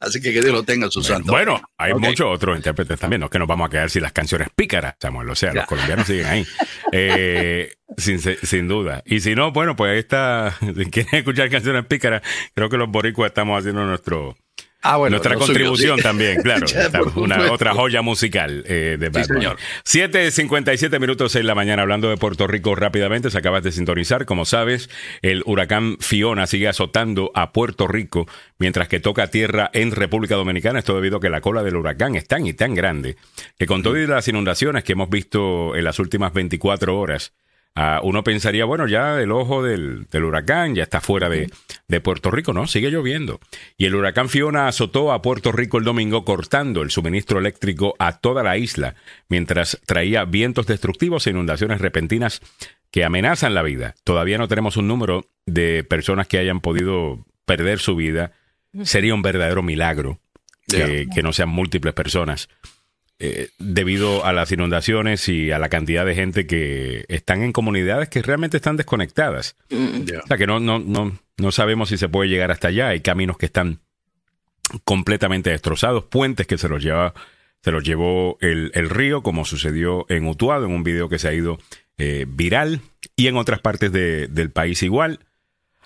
[0.00, 1.32] Así que que Dios lo tenga en su santo.
[1.32, 3.20] Bueno, hay muchos otros intérpretes también.
[3.20, 5.28] No es que nos vamos a quedar sin las canciones pícaras, Samuel.
[5.30, 5.60] O sea, Ya.
[5.60, 6.46] los colombianos siguen ahí.
[6.94, 9.02] Eh, sin, sin duda.
[9.06, 10.54] Y si no, bueno, pues ahí está.
[10.60, 12.20] Si quieren escuchar canciones pícaras,
[12.54, 14.36] creo que los boricuas estamos haciendo nuestro
[14.82, 16.66] Ah, bueno, Nuestra contribución también, claro.
[17.14, 19.56] una otra joya musical eh, de Batman.
[19.84, 23.30] Sí, 7.57 minutos en la mañana hablando de Puerto Rico rápidamente.
[23.30, 24.26] Se acabas de sintonizar.
[24.26, 24.90] Como sabes,
[25.22, 28.26] el huracán Fiona sigue azotando a Puerto Rico
[28.58, 30.80] mientras que toca tierra en República Dominicana.
[30.80, 33.16] Esto debido a que la cola del huracán es tan y tan grande
[33.58, 37.34] que con todas las inundaciones que hemos visto en las últimas 24 horas,
[37.74, 41.50] Ah, uno pensaría, bueno, ya el ojo del, huracán ya está fuera de,
[42.00, 42.66] Puerto Rico, ¿no?
[42.66, 43.40] Sigue lloviendo.
[43.76, 48.18] Y el huracán Fiona azotó a Puerto Rico el domingo cortando el suministro eléctrico a
[48.18, 48.94] toda la isla,
[49.28, 52.40] mientras traía vientos destructivos e inundaciones repentinas
[52.90, 53.94] que amenazan la vida.
[54.04, 58.32] Todavía no tenemos un número de personas que hayan podido perder su vida.
[58.82, 60.20] Sería un verdadero milagro
[60.66, 62.48] que no sean múltiples personas.
[63.24, 68.08] Eh, debido a las inundaciones y a la cantidad de gente que están en comunidades
[68.08, 69.54] que realmente están desconectadas.
[69.70, 70.02] Mm.
[70.24, 72.88] O sea, que no, no, no, no sabemos si se puede llegar hasta allá.
[72.88, 73.78] Hay caminos que están
[74.82, 77.14] completamente destrozados, puentes que se los lleva,
[77.62, 81.32] se los llevó el, río, como sucedió en Utuado, en un video que se ha
[81.32, 81.60] ido
[81.98, 82.80] eh, viral,
[83.14, 85.20] y en otras partes del país igual.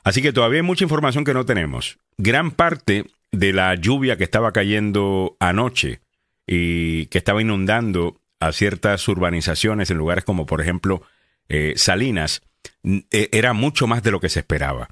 [0.05, 1.99] Así que todavía hay mucha información que no tenemos.
[2.17, 6.01] Gran parte de la lluvia que estaba cayendo anoche
[6.47, 11.03] y que estaba inundando a ciertas urbanizaciones en lugares como por ejemplo
[11.49, 12.43] eh, Salinas,
[12.85, 14.89] e, era mucho más de lo que se esperaba.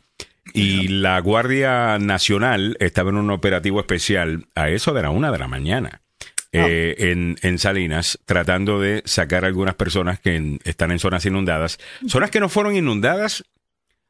[0.52, 5.38] Y la Guardia Nacional estaba en un operativo especial a eso de la una de
[5.38, 6.02] la mañana.
[6.52, 7.02] Eh, ah.
[7.02, 11.78] en, en, Salinas, tratando de sacar a algunas personas que están en zonas inundadas.
[12.06, 13.42] Zonas que no fueron inundadas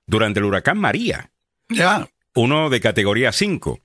[0.07, 1.31] durante el huracán María.
[1.71, 2.07] Ya.
[2.35, 3.81] Uno de categoría 5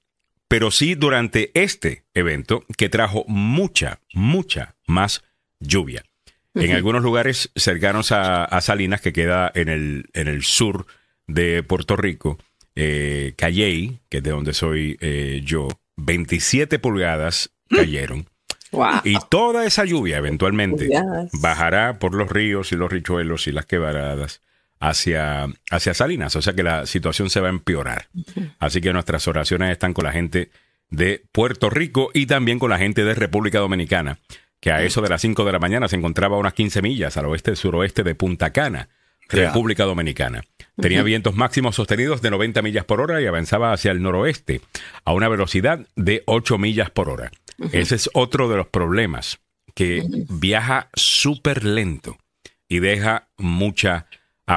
[0.49, 5.23] pero sí durante este evento que trajo mucha, mucha más
[5.59, 6.03] lluvia.
[6.55, 10.87] En algunos lugares cercanos a, Salinas, que queda en el, en el sur
[11.27, 12.37] de Puerto Rico,
[12.75, 18.27] eh, Calley, que es de donde soy eh, yo, 27 pulgadas cayeron.
[19.03, 20.89] Y toda esa lluvia eventualmente
[21.41, 24.41] bajará por los ríos y los richuelos y las quebradas
[24.79, 28.07] hacia, hacia Salinas, o sea que la situación se va a empeorar.
[28.59, 30.51] Así que nuestras oraciones están con la gente
[30.89, 34.19] de Puerto Rico y también con la gente de República Dominicana,
[34.59, 37.17] que a eso de las 5 de la mañana se encontraba a unas 15 millas
[37.17, 38.89] al oeste-suroeste de Punta Cana,
[39.27, 40.43] República Dominicana.
[40.75, 44.61] Tenía vientos máximos sostenidos de 90 millas por hora y avanzaba hacia el noroeste
[45.05, 47.31] a una velocidad de 8 millas por hora.
[47.71, 49.39] Ese es otro de los problemas,
[49.75, 52.17] que viaja súper lento
[52.67, 54.07] y deja mucha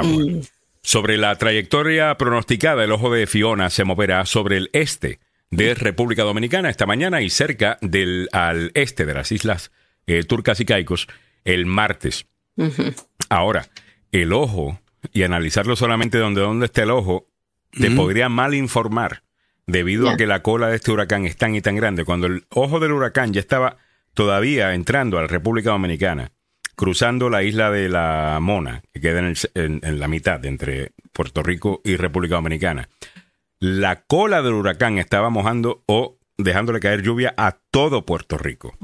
[0.01, 0.41] Mm.
[0.83, 5.21] Sobre la trayectoria pronosticada, el ojo de Fiona se moverá sobre el este
[5.51, 9.71] de República Dominicana esta mañana y cerca del al este de las islas
[10.07, 11.09] eh, turcas y caicos
[11.45, 12.27] el martes.
[13.29, 13.67] Ahora,
[14.11, 14.81] el ojo,
[15.13, 17.29] y analizarlo solamente donde, donde está el ojo,
[17.71, 19.23] te podría mal informar
[19.67, 22.05] debido a que la cola de este huracán es tan y tan grande.
[22.05, 23.79] Cuando el ojo del huracán ya estaba
[24.15, 26.33] todavía entrando a la República Dominicana,
[26.77, 29.21] cruzando la isla de la Mona, que queda
[29.55, 32.89] en, la mitad entre Puerto Rico y República Dominicana.
[33.59, 38.77] La cola del huracán estaba mojando o dejándole caer lluvia a todo Puerto Rico.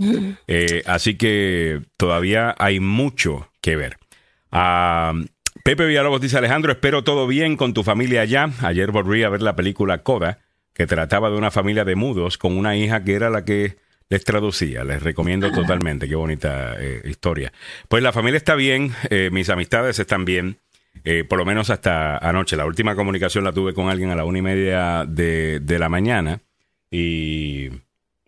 [0.46, 3.98] Eh, así que todavía hay mucho que ver.
[4.52, 5.12] Ah,
[5.64, 8.50] Pepe Villalobos dice, Alejandro, espero todo bien con tu familia allá.
[8.62, 10.38] Ayer volví a ver la película Coda,
[10.72, 13.76] que trataba de una familia de mudos con una hija que era la que
[14.08, 14.84] les traducía.
[14.84, 16.08] Les recomiendo totalmente.
[16.08, 17.52] Qué bonita eh, historia.
[17.88, 20.58] Pues la familia está bien, eh, mis amistades están bien.
[21.04, 22.56] Eh, por lo menos hasta anoche.
[22.56, 26.40] La última comunicación la tuve con alguien a la una y media de, la mañana.
[26.90, 27.68] Y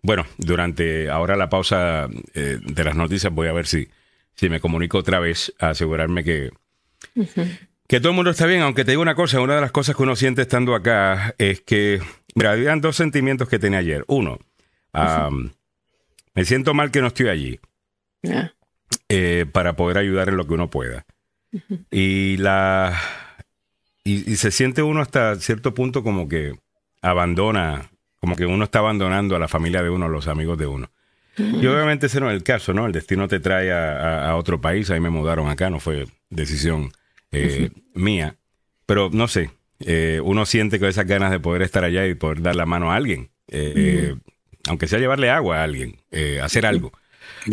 [0.01, 3.89] bueno, durante ahora la pausa de las noticias voy a ver si,
[4.35, 6.51] si me comunico otra vez a asegurarme que,
[7.87, 8.61] que todo el mundo está bien.
[8.61, 11.59] Aunque te digo una cosa, una de las cosas que uno siente estando acá es
[11.61, 12.01] que,
[12.35, 14.05] mira, habían dos sentimientos que tenía ayer.
[14.07, 14.39] Uno,
[16.33, 17.59] me siento mal que no estoy allí.
[19.09, 21.05] Eh, para poder ayudar en lo que uno pueda.
[21.89, 22.99] Y la.
[24.03, 26.55] Y, se siente uno hasta cierto punto como que
[27.01, 30.67] abandona, como que uno está abandonando a la familia de uno, a los amigos de
[30.67, 30.91] uno.
[31.37, 32.85] Y obviamente ese no es el caso, ¿no?
[32.85, 36.91] El destino te trae a, otro país, ahí me mudaron acá, no fue decisión
[37.31, 38.35] eh, mía.
[38.85, 42.41] Pero no sé, eh, uno siente con esas ganas de poder estar allá y poder
[42.41, 43.29] dar la mano a alguien
[44.67, 46.91] aunque sea llevarle agua a alguien, eh, hacer algo.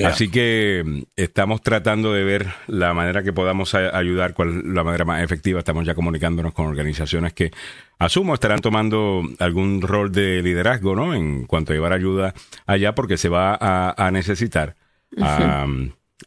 [0.05, 5.05] Así que mm, estamos tratando de ver la manera que podamos ayudar, cuál la manera
[5.05, 5.59] más efectiva.
[5.59, 7.51] Estamos ya comunicándonos con organizaciones que
[7.99, 11.15] asumo estarán tomando algún rol de liderazgo, ¿no?
[11.15, 12.35] En cuanto a llevar ayuda
[12.67, 14.77] allá, porque se va a, necesitar.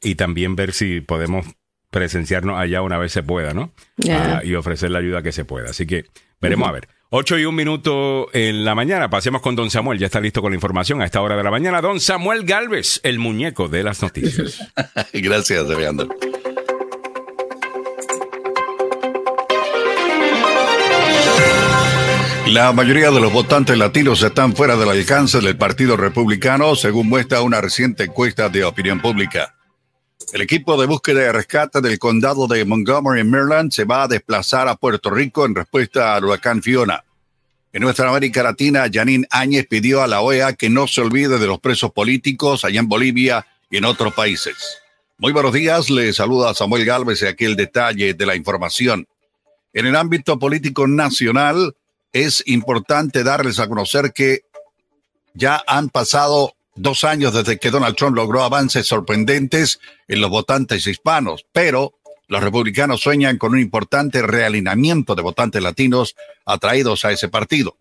[0.02, 1.46] y también ver si podemos
[1.92, 3.74] presenciarnos allá una vez se pueda, ¿no?
[4.10, 5.70] Ah, y ofrecer la ayuda que se pueda.
[5.70, 6.06] Así que
[6.40, 6.88] veremos a ver.
[7.14, 9.10] 8 y un minuto en la mañana.
[9.10, 10.00] Pasemos con don Samuel.
[10.00, 11.82] Ya está listo con la información a esta hora de la mañana.
[11.82, 14.66] Don Samuel Galvez, el muñeco de las noticias.
[15.14, 16.08] Gracias, Alejandro.
[22.48, 27.42] La mayoría de los votantes latinos están fuera del alcance del Partido Republicano, según muestra
[27.42, 29.56] una reciente encuesta de opinión pública.
[30.32, 34.70] El equipo de búsqueda y rescate del condado de Montgomery, Maryland, se va a desplazar
[34.70, 37.04] a Puerto Rico en respuesta al huracán Fiona.
[37.74, 41.48] En nuestra América Latina, Janine Áñez pidió a la OEA que no se olvide de
[41.48, 44.80] los presos políticos allá en Bolivia y en otros países.
[45.18, 49.08] Muy buenos días, le saluda Samuel Galvez y aquí el detalle de la información.
[49.74, 51.76] En el ámbito político nacional,
[52.14, 54.44] es importante darles a conocer que
[55.34, 60.88] ya han pasado dos años desde que Donald Trump logró avances sorprendentes en los votantes
[60.88, 61.94] hispanos, pero
[62.28, 66.16] los republicanos sueñan con un importante realineamiento de votantes latinos
[66.46, 67.76] atraídos a ese partido.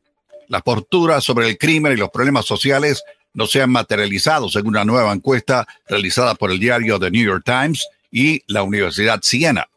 [0.48, 4.84] Las posturas sobre el crimen y los problemas sociales no se han materializado, según una
[4.84, 9.68] nueva encuesta realizada por el diario The New York Times y la Universidad Siena.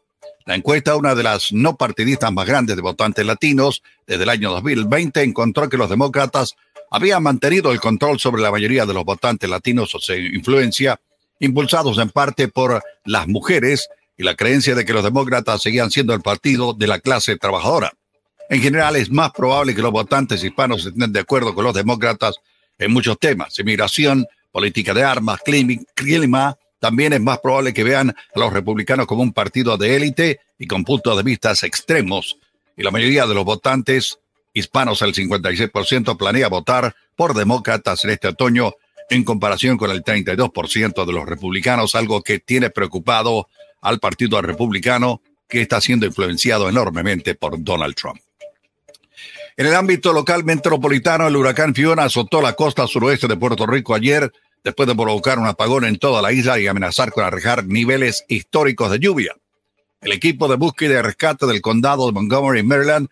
[0.46, 4.50] La encuesta, una de las no partidistas más grandes de votantes latinos desde el año
[4.50, 6.56] 2020, encontró que los demócratas
[6.90, 11.00] habían mantenido el control sobre la mayoría de los votantes latinos o su influencia,
[11.40, 16.14] impulsados en parte por las mujeres y la creencia de que los demócratas seguían siendo
[16.14, 17.92] el partido de la clase trabajadora.
[18.48, 22.36] En general, es más probable que los votantes hispanos estén de acuerdo con los demócratas
[22.78, 25.40] en muchos temas, inmigración, política de armas,
[25.94, 30.40] clima, también es más probable que vean a los republicanos como un partido de élite
[30.58, 32.38] y con puntos de vista extremos.
[32.76, 34.18] Y la mayoría de los votantes
[34.54, 38.72] hispanos, el 56%, planea votar por demócratas en este otoño
[39.10, 43.48] en comparación con el 32% de los republicanos, algo que tiene preocupado
[43.82, 48.20] al Partido Republicano, que está siendo influenciado enormemente por Donald Trump.
[49.56, 53.94] En el ámbito local metropolitano, el huracán Fiona azotó la costa suroeste de Puerto Rico
[53.94, 54.32] ayer
[54.64, 58.90] después de provocar un apagón en toda la isla y amenazar con arrejar niveles históricos
[58.90, 59.36] de lluvia.
[60.00, 63.08] El equipo de búsqueda y rescate del condado de Montgomery, Maryland,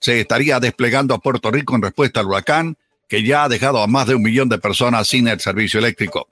[0.00, 2.76] se estaría desplegando a Puerto Rico en respuesta al huracán,
[3.08, 6.28] que ya ha dejado a más de un millón de personas sin el servicio eléctrico.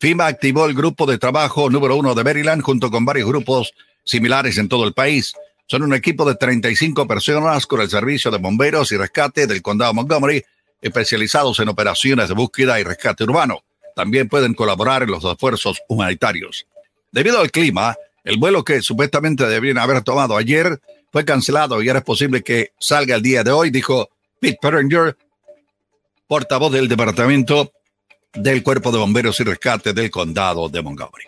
[0.00, 3.72] FIMA activó el grupo de trabajo número uno de Maryland junto con varios grupos
[4.04, 5.32] similares en todo el país.
[5.66, 9.94] Son un equipo de 35 personas con el servicio de bomberos y rescate del condado
[9.94, 10.44] Montgomery,
[10.80, 13.62] especializados en operaciones de búsqueda y rescate urbano
[13.94, 16.66] también pueden colaborar en los esfuerzos humanitarios.
[17.10, 20.80] Debido al clima, el vuelo que supuestamente deberían haber tomado ayer
[21.12, 24.08] fue cancelado y ahora es posible que salga el día de hoy, dijo
[24.40, 25.16] Pete Pettinger,
[26.26, 27.72] portavoz del Departamento
[28.32, 31.26] del Cuerpo de Bomberos y Rescate del Condado de Montgomery.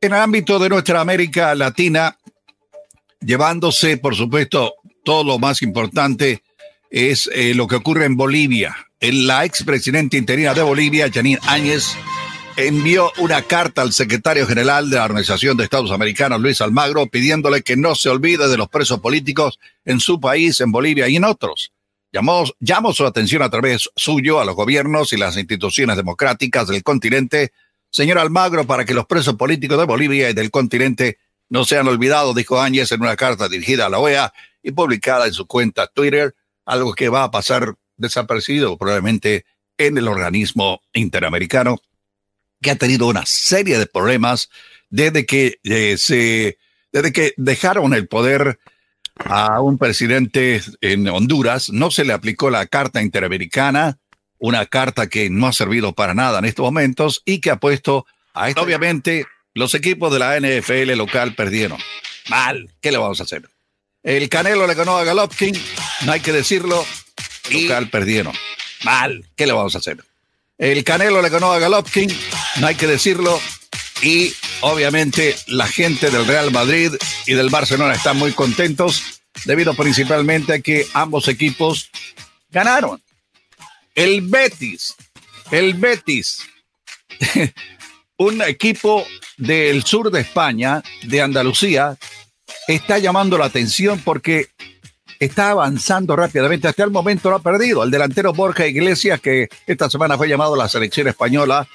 [0.00, 2.16] En el ámbito de nuestra América Latina,
[3.20, 6.42] llevándose, por supuesto, todo lo más importante
[6.90, 8.76] es eh, lo que ocurre en Bolivia
[9.10, 11.96] la expresidenta interina de Bolivia, Janine Áñez,
[12.56, 17.62] envió una carta al secretario general de la Organización de Estados Americanos, Luis Almagro, pidiéndole
[17.62, 21.24] que no se olvide de los presos políticos en su país, en Bolivia y en
[21.24, 21.72] otros.
[22.12, 26.82] Llamó, llamó su atención a través suyo a los gobiernos y las instituciones democráticas del
[26.82, 27.52] continente,
[27.90, 32.34] señor Almagro, para que los presos políticos de Bolivia y del continente no sean olvidados,
[32.34, 34.32] dijo Áñez en una carta dirigida a la OEA
[34.62, 36.34] y publicada en su cuenta Twitter,
[36.66, 39.46] algo que va a pasar desaparecido probablemente
[39.78, 41.78] en el organismo interamericano,
[42.62, 44.48] que ha tenido una serie de problemas
[44.88, 46.58] desde que eh, se,
[46.92, 48.58] desde que dejaron el poder
[49.16, 53.98] a un presidente en Honduras, no se le aplicó la Carta Interamericana,
[54.38, 58.06] una carta que no ha servido para nada en estos momentos y que ha puesto
[58.34, 58.62] a esto.
[58.62, 61.78] Obviamente, los equipos de la NFL local perdieron.
[62.28, 63.48] Mal, ¿qué le vamos a hacer?
[64.02, 65.54] El Canelo le ganó a Galopkin,
[66.06, 66.84] no hay que decirlo,
[67.52, 68.34] local perdieron.
[68.82, 70.02] Mal, ¿qué le vamos a hacer?
[70.58, 72.10] El Canelo le ganó a Galopkin,
[72.60, 73.40] no hay que decirlo.
[74.02, 76.92] Y obviamente la gente del Real Madrid
[77.26, 81.90] y del Barcelona están muy contentos debido principalmente a que ambos equipos
[82.50, 83.00] ganaron.
[83.94, 84.94] El Betis,
[85.50, 86.42] el Betis,
[88.16, 91.96] un equipo del sur de España, de Andalucía,
[92.68, 94.48] está llamando la atención porque
[95.18, 96.68] está avanzando rápidamente.
[96.68, 97.84] Hasta el momento no ha perdido.
[97.84, 101.68] El delantero Borja Iglesias, que esta semana fue llamado a la selección española,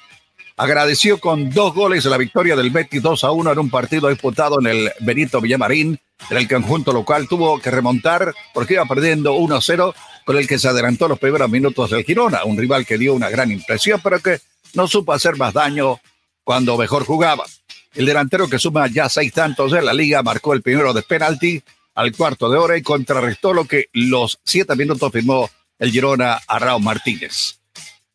[0.57, 4.59] agradeció con dos goles la victoria del Betis 2 a 1 en un partido disputado
[4.59, 5.99] en el Benito Villamarín.
[6.31, 9.93] En el conjunto local tuvo que remontar porque iba perdiendo 1 a 0,
[10.25, 13.29] con el que se adelantó los primeros minutos del Girona, un rival que dio una
[13.29, 14.41] gran impresión, pero que
[14.73, 15.99] no supo hacer más daño
[16.43, 17.45] cuando mejor jugaba.
[17.93, 21.61] El delantero que suma ya seis tantos en la liga marcó el primero de penalti
[21.93, 26.59] al cuarto de hora y contrarrestó lo que los siete minutos firmó el Girona a
[26.59, 27.59] Raúl Martínez.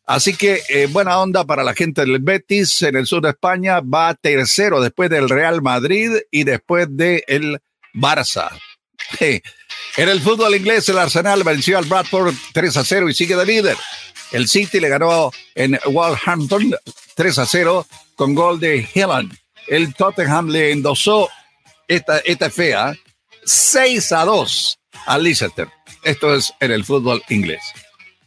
[0.05, 3.79] Así que eh, buena onda para la gente del Betis en el sur de España.
[3.79, 7.61] Va tercero después del Real Madrid y después del el
[7.93, 8.49] Barça.
[9.95, 13.45] En el fútbol inglés, el Arsenal venció al Bradford 3 a 0 y sigue de
[13.45, 13.77] líder.
[14.31, 16.75] El City le ganó en Wolverhampton
[17.13, 17.85] 3 a 0
[18.15, 19.31] con gol de Hillan.
[19.67, 21.29] El Tottenham le endosó
[21.87, 22.95] esta, esta fea
[23.45, 25.67] 6 a 2 al Leicester.
[26.03, 27.61] Esto es en el fútbol inglés.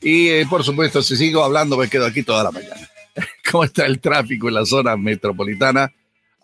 [0.09, 2.89] Y eh, por supuesto, si sigo hablando, me quedo aquí toda la mañana.
[3.51, 5.93] ¿Cómo está el tráfico en la zona metropolitana?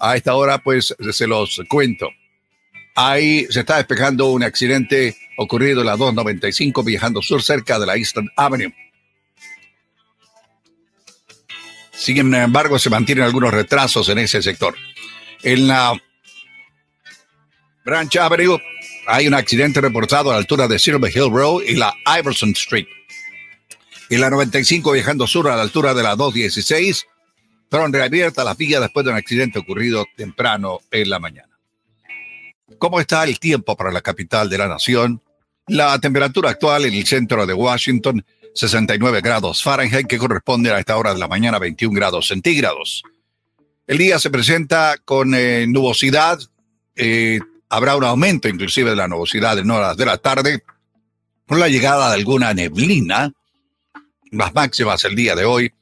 [0.00, 2.08] A esta hora, pues se los cuento.
[2.96, 7.96] Ahí se está despejando un accidente ocurrido en la 295 viajando sur cerca de la
[7.96, 8.74] Eastern Avenue.
[11.92, 14.74] Sin embargo, se mantienen algunos retrasos en ese sector.
[15.44, 16.02] En la
[17.84, 18.60] Branch Avenue
[19.06, 22.88] hay un accidente reportado a la altura de Silver Hill Road y la Iverson Street.
[24.12, 27.06] En la 95 viajando sur a la altura de la 216,
[27.70, 31.58] fueron reabiertas las vías después de un accidente ocurrido temprano en la mañana.
[32.76, 35.22] ¿Cómo está el tiempo para la capital de la nación?
[35.66, 38.22] La temperatura actual en el centro de Washington,
[38.54, 43.02] 69 grados Fahrenheit, que corresponde a esta hora de la mañana 21 grados centígrados.
[43.86, 46.38] El día se presenta con eh, nubosidad,
[46.96, 47.40] eh,
[47.70, 50.64] habrá un aumento inclusive de la nubosidad en horas de la tarde,
[51.46, 53.32] con la llegada de alguna neblina,
[54.32, 55.72] las máximas el día de hoy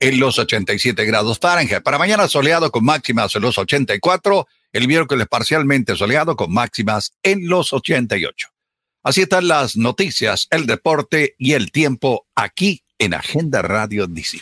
[0.00, 1.82] en los 87 grados Fahrenheit.
[1.82, 7.48] Para mañana soleado con máximas en los 84, el miércoles parcialmente soleado con máximas en
[7.48, 8.48] los 88.
[9.02, 14.40] Así están las noticias, el deporte y el tiempo aquí en Agenda Radio DC.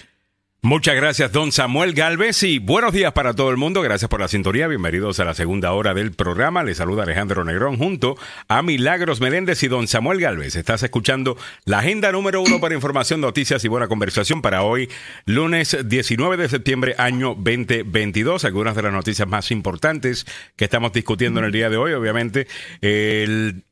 [0.62, 3.82] Muchas gracias, don Samuel Galvez, y buenos días para todo el mundo.
[3.82, 4.66] Gracias por la sintonía.
[4.66, 6.64] Bienvenidos a la segunda hora del programa.
[6.64, 8.16] Les saluda Alejandro Negrón junto
[8.48, 10.56] a Milagros Meléndez y don Samuel Galvez.
[10.56, 11.36] Estás escuchando
[11.66, 14.90] la agenda número uno para información, noticias y buena conversación para hoy,
[15.24, 18.44] lunes 19 de septiembre, año 2022.
[18.44, 20.26] Algunas de las noticias más importantes
[20.56, 22.48] que estamos discutiendo en el día de hoy, obviamente,
[22.80, 23.62] el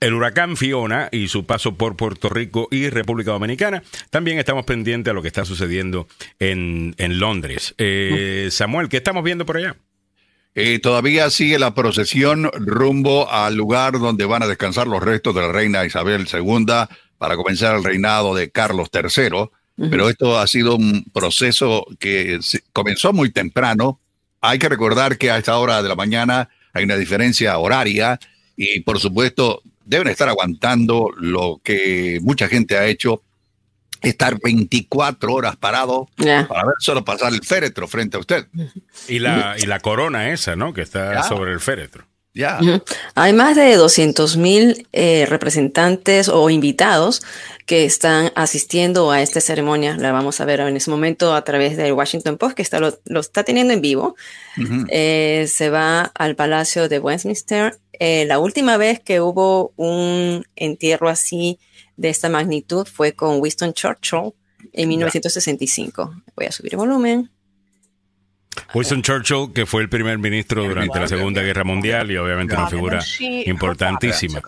[0.00, 3.82] el huracán Fiona y su paso por Puerto Rico y República Dominicana.
[4.10, 7.74] También estamos pendientes a lo que está sucediendo en, en Londres.
[7.78, 9.76] Eh, Samuel, ¿qué estamos viendo por allá?
[10.54, 15.42] Eh, todavía sigue la procesión rumbo al lugar donde van a descansar los restos de
[15.42, 16.66] la reina Isabel II
[17.16, 19.50] para comenzar el reinado de Carlos III.
[19.90, 22.40] Pero esto ha sido un proceso que
[22.72, 24.00] comenzó muy temprano.
[24.40, 28.18] Hay que recordar que a esta hora de la mañana hay una diferencia horaria
[28.56, 33.22] y por supuesto deben estar aguantando lo que mucha gente ha hecho,
[34.02, 38.46] estar 24 horas parado para ver solo pasar el féretro frente a usted.
[39.08, 40.72] Y la, y la corona esa, ¿no?
[40.72, 42.04] Que está sobre el féretro.
[42.34, 42.60] Ya.
[43.16, 47.22] Hay más de 200 mil eh, representantes o invitados
[47.66, 49.96] que están asistiendo a esta ceremonia.
[49.96, 53.20] La vamos a ver en ese momento a través del Washington Post, que está, lo,
[53.20, 54.14] está teniendo en vivo.
[54.88, 61.08] Eh, se va al Palacio de Westminster eh, la última vez que hubo un entierro
[61.08, 61.58] así
[61.96, 64.32] de esta magnitud fue con Winston Churchill
[64.72, 66.22] en 1965.
[66.36, 67.30] Voy a subir el volumen.
[68.74, 72.68] Winston Churchill, que fue el primer ministro durante la Segunda Guerra Mundial y obviamente una
[72.68, 73.00] figura
[73.46, 74.42] importantísima.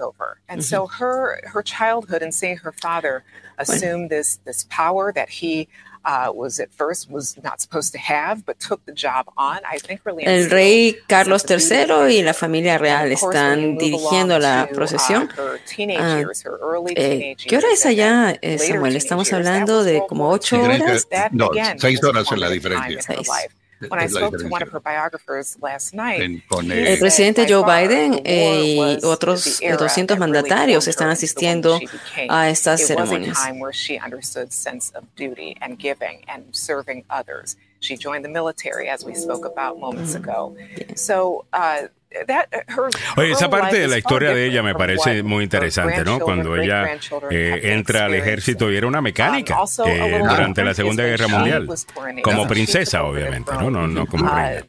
[10.18, 15.28] El rey Carlos III y la familia real están dirigiendo la uh, procesión.
[15.98, 16.22] Ah,
[16.96, 18.96] eh, ¿Qué hora es allá, eh, Samuel?
[18.96, 21.06] Estamos hablando de como ocho horas.
[21.32, 23.00] No, seis horas es la diferencia.
[23.80, 23.88] El
[26.98, 31.80] presidente Joe Biden y otros 200 mandatarios están asistiendo
[32.28, 33.38] a estas ceremonias.
[33.72, 37.56] She understood sense of duty and giving and serving others.
[37.80, 40.22] She joined the military, as we spoke about moments mm.
[40.22, 40.54] ago.
[40.96, 41.88] So, uh,
[43.16, 46.18] Oye, esa parte de la historia de ella me parece muy interesante, ¿no?
[46.18, 46.98] Cuando ella
[47.30, 51.68] eh, entra al ejército y era una mecánica um, eh, durante la Segunda Guerra Mundial,
[52.22, 53.70] como princesa, obviamente, ¿no?
[53.70, 54.66] No, no como uh, reina.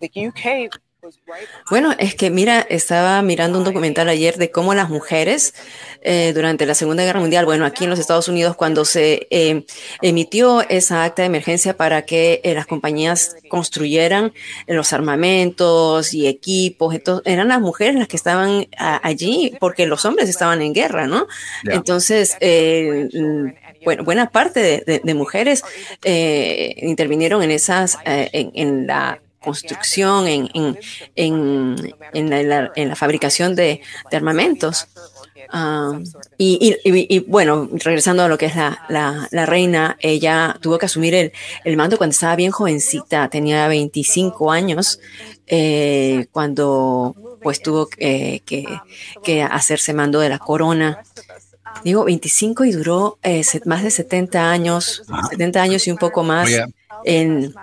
[1.69, 5.53] Bueno, es que mira, estaba mirando un documental ayer de cómo las mujeres
[6.01, 9.65] eh, durante la Segunda Guerra Mundial, bueno, aquí en los Estados Unidos, cuando se eh,
[10.01, 14.33] emitió esa acta de emergencia para que eh, las compañías construyeran
[14.67, 20.27] los armamentos y equipos, entonces, eran las mujeres las que estaban allí porque los hombres
[20.29, 21.27] estaban en guerra, ¿no?
[21.65, 22.37] Entonces,
[23.83, 25.63] bueno, buena parte de, mujeres
[26.03, 30.79] intervinieron en esas, en la construcción, en, en,
[31.15, 34.87] en, en la, la, fabricación de, de armamentos.
[36.37, 40.77] Y, y, y, bueno, regresando a lo que es la, la, la reina, ella tuvo
[40.77, 41.33] que asumir el,
[41.65, 44.99] el, mando cuando estaba bien jovencita, tenía 25 años,
[45.47, 48.65] eh, cuando pues tuvo eh, que,
[49.23, 51.03] que, hacerse mando de la corona.
[51.83, 56.49] Digo 25 y duró eh, más de 70 años, 70 años y un poco más
[57.05, 57.53] en,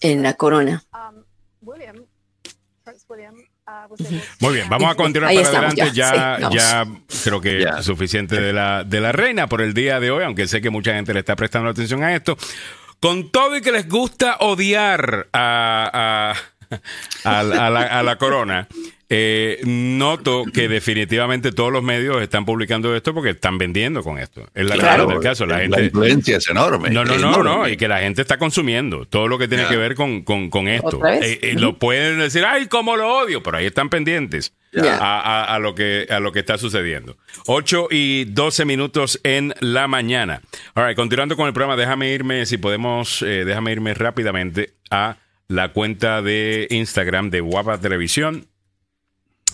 [0.00, 0.84] en la corona.
[4.40, 5.90] Muy bien, vamos a continuar para adelante.
[5.92, 6.86] Ya, ya,
[7.22, 10.46] creo que es suficiente de la, de la reina por el día de hoy, aunque
[10.46, 12.36] sé que mucha gente le está prestando atención a esto.
[13.00, 16.34] Con todo y que les gusta odiar a,
[17.24, 18.68] a, la, a la corona,
[19.10, 24.46] eh, noto que definitivamente todos los medios están publicando esto porque están vendiendo con esto.
[24.54, 25.46] Es la claro, del caso.
[25.46, 26.90] La, gente, influencia es enorme.
[26.90, 29.78] No, no, no, no, y que la gente está consumiendo todo lo que tiene que
[29.78, 31.00] ver con, con, esto.
[31.06, 34.52] Eh, eh, lo pueden decir, ay, cómo lo odio, pero ahí están pendientes.
[34.76, 37.16] A, a, lo que, a lo que está sucediendo.
[37.46, 40.42] 8 y 12 minutos en la mañana.
[40.74, 45.16] All continuando con el programa, déjame irme, si podemos, déjame irme rápidamente a
[45.48, 48.46] la cuenta de Instagram de Guapa Televisión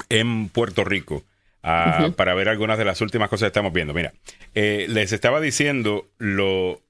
[0.08, 1.24] en Puerto Rico.
[1.66, 3.94] Ah, para ver algunas de las últimas cosas que estamos viendo.
[3.94, 4.12] Mira,
[4.54, 6.82] eh, les estaba diciendo lo,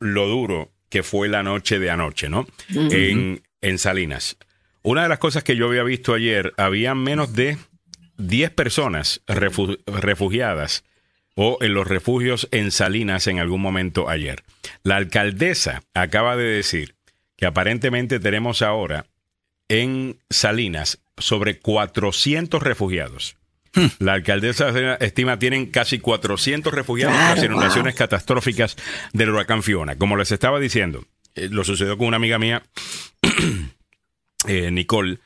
[0.00, 2.46] lo duro que fue la noche de anoche, ¿no?
[2.68, 4.36] en, en Salinas.
[4.82, 7.56] Una de las cosas que yo había visto ayer, había menos de
[8.18, 10.84] 10 personas refugiadas
[11.34, 14.42] o en los refugios en Salinas en algún momento ayer.
[14.82, 16.96] La alcaldesa acaba de decir
[17.36, 19.06] que aparentemente tenemos ahora
[19.68, 23.36] en Salinas sobre 400 refugiados.
[23.74, 23.86] Hmm.
[23.98, 28.76] La alcaldesa estima tienen casi 400 refugiados por las inundaciones catastróficas
[29.12, 29.96] del huracán Fiona.
[29.96, 31.04] Como les estaba diciendo,
[31.34, 32.62] eh, lo sucedió con una amiga mía,
[34.48, 35.18] eh, Nicole,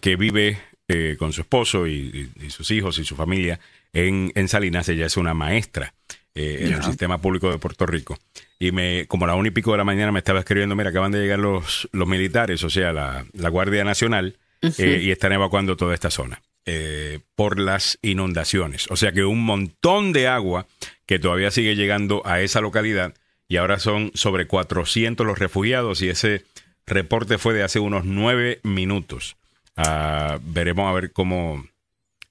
[0.00, 0.58] que vive
[0.88, 3.60] eh, con su esposo y, sus hijos y su familia
[3.92, 4.88] en, en Salinas.
[4.88, 5.94] Ella es una maestra
[6.34, 8.18] en el sistema público de Puerto Rico.
[8.58, 10.90] Y me, como a la una y pico de la mañana me estaba escribiendo, mira,
[10.90, 15.32] acaban de llegar los, los militares, o sea, la, la Guardia Nacional, eh, y están
[15.32, 18.86] evacuando toda esta zona eh, por las inundaciones.
[18.90, 20.66] O sea que un montón de agua
[21.06, 23.14] que todavía sigue llegando a esa localidad
[23.48, 26.44] y ahora son sobre 400 los refugiados y ese
[26.86, 29.36] reporte fue de hace unos nueve minutos.
[29.76, 31.64] Ah, veremos a ver cómo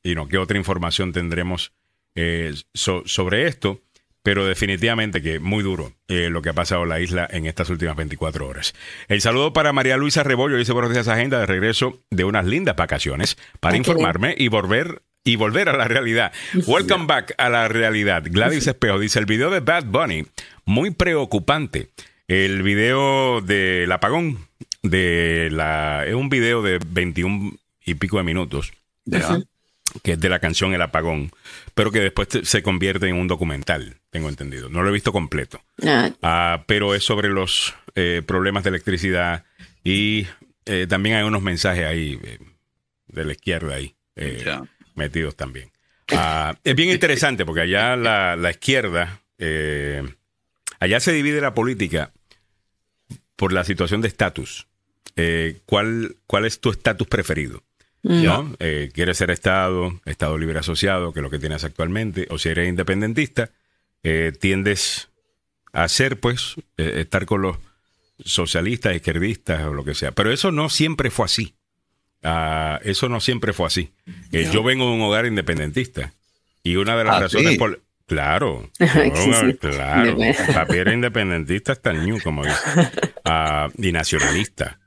[0.04, 1.72] y no qué otra información tendremos
[2.16, 3.82] eh, sobre esto
[4.24, 7.70] pero definitivamente que muy duro eh, lo que ha pasado en la isla en estas
[7.70, 8.74] últimas 24 horas.
[9.08, 12.76] El saludo para María Luisa Rebollo, dice buenos días agenda de regreso de unas lindas
[12.76, 16.32] vacaciones para informarme y volver y volver a la realidad.
[16.66, 18.24] Welcome back a la realidad.
[18.26, 20.26] Gladys Espejo dice el video de Bad Bunny
[20.66, 21.90] muy preocupante.
[22.28, 24.48] El video del apagón
[24.84, 27.54] de la es un video de 21
[27.86, 28.72] y pico de minutos
[30.04, 31.32] que es de la canción El Apagón,
[31.74, 34.70] pero que después se convierte en un documental, tengo entendido.
[34.70, 35.62] No lo he visto completo.
[35.86, 36.12] Ah.
[36.22, 39.46] Ah, pero es sobre los eh, problemas de electricidad
[39.84, 40.28] y
[40.66, 42.40] eh, también hay unos mensajes ahí eh,
[43.08, 43.96] de la izquierda ahí
[44.96, 45.72] metidos también.
[46.12, 49.22] Ah, es bien interesante porque allá la, la izquierda,
[50.80, 52.12] allá se divide la política
[53.36, 54.68] por la situación de estatus.
[55.66, 57.62] ¿cuál, ¿Cuál es tu estatus preferido?
[58.04, 58.56] ¿No?
[58.60, 62.50] Eh, quieres ser Estado, Estado libre asociado, que es lo que tienes actualmente, o si
[62.50, 63.52] eres independentista,
[64.04, 65.10] eh, tiendes
[65.74, 67.58] a ser, pues, eh, estar con los
[68.24, 70.12] socialistas, izquierdistas o lo que sea.
[70.12, 71.56] Pero eso no siempre fue así.
[72.24, 73.94] Ah, eso no siempre fue así.
[74.32, 76.14] Yo vengo de un hogar independentista
[76.64, 77.82] y una de las ah, razones por...
[78.08, 78.68] Claro,
[79.60, 80.18] claro.
[80.54, 82.56] Papi era independentista hasta el new, como dice.
[83.32, 84.80] Ah, y nacionalista.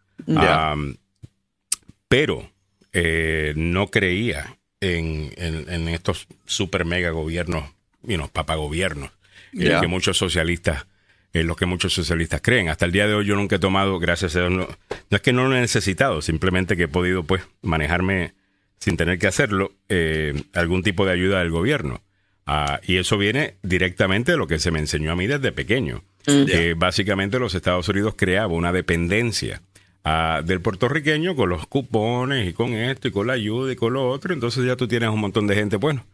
[2.08, 2.51] pero
[2.92, 7.64] eh, no creía en, en, estos super mega gobiernos,
[8.06, 9.10] y know, papagobiernos,
[9.52, 10.86] en que muchos socialistas,
[11.32, 12.68] los que muchos socialistas creen.
[12.68, 14.68] Hasta el día de hoy yo nunca he tomado, gracias a Dios, no,
[15.08, 18.34] es que no lo he necesitado, simplemente que he podido pues manejarme
[18.78, 22.02] sin tener que hacerlo, eh, algún tipo de ayuda del gobierno.
[22.44, 26.02] Ah, y eso viene directamente de lo que se me enseñó a mí desde pequeño.
[26.24, 26.78] Mm.
[26.78, 29.60] básicamente los Estados Unidos creaba una dependencia
[30.04, 34.08] del puertorriqueño con los cupones y con esto y con la ayuda y con lo
[34.08, 34.34] otro.
[34.34, 36.04] Entonces ya tú tienes un montón de gente, bueno,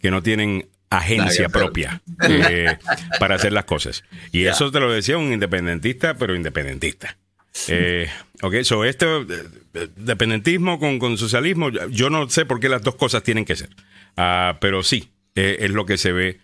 [0.00, 2.76] que no tienen agencia propia eh,
[3.18, 4.04] para hacer las cosas.
[4.30, 7.16] Y eso te lo decía un independentista, pero independentista.
[7.68, 8.08] Eh,
[8.40, 12.94] ok, so esto, eh, dependentismo con, con, socialismo, yo no sé por qué las dos
[12.96, 13.70] cosas tienen que ser.
[14.16, 16.40] Ah, pero sí, eh, es lo que se ve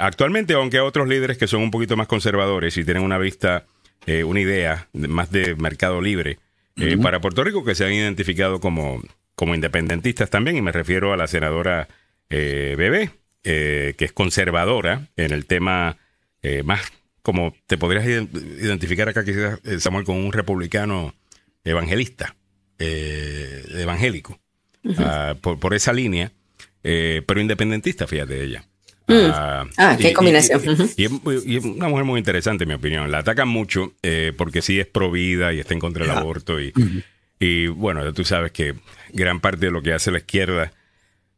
[0.00, 3.66] actualmente, aunque hay otros líderes que son un poquito más conservadores y tienen una vista
[4.06, 6.38] eh, una idea más de mercado libre,
[6.78, 9.02] eh, para Puerto Rico que se han identificado como,
[9.34, 11.88] como independentistas también, y me refiero a la senadora
[12.28, 13.10] eh, Bebé,
[13.44, 15.98] eh, que es conservadora en el tema
[16.62, 16.92] más
[17.22, 21.12] como te podrías identificar acá quizás Samuel con un republicano
[21.64, 22.36] evangelista,
[22.78, 24.38] evangélico,
[24.98, 26.30] ah, por, por, esa línea,
[26.82, 28.64] pero independentista, fíjate ella.
[29.08, 29.30] Mm.
[29.32, 30.60] Ah, ah, qué combinación.
[30.96, 33.10] Y, es una mujer muy interesante, en mi opinión.
[33.10, 36.60] La atacan mucho eh, porque sí es pro vida y está en contra del aborto.
[36.60, 36.72] Y,
[37.38, 38.74] y bueno, tú sabes que
[39.12, 40.72] gran parte de lo que hace la izquierda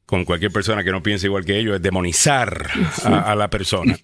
[0.07, 2.71] con cualquier persona que no piense igual que ellos es demonizar
[3.05, 3.99] a, la persona.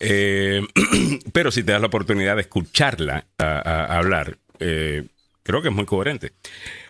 [0.00, 0.62] Eh,
[1.32, 5.04] pero si te das la oportunidad de escucharla a, hablar, eh,
[5.42, 6.32] creo que es muy coherente.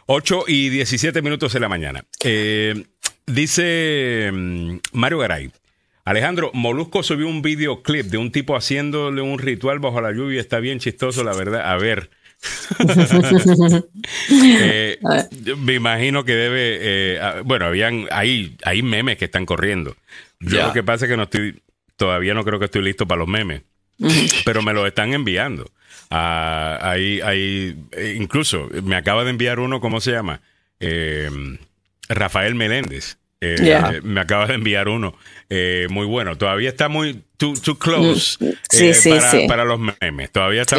[0.07, 2.05] 8 y 17 minutos de la mañana.
[3.27, 5.51] dice mm, Mario Garay,
[6.05, 10.41] Alejandro, Molusco subió un videoclip de un tipo haciéndole un ritual bajo la lluvia.
[10.41, 11.71] Está bien chistoso, la verdad.
[11.71, 12.11] A ver.
[14.31, 14.99] Eh,
[15.59, 16.79] me imagino que debe.
[16.81, 18.07] Eh, bueno, habían.
[18.11, 19.97] Hay, hay memes que están corriendo.
[20.41, 21.63] Yo lo que pasa es que no estoy.
[21.97, 23.63] Todavía no creo que estoy listo para los memes.
[24.45, 25.71] pero me los están enviando.
[26.11, 30.41] Ah, ahí, ahí, eh, incluso me acaba de enviar uno, ¿cómo se llama?
[32.09, 33.19] Rafael Meléndez.
[33.45, 35.17] Eh, me acaba de enviar uno
[35.51, 36.39] eh, muy bueno.
[36.39, 40.31] Todavía está muy too, close mm, eh, para, los memes.
[40.31, 40.77] Todavía está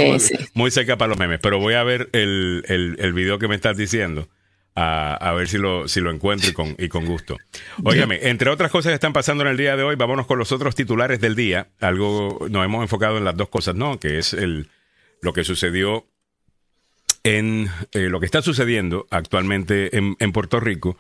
[0.53, 1.40] muy, cerca para los memes.
[1.41, 2.64] Pero voy a ver el,
[2.98, 4.30] el, video que me estás diciendo.
[4.76, 7.38] A, ver si lo, si lo encuentro y con, y con gusto.
[7.84, 10.53] Óigame, entre otras cosas que están pasando en el día de hoy, vámonos con los
[10.53, 11.68] otros titulares del día.
[11.81, 13.99] Algo, nos hemos enfocado en las dos cosas, ¿no?
[13.99, 14.69] Que es el,
[15.22, 16.07] lo que sucedió
[17.23, 20.98] en, lo que está sucediendo actualmente en, en Puerto Rico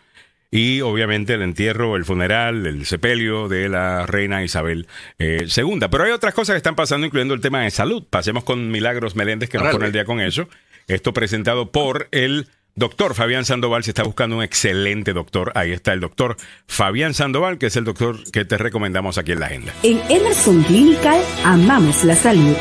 [0.53, 4.85] y obviamente el entierro, el funeral, el sepelio de la reina Isabel
[5.17, 5.79] eh, II.
[5.89, 8.03] Pero hay otras cosas que están pasando, incluyendo el tema de salud.
[8.07, 10.47] Pasemos con Milagros Meléndez, que nos pone el día con eso.
[10.87, 13.83] Esto presentado por el doctor Fabián Sandoval.
[13.83, 15.51] Se está buscando un excelente doctor.
[15.55, 19.39] Ahí está el doctor Fabián Sandoval, que es el doctor que te recomendamos aquí en
[19.39, 19.73] la agenda.
[19.81, 22.55] En Emerson Clinical amamos la salud.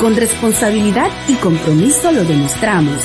[0.00, 3.04] Con responsabilidad y compromiso lo demostramos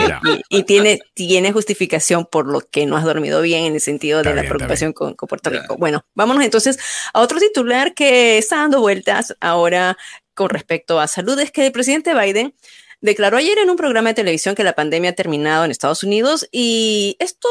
[0.49, 4.35] y, tiene, tiene justificación por lo que no has dormido bien en el sentido de
[4.35, 5.77] la preocupación con, Puerto Rico.
[5.77, 6.79] Bueno, vámonos entonces
[7.13, 9.97] a otro titular que está dando vueltas ahora
[10.33, 11.39] con respecto a salud.
[11.39, 12.53] Es que el presidente Biden
[13.01, 16.47] declaró ayer en un programa de televisión que la pandemia ha terminado en Estados Unidos
[16.51, 17.47] y esto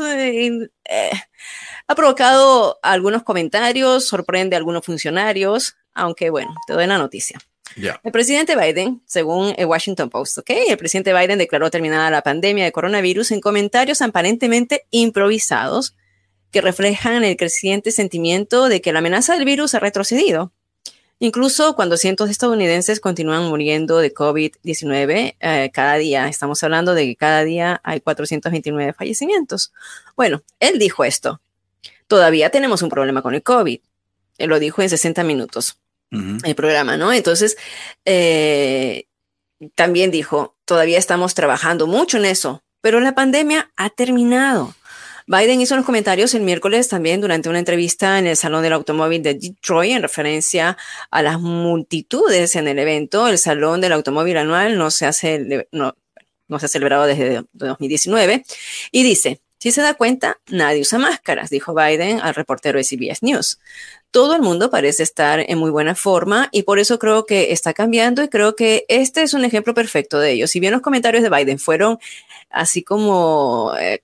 [0.00, 1.10] eh,
[1.86, 7.38] ha provocado algunos comentarios, sorprende a algunos funcionarios, aunque bueno, te doy la noticia.
[7.76, 10.50] El presidente Biden, según el Washington Post, ¿ok?
[10.68, 15.96] El presidente Biden declaró terminada la pandemia de coronavirus en comentarios aparentemente improvisados
[16.52, 20.52] que reflejan el creciente sentimiento de que la amenaza del virus ha retrocedido.
[21.18, 27.06] Incluso cuando cientos de estadounidenses continúan muriendo de COVID-19 eh, cada día, estamos hablando de
[27.06, 29.72] que cada día hay 429 fallecimientos.
[30.16, 31.40] Bueno, él dijo esto.
[32.06, 33.80] Todavía tenemos un problema con el COVID.
[34.38, 35.78] Él lo dijo en 60 minutos
[36.44, 37.12] el programa, ¿no?
[37.12, 37.56] Entonces,
[38.04, 39.06] eh,
[39.74, 44.74] también dijo, todavía estamos trabajando mucho en eso, pero la pandemia ha terminado.
[45.26, 49.22] Biden hizo unos comentarios el miércoles también durante una entrevista en el Salón del Automóvil
[49.22, 50.76] de Detroit en referencia
[51.10, 53.26] a las multitudes en el evento.
[53.28, 55.96] El Salón del Automóvil anual no se, hace, no,
[56.48, 58.44] no se ha celebrado desde 2019
[58.92, 63.20] y dice, si se da cuenta, nadie usa máscaras, dijo Biden al reportero de CBS
[63.22, 63.58] News.
[64.10, 67.72] Todo el mundo parece estar en muy buena forma y por eso creo que está
[67.72, 70.46] cambiando y creo que este es un ejemplo perfecto de ello.
[70.46, 71.98] Si bien los comentarios de Biden fueron
[72.50, 74.00] así como, eh,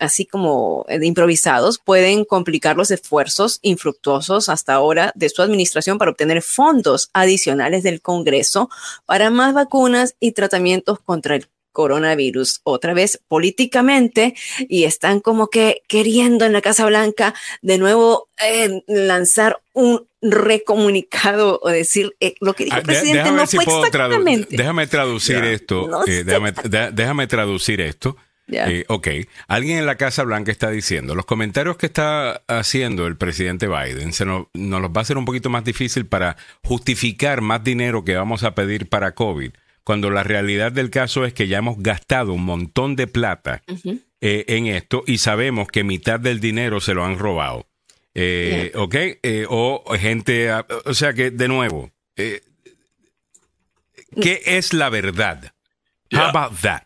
[0.00, 6.10] así como eh, improvisados, pueden complicar los esfuerzos infructuosos hasta ahora de su administración para
[6.10, 8.68] obtener fondos adicionales del Congreso
[9.06, 14.34] para más vacunas y tratamientos contra el coronavirus otra vez políticamente
[14.68, 21.58] y están como que queriendo en la Casa Blanca de nuevo eh, lanzar un recomunicado
[21.62, 24.56] o decir eh, lo que dijo el presidente no fue exactamente.
[24.56, 26.52] déjame traducir esto, eh, déjame,
[26.92, 28.16] déjame, traducir esto.
[28.88, 29.08] ok,
[29.48, 34.12] alguien en la Casa Blanca está diciendo, los comentarios que está haciendo el presidente Biden
[34.12, 38.04] se nos, nos los va a hacer un poquito más difícil para justificar más dinero
[38.04, 39.52] que vamos a pedir para COVID
[39.84, 43.62] cuando la realidad del caso es que ya hemos gastado un montón de plata
[44.20, 47.66] eh, en esto y sabemos que mitad del dinero se lo han robado.
[48.14, 48.94] Eh, ¿Ok?
[48.94, 50.50] Eh, o gente,
[50.84, 52.42] o sea que, de nuevo, ¿qué
[54.44, 55.52] es la verdad?
[56.12, 56.82] How about that?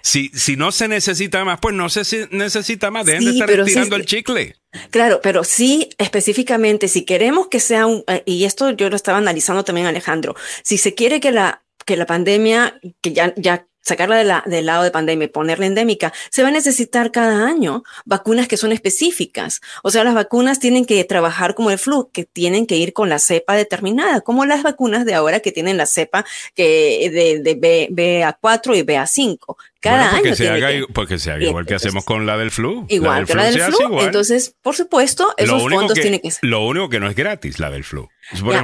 [0.00, 3.06] Si, si no se necesita más, pues no se necesita más.
[3.06, 4.56] Dejen de estar tirando el chicle.
[4.90, 9.64] Claro, pero sí específicamente, si queremos que sea un, y esto yo lo estaba analizando
[9.64, 14.24] también Alejandro, si se quiere que la que la pandemia, que ya, ya sacarla de
[14.24, 18.48] la, del lado de pandemia y ponerla endémica, se va a necesitar cada año vacunas
[18.48, 19.60] que son específicas.
[19.82, 23.08] O sea, las vacunas tienen que trabajar como el flu, que tienen que ir con
[23.08, 27.54] la cepa determinada, como las vacunas de ahora que tienen la cepa que de, de
[27.56, 29.56] B, BA4 y BA5.
[29.80, 30.36] Cada año.
[30.36, 32.86] Se haga, Porque se haga igual que hacemos con la del flu.
[32.88, 34.00] Igual que la del flu.
[34.00, 36.48] Entonces, por supuesto, esos fondos tienen que ser.
[36.48, 38.08] Lo único que no es gratis, la del flu.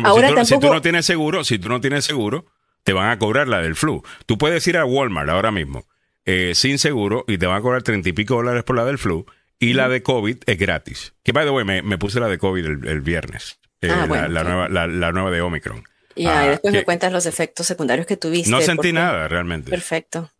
[0.04, 2.46] ahora si tú no tienes seguro, si tú no tienes seguro,
[2.88, 4.02] te van a cobrar la del flu.
[4.24, 5.84] Tú puedes ir a Walmart ahora mismo
[6.24, 8.96] eh, sin seguro y te van a cobrar treinta y pico dólares por la del
[8.96, 9.26] flu
[9.58, 11.12] y la de COVID es gratis.
[11.22, 14.68] Que by the way, me, puse la de COVID el, viernes, eh, ah, la, nueva,
[14.70, 15.84] la, nueva de Omicron.
[16.14, 18.50] Y ah, después me cuentas los efectos secundarios que tuviste.
[18.50, 19.70] No sentí nada realmente.
[19.70, 20.30] Perfecto.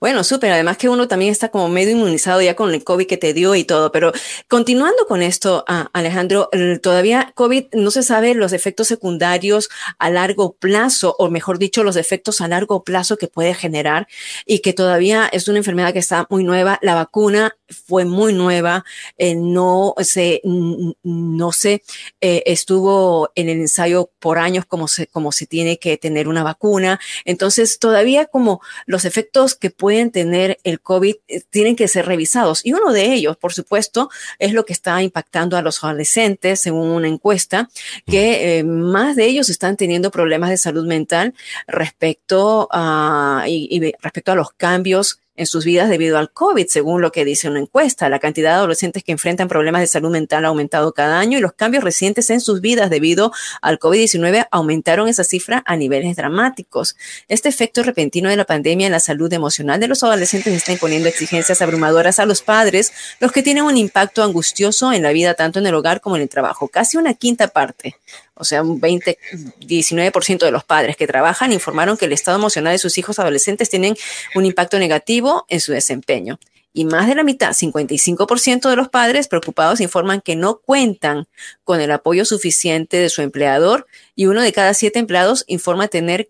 [0.00, 0.52] Bueno, súper.
[0.52, 3.54] Además que uno también está como medio inmunizado ya con el COVID que te dio
[3.54, 3.92] y todo.
[3.92, 4.12] Pero
[4.48, 6.48] continuando con esto, ah, Alejandro,
[6.82, 9.68] todavía COVID no se sabe los efectos secundarios
[9.98, 14.06] a largo plazo, o mejor dicho, los efectos a largo plazo que puede generar
[14.44, 16.78] y que todavía es una enfermedad que está muy nueva.
[16.82, 18.84] La vacuna fue muy nueva,
[19.18, 21.82] eh, no se, no se
[22.20, 26.42] eh, estuvo en el ensayo por años como se, como se tiene que tener una
[26.42, 27.00] vacuna.
[27.24, 32.64] Entonces, todavía como los efectos que pueden tener el COVID eh, tienen que ser revisados.
[32.64, 36.88] Y uno de ellos, por supuesto, es lo que está impactando a los adolescentes, según
[36.88, 37.68] una encuesta,
[38.06, 41.34] que más de ellos están teniendo problemas de salud mental
[41.66, 47.12] respecto a, y respecto a los cambios en sus vidas debido al COVID, según lo
[47.12, 48.08] que dice una encuesta.
[48.08, 51.40] La cantidad de adolescentes que enfrentan problemas de salud mental ha aumentado cada año y
[51.40, 53.32] los cambios recientes en sus vidas debido
[53.62, 56.96] al COVID-19 aumentaron esa cifra a niveles dramáticos.
[57.28, 61.08] Este efecto repentino de la pandemia en la salud emocional de los adolescentes está imponiendo
[61.08, 65.58] exigencias abrumadoras a los padres, los que tienen un impacto angustioso en la vida tanto
[65.58, 66.68] en el hogar como en el trabajo.
[66.68, 67.96] Casi una quinta parte
[68.36, 69.18] o sea, un 20,
[69.60, 73.70] 19% de los padres que trabajan informaron que el estado emocional de sus hijos adolescentes
[73.70, 73.96] tienen
[74.34, 76.38] un impacto negativo en su desempeño.
[76.72, 81.26] Y más de la mitad, 55% de los padres preocupados informan que no cuentan
[81.64, 86.28] con el apoyo suficiente de su empleador y uno de cada siete empleados informa tener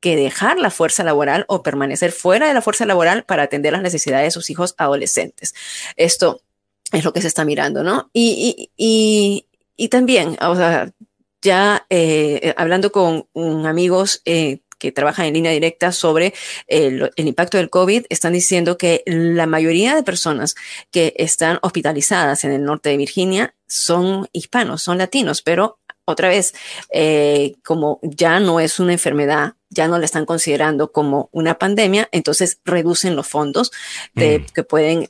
[0.00, 3.80] que dejar la fuerza laboral o permanecer fuera de la fuerza laboral para atender las
[3.80, 5.54] necesidades de sus hijos adolescentes.
[5.96, 6.42] Esto
[6.92, 8.10] es lo que se está mirando, ¿no?
[8.12, 9.46] Y, y,
[9.76, 10.92] y también, o sea,
[11.46, 13.28] ya eh, eh, hablando con
[13.66, 16.34] amigos eh, que trabajan en línea directa sobre
[16.66, 20.56] el, impacto del COVID, están diciendo que la mayoría de personas
[20.90, 26.54] que están hospitalizadas en el norte de Virginia son hispanos, son latinos, pero otra vez,
[27.64, 32.60] como ya no es una enfermedad, ya no la están considerando como una pandemia, entonces
[32.64, 33.72] reducen los fondos
[34.14, 34.44] de, mm.
[34.52, 35.08] que pueden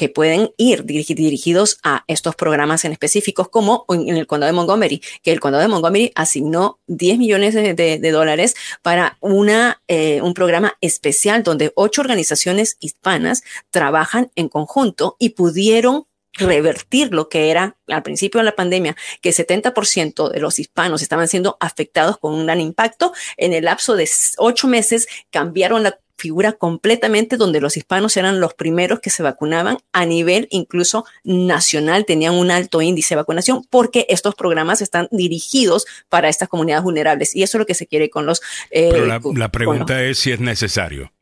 [0.00, 5.02] que pueden ir dirigidos a estos programas en específicos, como en el condado de Montgomery,
[5.22, 10.72] que el condado de Montgomery asignó 10 millones de, dólares para una, eh, un programa
[10.80, 18.02] especial donde ocho organizaciones hispanas trabajan en conjunto y pudieron revertir lo que era al
[18.02, 22.62] principio de la pandemia, que 70% de los hispanos estaban siendo afectados con un gran
[22.62, 23.12] impacto.
[23.36, 24.08] En el lapso de
[24.38, 29.78] ocho meses cambiaron la figura completamente donde los hispanos eran los primeros que se vacunaban
[29.92, 35.86] a nivel incluso nacional, tenían un alto índice de vacunación porque estos programas están dirigidos
[36.08, 38.42] para estas comunidades vulnerables y eso es lo que se quiere con los...
[38.70, 41.12] Eh, Pero la, pregunta es si es necesario.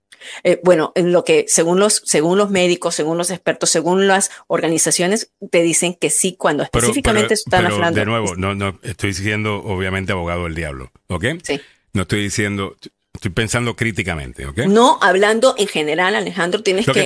[0.43, 4.31] Eh, bueno, en lo que según los, según los médicos, según los expertos, según las
[4.49, 7.99] organizaciones, te dicen que sí cuando específicamente están hablando.
[7.99, 11.25] De nuevo, no, no, estoy diciendo obviamente abogado del diablo, ¿ok?
[11.43, 11.61] Sí.
[11.93, 12.77] No estoy diciendo,
[13.19, 14.59] Estoy pensando críticamente, ¿ok?
[14.69, 17.01] No, hablando en general, Alejandro, tienes que,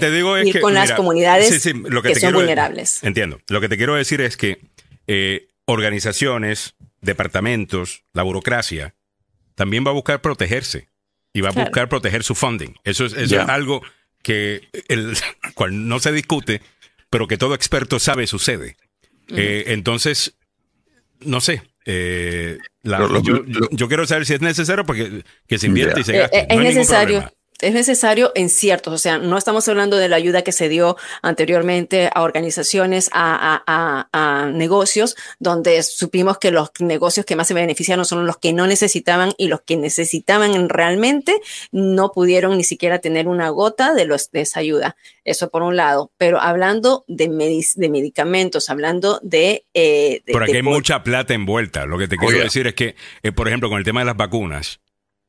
[0.44, 3.02] ir con las comunidades que, son vulnerables.
[3.02, 3.40] entiendo.
[3.48, 4.60] Lo que te quiero decir es que
[5.06, 8.94] eh, organizaciones, departamentos, la burocracia,
[9.54, 10.90] también va a buscar protegerse.
[11.32, 12.74] y va a buscar proteger su funding.
[12.84, 13.80] Eso es, eso es algo
[14.20, 15.16] que el
[15.54, 16.60] cual no se discute,
[17.08, 18.76] pero que todo experto sabe sucede.
[19.28, 20.34] Eh, entonces,
[21.20, 21.62] no sé.
[21.84, 26.38] Eh, yo, quiero saber si es necesario porque que se invierte y se gaste.
[26.38, 27.28] Eh, es necesario
[27.62, 30.96] es necesario en ciertos, o sea, no estamos hablando de la ayuda que se dio
[31.22, 37.54] anteriormente a organizaciones, a, a, a, negocios, donde supimos que los negocios que más se
[37.54, 41.40] beneficiaron son los que no necesitaban y los que necesitaban realmente
[41.70, 44.96] no pudieron ni siquiera tener una gota de, los, de esa ayuda.
[45.24, 46.10] Eso por un lado.
[46.18, 47.28] Pero hablando de,
[47.76, 49.64] de medicamentos, hablando de...
[49.72, 51.86] Eh, por aquí hay mucha plata envuelta.
[51.86, 54.16] Lo que te quiero decir es que, eh, por ejemplo, con el tema de las
[54.16, 54.80] vacunas,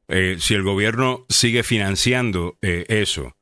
[0.07, 3.35] eh, si el gobierno sigue financiando eh, eso,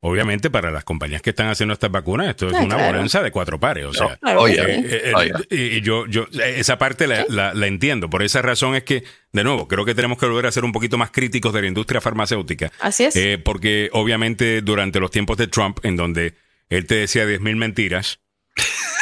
[0.00, 3.30] obviamente para las compañías que están haciendo estas vacunas, esto es ah, una bonanza de
[3.30, 3.86] cuatro pares.
[3.86, 8.08] O sea, eh, y yo, yo esa parte la, entiendo.
[8.08, 10.72] Por esa razón es que, de nuevo, creo que tenemos que volver a ser un
[10.72, 12.72] poquito más críticos de la industria farmacéutica.
[12.80, 13.38] Así es.
[13.44, 16.34] porque obviamente durante los tiempos de Trump, en donde
[16.68, 18.20] él te decía diez mil mentiras,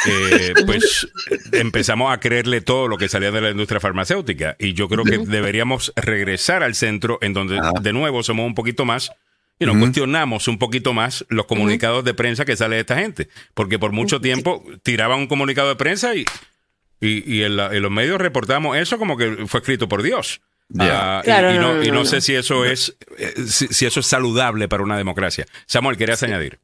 [0.07, 1.07] eh, pues
[1.51, 4.55] empezamos a creerle todo lo que salía de la industria farmacéutica.
[4.59, 8.85] Y yo creo que deberíamos regresar al centro en donde de nuevo somos un poquito
[8.85, 9.11] más
[9.57, 13.29] y nos cuestionamos un poquito más los comunicados de prensa que sale de esta gente.
[13.53, 16.25] Porque por mucho tiempo tiraban un comunicado de prensa y,
[16.99, 20.41] y, en, los medios reportamos eso como que fue escrito por Dios.
[20.79, 21.21] Ah,
[21.83, 25.45] y, no, sé si eso es eh, si, eso es saludable para una democracia.
[25.67, 26.59] Samuel, ¿querías añadir?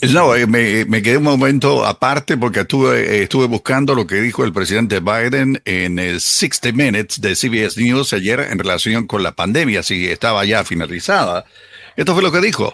[0.00, 4.20] No, eh, me, me, quedé un momento aparte porque estuve, eh, estuve buscando lo que
[4.20, 9.24] dijo el presidente Biden en el 60 Minutes de CBS News ayer en relación con
[9.24, 11.46] la pandemia, si estaba ya finalizada.
[11.96, 12.72] Esto fue lo que dijo.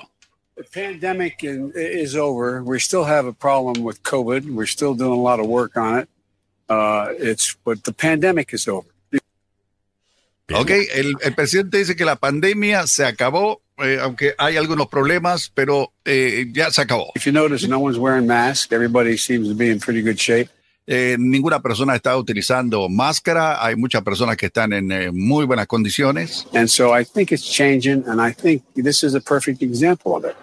[0.56, 2.62] The pandemic is over.
[2.62, 4.44] We still have a problem with COVID.
[4.50, 6.08] We're still doing a lot of work on it.
[6.68, 8.88] Uh, it's, but the pandemic is over.
[10.52, 15.50] Ok, el, el presidente dice que la pandemia se acabó eh, aunque hay algunos problemas,
[15.52, 17.12] pero eh, ya se acabó.
[17.14, 18.70] If you notice, no one's wearing masks.
[18.72, 20.48] Everybody seems to be in pretty good shape.
[20.86, 23.64] Eh, ninguna persona está utilizando máscara.
[23.64, 26.46] Hay muchas personas que están en eh, muy buenas condiciones.
[26.52, 30.24] And so I think it's changing, and I think this is a perfect example of
[30.26, 30.36] it.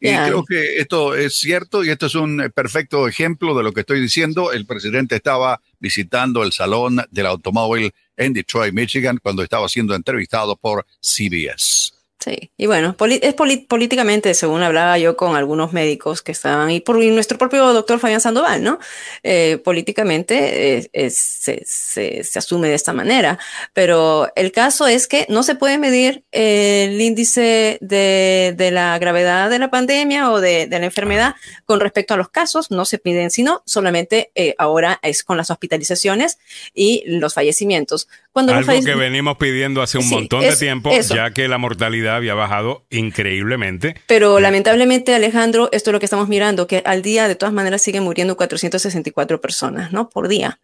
[0.00, 3.80] Y creo que esto es cierto y esto es un perfecto ejemplo de lo que
[3.80, 4.50] estoy diciendo.
[4.52, 10.56] El presidente estaba visitando el salón del automóvil en Detroit, Michigan, cuando estaba siendo entrevistado
[10.56, 11.92] por CBS.
[12.22, 16.96] Sí, y bueno, es políticamente, según hablaba yo con algunos médicos que estaban, y por
[16.96, 18.78] nuestro propio doctor Fabián Sandoval, ¿no?
[19.24, 23.40] Eh, políticamente se, se, se, asume de esta manera,
[23.72, 29.50] pero el caso es que no se puede medir el índice de, de la gravedad
[29.50, 31.34] de la pandemia o de, de, la enfermedad
[31.64, 35.50] con respecto a los casos, no se piden, sino solamente eh, ahora es con las
[35.50, 36.38] hospitalizaciones
[36.72, 38.06] y los fallecimientos.
[38.32, 42.32] Cuando Algo que venimos pidiendo hace un montón de tiempo, ya que la mortalidad había
[42.32, 43.94] bajado increíblemente.
[44.06, 47.52] Pero eh, lamentablemente, Alejandro, esto es lo que estamos mirando, que al día de todas
[47.52, 50.08] maneras siguen muriendo 464 personas, ¿no?
[50.08, 50.60] Por día.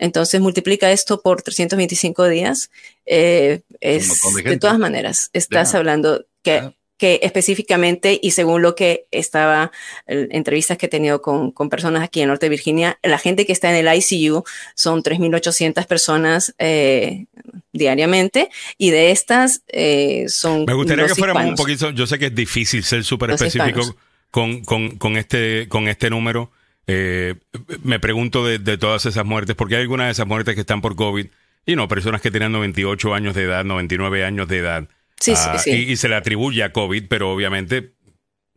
[0.00, 2.70] Entonces multiplica esto por 325 días.
[3.06, 6.72] Eh, es, de, todas maneras, estás hablando que
[7.02, 9.72] que específicamente y según lo que estaba,
[10.06, 13.50] entrevistas que he tenido con, con, personas aquí en Norte de Virginia, la gente que
[13.50, 14.44] está en el ICU
[14.76, 17.26] son 3.800 personas eh,
[17.72, 20.64] diariamente y de estas eh, son...
[20.64, 23.96] Me gustaría que fuéramos un poquito, yo sé que es difícil ser súper específico
[24.30, 26.52] con, con, con, este, con este número.
[26.86, 27.34] Eh,
[27.82, 30.80] me pregunto de, de, todas esas muertes, porque hay algunas de esas muertes que están
[30.80, 31.26] por COVID
[31.66, 34.88] y no, personas que tienen 98 años de edad, 99 años de edad.
[35.22, 35.70] Sí, sí, ah, sí.
[35.70, 37.94] Y, se le atribuye a COVID, pero obviamente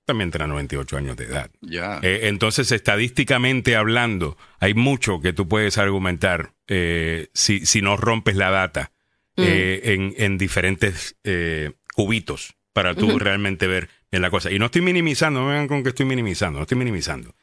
[0.04, 1.52] también tiene 98 años de edad.
[1.62, 2.00] Ya.
[2.02, 8.36] Eh, entonces, estadísticamente hablando, hay mucho que tú puedes argumentar eh, si, si no rompes
[8.36, 8.92] la data
[9.36, 9.44] mm.
[9.44, 11.16] eh, en, en, diferentes
[11.94, 14.52] cubitos para tú realmente ver en la cosa.
[14.52, 17.36] Y no estoy minimizando, no me vean con que estoy minimizando, no estoy minimizando.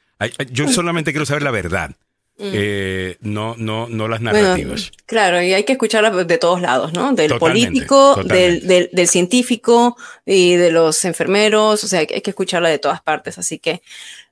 [0.51, 1.97] yo solamente quiero saber la verdad.
[2.43, 2.51] Mm.
[2.53, 4.91] Eh, no, no, no las narrativas.
[5.07, 7.13] claro, y hay que escucharlas de todos lados, ¿no?
[7.13, 9.97] Del político, Del, del, científico
[10.27, 13.39] y de los enfermeros, o sea, hay que escucharla de todas partes.
[13.39, 13.81] Así que,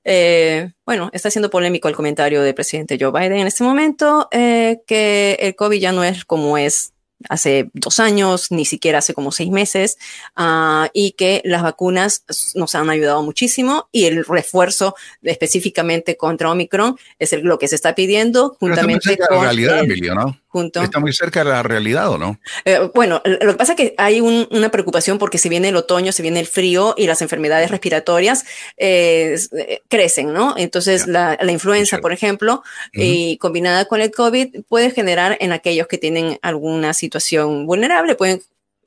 [0.03, 4.81] eh, bueno, está siendo polémico el comentario del presidente Joe Biden en este momento, eh,
[4.89, 6.93] que el COVID ya no es como es
[7.28, 9.98] hace dos años, ni siquiera hace como seis meses,
[10.36, 12.24] uh, y que las vacunas
[12.55, 17.74] nos han ayudado muchísimo y el refuerzo específicamente contra Omicron es el, lo que se
[17.74, 19.38] está pidiendo juntamente con...
[19.38, 20.38] La realidad, Emilio, ¿no?
[20.52, 22.39] Está muy cerca de la realidad, ¿o no?
[22.64, 25.77] Eh, bueno, lo que pasa es que hay un, una preocupación porque si viene el
[25.77, 28.44] otoño, si viene el frío y las enfermedades respiratorias
[28.77, 30.55] eh, eh crecen, ¿no?
[30.56, 32.62] Entonces la, la, influenza, por ejemplo,
[32.93, 38.43] y combinada con el COVID puede generar en aquellos que tienen alguna situación vulnerable, pueden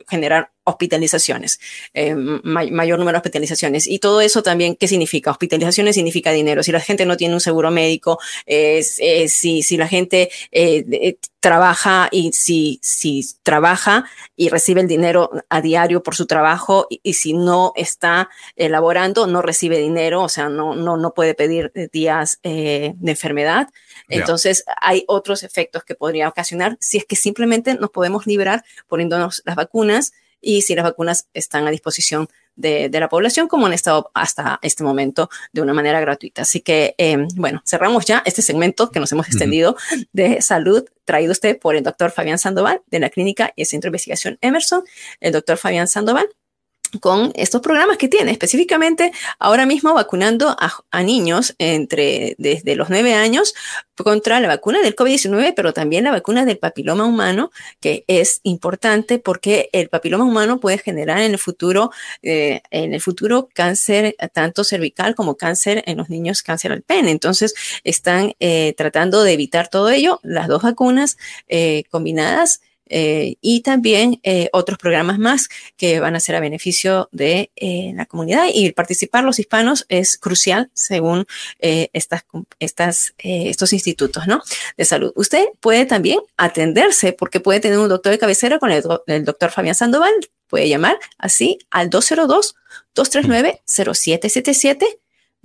[0.08, 1.60] generar hospitalizaciones,
[1.94, 3.88] eh, mayor número de hospitalizaciones.
[3.88, 5.32] Y todo eso también, ¿qué significa?
[5.32, 6.64] Hospitalizaciones significa dinero.
[6.64, 12.32] Si la gente no tiene un seguro médico, si, si la gente eh, trabaja y
[12.32, 17.74] si, si trabaja y recibe el dinero a diario por su trabajo y, si no
[17.76, 23.68] está elaborando, no recibe dinero, o sea, no, no, no puede pedir días de enfermedad.
[24.08, 29.42] Entonces, hay otros efectos que podría ocasionar si es que simplemente nos podemos liberar poniéndonos
[29.46, 30.14] las vacunas
[30.44, 34.84] y si las vacunas están a disposición de, la población, como han estado hasta este
[34.84, 36.44] momento de una manera gratuita.
[36.44, 39.76] Así que, em, bueno, cerramos ya este segmento que nos hemos extendido
[40.12, 43.88] de salud, traído usted por el doctor Fabián Sandoval de la Clínica y el Centro
[43.88, 44.84] de Investigación Emerson.
[45.20, 46.30] El doctor Fabián Sandoval
[47.00, 53.14] con estos programas que tiene, específicamente ahora mismo vacunando a, niños entre desde los nueve
[53.14, 53.54] años
[53.96, 57.52] contra la vacuna del COVID-19, pero también la vacuna del papiloma humano,
[57.82, 61.92] que es importante porque el papiloma humano puede generar en el futuro,
[62.22, 67.12] eh, en el futuro cáncer tanto cervical como cáncer en los niños, cáncer al pene.
[67.12, 67.54] Entonces
[67.84, 71.18] están eh, tratando de evitar todo ello, las dos vacunas
[71.48, 75.48] eh, combinadas eh, y también eh, otros programas más
[75.78, 80.18] que van a ser a beneficio de eh, la comunidad y participar los hispanos es
[80.18, 81.26] crucial según
[81.60, 82.26] estas,
[83.18, 84.42] estos institutos ¿no?
[84.78, 85.12] de salud.
[85.16, 89.50] Usted puede también atenderse porque puede tener un doctor de cabecera con el, el doctor
[89.52, 90.14] Fabián Sandoval,
[90.48, 94.86] puede llamar así al 202-239-0777,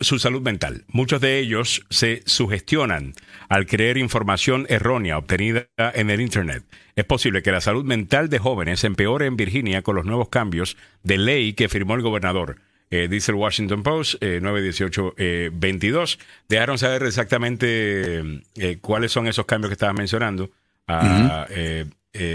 [0.00, 0.84] su salud mental.
[0.88, 3.14] Muchos de ellos se sugestionan
[3.48, 6.64] al creer información errónea obtenida en el Internet.
[6.96, 10.76] Es posible que la salud mental de jóvenes empeore en Virginia con los nuevos cambios
[11.02, 12.56] de ley que firmó el gobernador.
[12.90, 15.14] Eh, dice el Washington Post, eh, 918-22.
[15.16, 16.18] Eh,
[16.48, 18.42] Dejaron saber exactamente
[18.82, 20.50] cuáles son esos cambios que estaba mencionando.
[20.86, 21.46] A,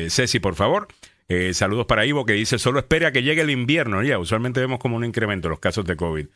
[0.10, 0.88] Ceci, por favor.
[1.30, 4.02] Eh, saludos para Ivo que dice, solo espera que llegue el invierno.
[4.04, 6.28] Ya, usualmente vemos como un incremento los casos de COVID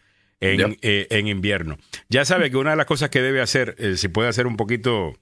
[0.41, 1.77] en, eh, en invierno.
[2.09, 4.57] Ya sabe que una de las cosas que debe hacer, eh, si puede hacer un
[4.57, 5.17] poquito,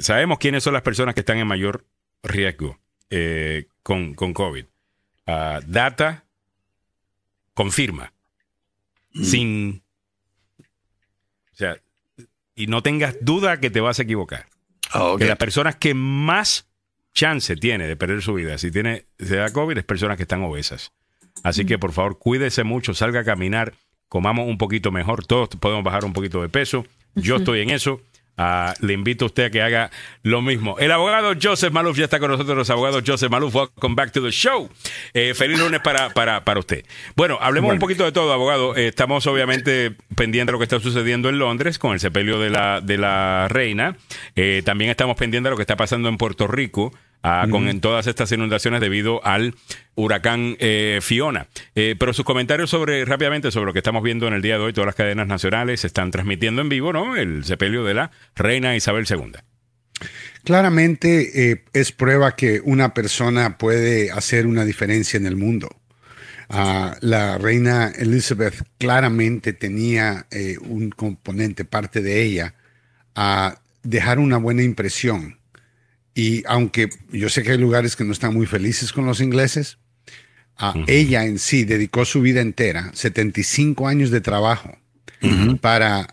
[0.00, 1.86] sabemos quiénes son las personas que están en mayor
[2.22, 2.78] riesgo
[3.82, 4.64] con, con, COVID.
[5.26, 6.24] Ah, data
[7.54, 8.12] confirma.
[9.12, 9.24] Mm.
[9.24, 9.82] Sin...
[11.52, 11.76] O sea,
[12.54, 14.46] y no tengas duda que te vas a equivocar.
[14.92, 16.69] Ah, que las personas que más
[17.12, 20.42] chance tiene de perder su vida si tiene, se da COVID es personas que están
[20.42, 20.92] obesas.
[21.42, 23.74] Así que por favor, cuídese mucho, salga a caminar,
[24.08, 26.84] comamos un poquito mejor, todos podemos bajar un poquito de peso.
[27.14, 28.00] Yo estoy en eso.
[28.42, 29.90] Ah, le invito a usted a que haga
[30.22, 30.78] lo mismo.
[30.78, 33.54] El abogado Joseph Maluf ya está con nosotros, los abogados Joseph Maluf.
[33.54, 34.70] Welcome back to the show.
[35.12, 36.86] Eh, feliz lunes para, para, para usted.
[37.16, 38.74] Bueno, hablemos un poquito de todo, abogado.
[38.76, 42.48] Eh, estamos obviamente pendientes de lo que está sucediendo en Londres con el sepelio de
[42.48, 43.98] la, de la reina.
[44.36, 46.94] Eh, también estamos pendientes de lo que está pasando en Puerto Rico.
[47.22, 49.54] Ah, con en todas estas inundaciones debido al
[49.94, 51.48] huracán eh, Fiona.
[51.74, 54.64] Eh, pero sus comentarios sobre rápidamente sobre lo que estamos viendo en el día de
[54.64, 57.16] hoy, todas las cadenas nacionales están transmitiendo en vivo, ¿no?
[57.16, 59.32] El sepelio de la reina Isabel II.
[60.44, 65.68] Claramente eh, es prueba que una persona puede hacer una diferencia en el mundo.
[66.48, 70.26] Ah, la reina Elizabeth claramente tenía
[70.62, 72.54] un componente, parte de ella,
[73.14, 75.39] a dejar una buena impresión
[76.14, 79.78] y aunque yo sé que hay lugares que no están muy felices con los ingleses,
[80.86, 84.76] ella en sí dedicó su vida entera, 75 años de trabajo,
[85.60, 86.08] para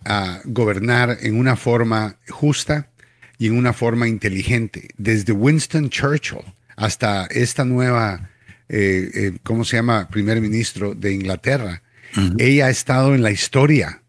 [0.46, 2.90] gobernar en una forma justa
[3.38, 4.90] y en una forma inteligente.
[4.98, 6.44] Desde Winston Churchill
[6.76, 8.30] hasta esta nueva,
[8.70, 11.82] eh, eh, ¿cómo se llama?, primer ministro de Inglaterra.
[12.38, 14.02] Ella ha estado en la historia.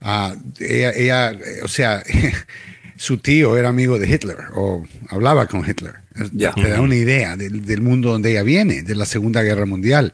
[0.00, 2.02] Ah, ella, ella, o sea,
[2.96, 5.94] su tío era amigo de Hitler o hablaba con Hitler.
[6.32, 6.52] Ya.
[6.52, 10.12] Te da una idea del, mundo donde ella viene, de la Segunda Guerra Mundial.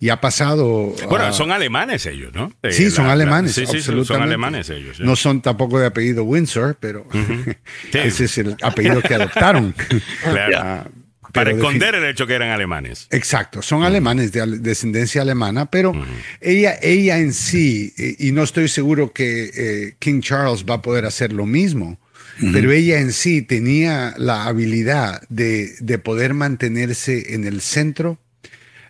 [0.00, 0.94] Y ha pasado.
[1.08, 2.52] Bueno, son alemanes ellos, ¿no?
[2.70, 3.52] sí, son alemanes.
[3.52, 4.98] sí, sí, son alemanes ellos.
[4.98, 7.06] No son tampoco de apellido Windsor, pero
[7.92, 9.74] ese es el apellido que adoptaron.
[10.22, 10.90] claro.
[11.32, 13.08] Para esconder el hecho que eran alemanes.
[13.10, 15.94] Exacto, son alemanes de descendencia alemana, pero
[16.40, 21.06] ella, ella en sí, y no estoy seguro que eh, King Charles va a poder
[21.06, 21.98] hacer lo mismo,
[22.40, 28.18] pero ella en sí tenía la habilidad de, de poder mantenerse en el centro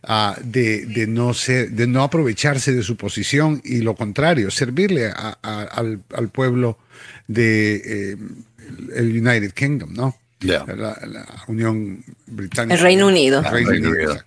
[0.04, 6.28] Ah, de, no ser, de no aprovecharse de su posición y lo contrario, servirle al,
[6.32, 6.76] pueblo
[7.28, 8.16] de eh,
[8.96, 10.16] el United Kingdom, ¿no?
[10.40, 10.66] La,
[11.46, 12.74] Unión Británica.
[12.74, 14.18] El Reino Unido.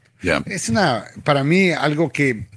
[0.45, 2.47] Es una, para mí, algo que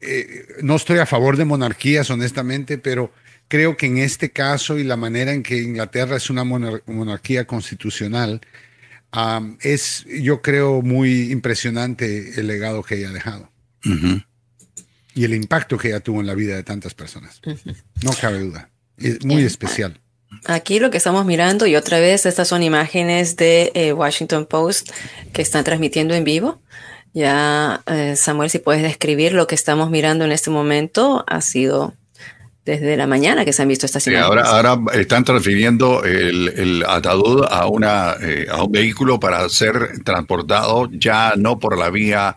[0.00, 3.12] eh, no estoy a favor de monarquías, honestamente, pero
[3.48, 8.40] creo que en este caso y la manera en que Inglaterra es una monarquía constitucional,
[9.60, 13.50] es, yo creo, muy impresionante el legado que ella ha dejado.
[15.14, 17.40] Y el impacto que ella tuvo en la vida de tantas personas.
[18.02, 18.70] No cabe duda.
[18.98, 20.00] Es muy especial.
[20.44, 24.90] Aquí lo que estamos mirando, y otra vez, estas son imágenes de eh, Washington Post
[25.32, 26.60] que están transmitiendo en vivo.
[27.14, 31.94] Ya, eh, Samuel, si puedes describir lo que estamos mirando en este momento, ha sido
[32.66, 34.44] desde la mañana que se han visto estas imágenes.
[34.44, 40.02] ahora, ahora están transfiriendo el, el ataúd a, una, eh, a un vehículo para ser
[40.02, 42.34] transportado ya no por la vía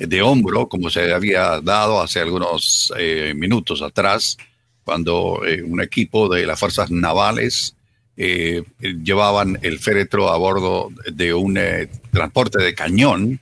[0.00, 4.36] de hombro, como se había dado hace algunos eh, minutos atrás,
[4.82, 7.74] cuando eh, un equipo de las fuerzas navales
[8.16, 11.56] llevaban el féretro a bordo de un
[12.10, 13.40] transporte de cañón,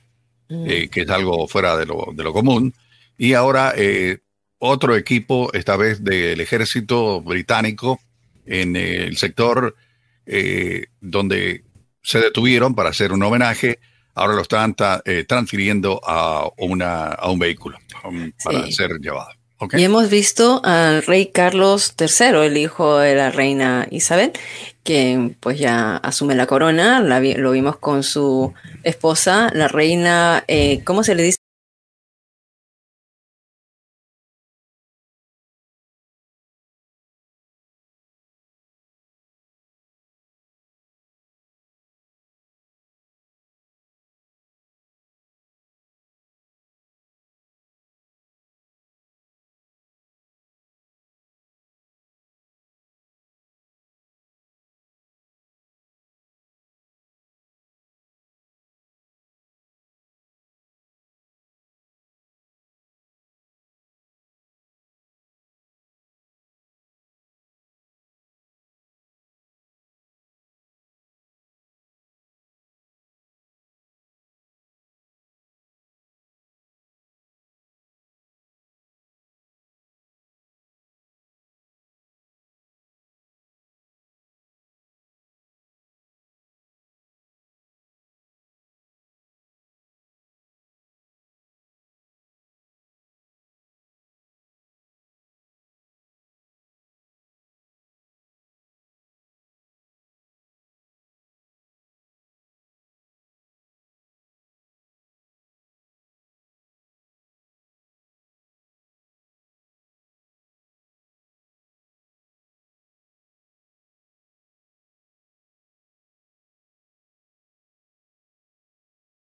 [0.49, 0.67] mm.
[0.91, 2.75] que es algo fuera de lo, de lo común,
[3.17, 3.73] y ahora
[4.59, 7.99] otro equipo, esta vez del ejército británico,
[8.45, 9.75] en el sector
[10.25, 11.63] eh, donde
[12.01, 13.79] se detuvieron para hacer un homenaje,
[14.15, 14.75] ahora lo están
[15.05, 19.29] eh, transfiriendo a, una, a un vehículo um, para ser llevado.
[19.73, 24.31] Y hemos visto al rey Carlos III, el hijo de la reina Isabel,
[24.83, 28.53] que pues ya asume la corona, lo vimos con su
[28.83, 31.37] esposa, la reina, eh, ¿cómo se le dice?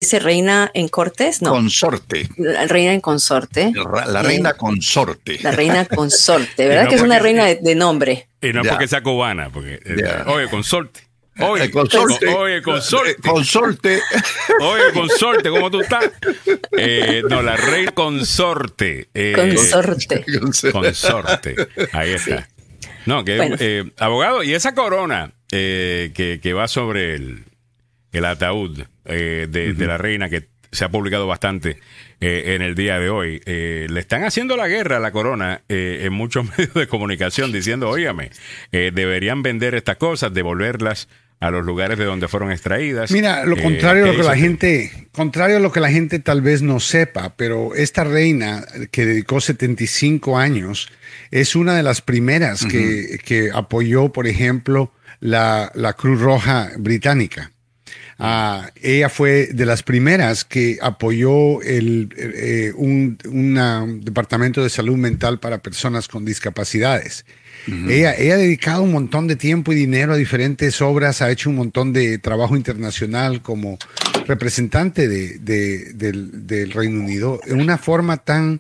[0.08, 1.52] Dice reina en cortes, no.
[1.52, 2.30] Consorte.
[2.38, 3.74] La reina en consorte.
[3.76, 5.38] La, reina consorte.
[5.42, 6.88] La reina consorte, ¿verdad?
[6.88, 8.30] que es una reina de, nombre.
[8.42, 9.82] Y no porque sea cubana, porque.
[9.84, 11.02] Eh, oye, consorte.
[11.40, 12.28] Oye, consorte.
[12.28, 13.16] Oye, consorte.
[13.22, 14.02] Consorte.
[14.62, 16.10] Oye, consorte, ¿cómo tú estás?
[16.72, 19.10] Eh, no, la reina consorte.
[19.14, 20.26] Eh, consorte.
[20.72, 21.56] Consorte.
[21.92, 22.48] Ahí está.
[23.06, 27.44] No, que abogado, y esa corona que, que va sobre el,
[28.14, 31.80] el ataúd eh, de, la reina que se ha publicado bastante
[32.20, 33.42] eh, en el día de hoy.
[33.46, 37.90] Eh, le están haciendo la guerra a la corona en muchos medios de comunicación diciendo,
[37.90, 38.32] óigame,
[38.72, 41.08] deberían vender estas cosas, devolverlas
[41.40, 43.12] a los lugares de donde fueron extraídas.
[43.12, 46.42] Mira, lo contrario a lo que la gente, contrario a lo que la gente tal
[46.42, 50.90] vez no sepa, pero esta reina que dedicó 75 años
[51.30, 57.52] es una de las primeras que, que, apoyó, por ejemplo, la, la Cruz Roja Británica.
[58.20, 65.40] Ah, ella fue de las primeras que apoyó el, eh, un departamento de salud mental
[65.40, 67.26] para personas con discapacidades.
[67.68, 71.50] ella, ella, ha dedicado un montón de tiempo y dinero a diferentes obras, ha hecho
[71.50, 73.78] un montón de trabajo internacional como
[74.26, 75.38] representante de,
[75.94, 78.60] del, Reino Unido en una forma tan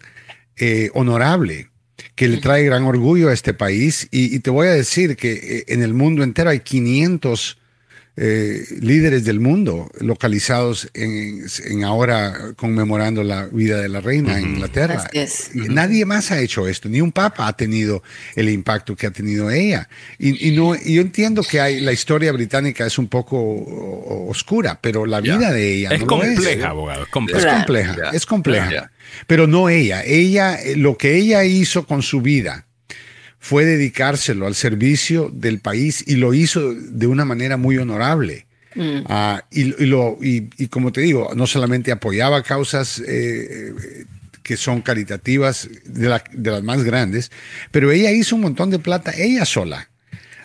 [0.58, 1.70] eh, honorable
[2.16, 4.08] que le trae gran orgullo a este país.
[4.12, 7.58] Y, y, te voy a decir que eh, en el mundo entero hay 500
[8.20, 14.56] eh, líderes del mundo localizados en, en, ahora conmemorando la vida de la reina en
[14.56, 15.08] Inglaterra.
[15.54, 18.02] Nadie más ha hecho esto, ni un papa ha tenido
[18.36, 19.88] el impacto que ha tenido ella.
[20.18, 23.38] Y, y no, yo entiendo que hay, la historia británica es un poco
[24.28, 27.04] oscura, pero la vida de ella es compleja, abogado.
[27.04, 27.48] Es compleja.
[27.48, 28.92] Es compleja, es compleja.
[29.28, 30.04] Pero no ella.
[30.04, 32.67] Ella, lo que ella hizo con su vida
[33.40, 38.48] fue dedicárselo al servicio del país y lo hizo de una manera muy honorable.
[38.76, 39.00] Mm.
[39.08, 43.74] Ah, y, lo, y, como te digo, no solamente apoyaba causas eh,
[44.44, 47.32] que son caritativas de, las más grandes,
[47.72, 49.90] pero ella hizo un montón de plata ella sola.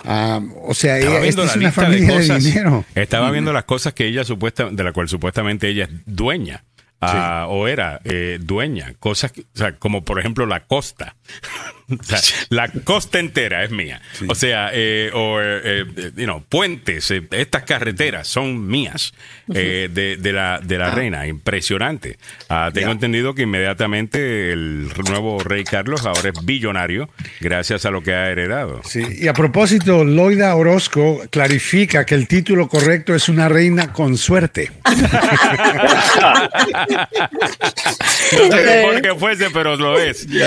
[0.04, 2.84] Ah, o sea, ella es una familia de, dinero.
[2.96, 6.64] Estaba viendo las cosas que ella supuesta, de la cual supuestamente ella es dueña.
[7.00, 11.16] Ah, o era eh, dueña, cosas o sea, como por ejemplo la costa.
[12.50, 14.00] la costa entera es mía.
[14.28, 19.12] O sea, eh, o, eh, eh puentes, estas carreteras son mías
[19.46, 20.94] de, la, de la ah.
[20.94, 21.26] reina.
[21.26, 22.18] Impresionante.
[22.48, 27.08] Ah, tengo entendido que inmediatamente el nuevo rey Carlos ahora es billonario
[27.40, 28.80] gracias a lo que ha heredado.
[28.84, 34.16] Sí, y a propósito, Loida Orozco clarifica que el título correcto es una reina con
[34.16, 34.70] suerte.
[38.32, 40.20] no sé por qué fuese, pero lo es.
[40.20, 40.38] Sí,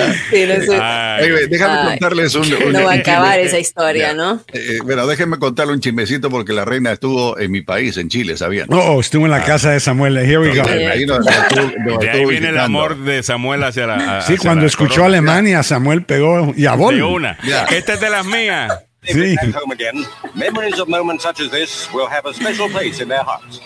[1.49, 4.41] déjame contarles un, No va a acabar esa historia, ¿no?
[4.53, 8.37] Eh, bueno, déjenme contarle un chismecito porque la reina estuvo en mi país, en Chile,
[8.37, 8.67] ¿sabían?
[8.71, 9.45] Oh, estuvo en la ah.
[9.45, 10.17] casa de Samuel.
[10.17, 10.63] Here we go.
[10.63, 14.21] Ahí, de ahí viene el amor de Samuel hacia la.
[14.21, 17.37] sí, cuando escuchó Alemania, Samuel pegó y a De una.
[17.71, 18.84] Esta es de las mías.
[19.07, 19.35] Sí.
[19.53, 20.05] home again,
[20.35, 23.59] memories of moments such as this will have a special place in their hearts.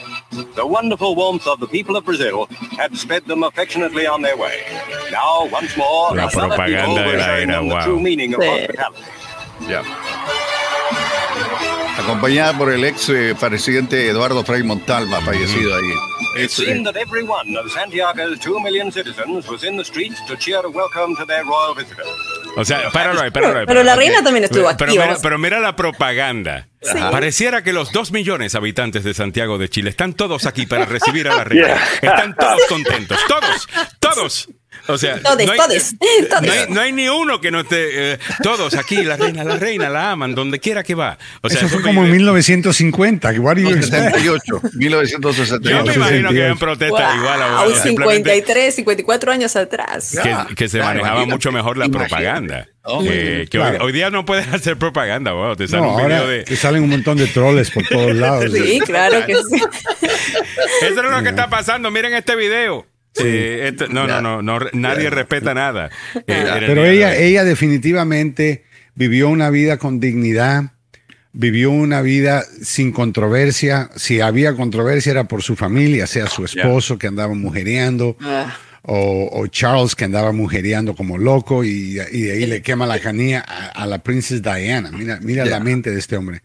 [0.56, 2.48] The wonderful warmth of the people of Brazil
[2.78, 4.64] had sped them affectionately on their way.
[5.12, 7.80] Now, once more, La propaganda de la era, wow.
[7.80, 9.04] the true meaning of hospitality.
[9.68, 9.84] Yeah.
[11.98, 15.94] Acompañada por el ex eh, presidente Eduardo Frei Montalva, fallecido ahí.
[16.38, 20.38] It seemed that every one of Santiago's two million citizens was in the streets to
[20.38, 22.04] cheer a welcome to their royal visitor.
[22.56, 23.66] O sea, páralo ahí, páralo ahí.
[23.66, 24.78] Pero la reina también estuvo aquí.
[24.80, 26.68] Pero mira, pero mira la propaganda.
[27.12, 30.86] Pareciera que los dos millones de habitantes de Santiago de Chile están todos aquí para
[30.86, 31.78] recibir a la reina.
[32.02, 33.20] Están todos contentos.
[33.28, 33.68] Todos,
[34.00, 34.50] todos.
[34.88, 38.14] O sea, no, hay, No, hay, ni uno que no esté.
[38.14, 41.18] Eh, todos aquí, la reina, la reina, la aman, donde quiera que va.
[41.42, 43.30] O sea, eso fue como en 1950.
[43.40, 44.62] What 1968.
[44.74, 45.70] 1968.
[45.70, 47.42] Yo me imagino que habían protestas igual.
[47.42, 50.18] A un 53, 54 años atrás.
[50.56, 52.68] Que, se manejaba mucho mejor la propaganda.
[53.04, 56.44] Eh, que hoy, día no puedes hacer propaganda, wow, te sale un video de...
[56.44, 58.52] Te salen un montón de troles por todos lados.
[58.52, 59.62] sí, claro que sí.
[60.82, 61.92] Eso es lo que está pasando.
[61.92, 62.88] Miren este video.
[63.24, 65.90] Eh, no, no, no, no, nadie respeta nada.
[66.16, 68.64] Eh, Pero ella, ella definitivamente
[68.96, 70.72] vivió una vida con dignidad,
[71.32, 73.90] vivió una vida sin controversia.
[73.96, 78.18] Si había controversia era por su familia, sea su esposo que andaba mujereando.
[78.22, 78.58] Ah.
[78.82, 83.86] O, Charles que andaba mujereando como loco y, de ahí le quema la canilla a,
[83.86, 84.90] la princesa Diana.
[84.92, 86.42] Mira, mira la mente de este hombre.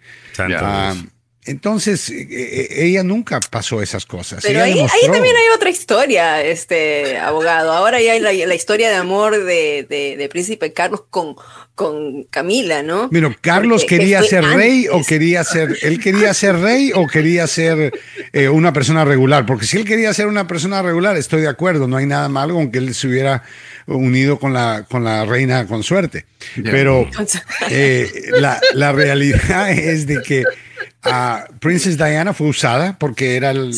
[1.47, 4.43] Entonces, eh, eh, ella nunca pasó esas cosas.
[4.43, 7.73] Pero ahí, también hay otra historia, este abogado.
[7.73, 11.37] Ahora ya hay la, historia de amor de, de, Príncipe Carlos con,
[11.75, 13.09] con Camila, ¿no?
[13.11, 17.93] Mira, Carlos quería ser rey o quería ser, él quería ser rey o quería ser
[18.33, 19.45] eh, una persona regular.
[19.45, 22.55] Porque si él quería ser una persona regular, estoy de acuerdo, no hay nada malo
[22.55, 23.43] con que él se hubiera
[23.87, 26.25] unido con la, con la reina con suerte.
[26.63, 27.07] Pero
[28.41, 30.45] la, la realidad es de que
[31.61, 33.75] Princess Diana fue usada porque era el,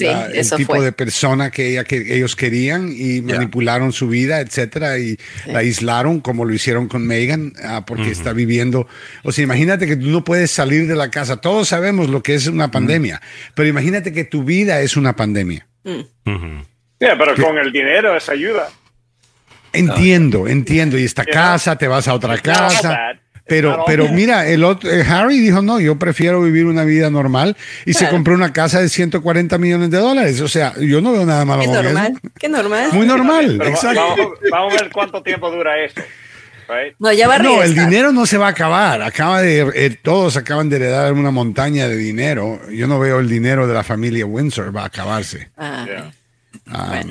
[0.56, 5.60] tipo de persona que, ella, que ellos querían y manipularon su vida, etcétera, y la
[5.60, 8.86] aislaron como lo hicieron con Meghan, ah, porque está viviendo.
[9.22, 11.38] O sea, imagínate que tú no puedes salir de la casa.
[11.38, 13.20] Todos sabemos lo que es una pandemia,
[13.54, 15.66] pero imagínate que tu vida es una pandemia.
[15.84, 16.62] Mm.
[16.98, 18.68] pero con el dinero esa ayuda.
[19.72, 20.98] Entiendo, entiendo.
[20.98, 23.18] Y esta casa, te vas a otra casa.
[23.46, 27.56] Pero, pero mira, el otro, eh, Harry dijo, no, yo prefiero vivir una vida normal
[27.84, 30.40] y se compró una casa de 140 millones de dólares.
[30.40, 32.20] O sea, yo no veo nada malo ¿Qué normal?
[32.40, 32.90] ¿Qué normal?
[32.92, 34.34] Muy normal, exacto.
[34.50, 36.02] Vamos, a ver cuánto tiempo dura esto.
[36.98, 39.00] No, ya va a no, el dinero no se va a acabar.
[39.02, 42.60] Acaba de, eh, todos acaban de heredar una montaña de dinero.
[42.70, 45.50] Yo no veo el dinero de la familia Windsor va a acabarse.
[45.56, 45.86] Ah,
[46.66, 47.02] ah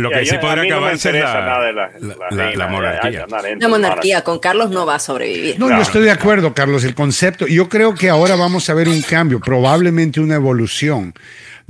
[0.00, 3.26] lo que sí podrá acabar es la, monarquía.
[3.58, 5.58] La monarquía con Carlos no va a sobrevivir.
[5.58, 6.84] No, yo estoy de acuerdo, Carlos.
[6.84, 11.14] El concepto, yo creo que ahora vamos a ver un cambio, probablemente una evolución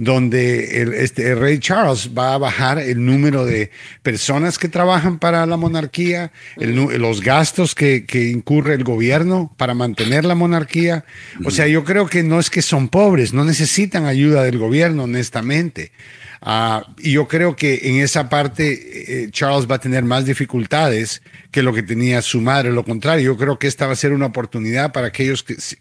[0.01, 3.70] donde el, este, el rey Charles va a bajar el número de
[4.02, 9.74] personas que trabajan para la monarquía, el los gastos que, que incurre el gobierno para
[9.74, 11.05] mantener la monarquía.
[11.44, 15.05] O sea, yo creo que no es que son pobres, no necesitan ayuda del gobierno,
[15.05, 15.93] honestamente.
[16.42, 21.20] Ah, y yo creo que en esa parte eh, Charles va a tener más dificultades
[21.50, 22.72] que lo que tenía su madre.
[22.72, 25.76] Lo contrario, yo creo que esta va a ser una oportunidad para aquellos que, se-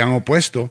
[0.00, 0.70] han opuesto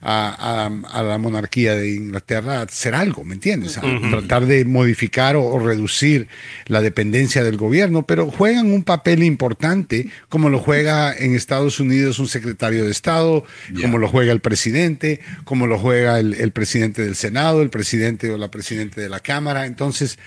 [0.00, 3.78] a, a- a la monarquía de Inglaterra a hacer algo, ¿me entiendes?
[3.78, 6.28] A tratar de modificar o, o reducir
[6.66, 12.18] la dependencia del gobierno, pero juegan un papel importante como lo juega en Estados Unidos
[12.18, 13.44] un secretario de Estado,
[13.80, 18.30] como lo juega el presidente, como lo juega el, el presidente del Senado, el presidente
[18.30, 19.66] o la presidente de la Cámara.
[19.66, 20.18] Entonces,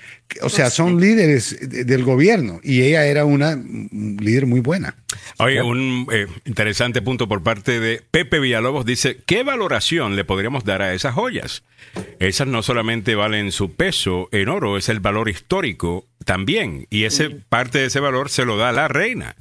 [0.41, 4.95] o sea, son líderes de- del gobierno y ella era una líder muy buena.
[5.37, 10.63] Oye, un eh, interesante punto por parte de Pepe Villalobos dice, ¿qué valoración le podríamos
[10.65, 11.63] dar a esas joyas?
[12.19, 16.87] Esas no solamente valen su peso en oro, es el valor histórico también.
[16.89, 19.35] Y ese parte de ese valor se lo da la reina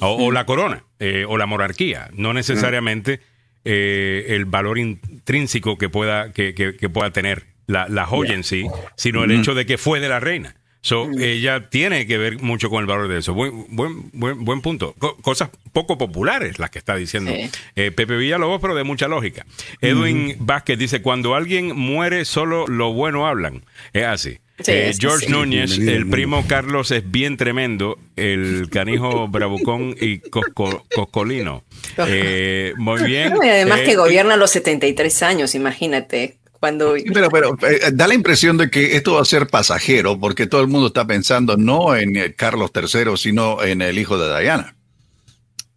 [0.00, 3.20] o, o la corona eh, o la monarquía, no necesariamente
[3.64, 8.42] eh, el valor intrínseco que pueda, que, que- que pueda tener la, la joya en
[8.42, 8.66] sí,
[8.96, 10.56] sino el hecho de que fue de la reina.
[10.80, 13.34] So, ella tiene que ver mucho con el valor de eso.
[13.34, 14.94] Buen, buen, buen, buen punto.
[14.98, 17.50] Co- cosas poco populares las que está diciendo Sí.
[17.76, 19.44] eh, Pepe Villalobos, pero de mucha lógica.
[19.80, 23.64] Edwin Vázquez dice, cuando alguien muere, solo lo bueno hablan.
[23.92, 24.38] Es así.
[24.60, 25.32] Sí, Eh, George sí.
[25.32, 31.62] Núñez, el primo Carlos es bien tremendo, el canijo bravucón y cosco- coscolino.
[32.06, 33.34] Eh, muy bien.
[33.44, 36.37] Y además Eh, que gobierna a los 73 años, imagínate.
[36.60, 40.46] Cuando Pero, pero eh, da la impresión de que esto va a ser pasajero, porque
[40.46, 44.40] todo el mundo está pensando no en eh, Carlos III, sino en el hijo de
[44.40, 44.74] Diana.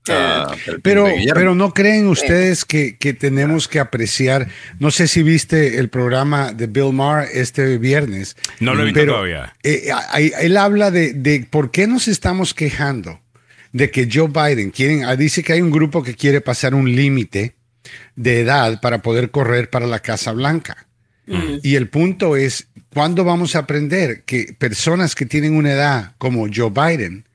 [0.09, 4.47] Ah, el Pero, pero no creen ustedes que, que tenemos que apreciar,
[4.79, 8.35] no sé si viste el programa de Bill Maher este viernes.
[8.59, 9.53] No lo he visto pero, todavía.
[9.61, 9.91] eh,
[10.39, 13.19] él habla de, de por qué nos estamos quejando
[13.73, 16.93] de que Joe Biden quieren, ah, dice que hay un grupo que quiere pasar un
[16.93, 17.53] límite
[18.15, 20.87] de edad para poder correr para la Casa Blanca.
[21.63, 26.47] Y el punto es, ¿cuándo vamos a aprender que personas que tienen una edad como
[26.53, 27.25] Joe Biden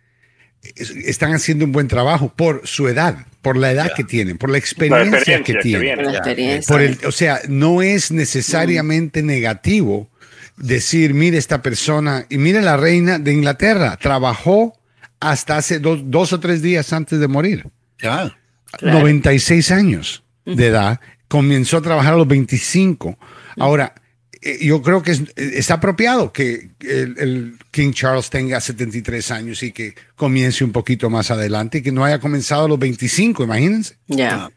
[0.74, 4.50] es- están haciendo un buen trabajo por su edad, por la edad que tienen, por
[4.50, 5.82] la experiencia, experiencia que que tienen?
[5.82, 6.18] viene, La ya.
[6.18, 6.72] experiencia.
[6.74, 10.10] Por el, o sea, no es necesariamente negativo
[10.58, 14.78] decir, mire esta persona, y mire la reina de Inglaterra, trabajó
[15.20, 17.66] hasta hace dos, dos o tres días antes de morir.
[18.02, 18.36] Ya.
[18.82, 23.18] 96 años de edad, comenzó a trabajar a los 25.
[23.58, 23.94] Ahora,
[24.40, 29.62] eh, yo creo que es, está apropiado que el, el King Charles tenga 73 años
[29.62, 33.44] y que comience un poquito más adelante y que no haya comenzado a los 25,
[33.44, 33.96] imagínense.
[34.06, 34.50] Ya.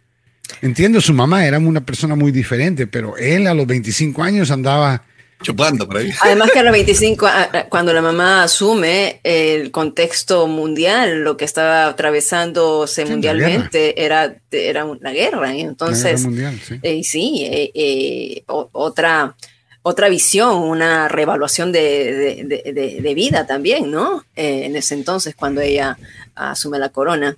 [0.61, 5.03] Entiendo, su mamá era una persona muy diferente, pero él a los 25 años andaba
[5.41, 6.11] chupando por ahí.
[6.21, 11.37] Además que a los 25, a- a- cuando la mamá asume el contexto mundial, lo
[11.37, 15.55] que estaba atravesándose la mundialmente era, era una guerra.
[15.55, 16.79] Y entonces, mundial, sí.
[16.83, 19.35] eh, sí, eh, eh, otra,
[19.81, 24.23] otra visión, una reevaluación de, de- de- de- de vida también, ¿no?
[24.35, 25.97] Eh, en ese entonces, cuando ella
[26.35, 27.37] asume la corona.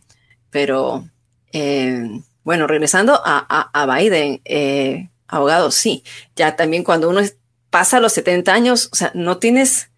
[0.49, 1.07] Pero,
[1.53, 2.03] eh,
[2.44, 6.03] bueno, regresando a, a- a Biden, eh, abogado, sí,
[6.36, 7.36] ya también cuando uno es-
[7.72, 9.89] pasa los 70 años, o sea, no tienes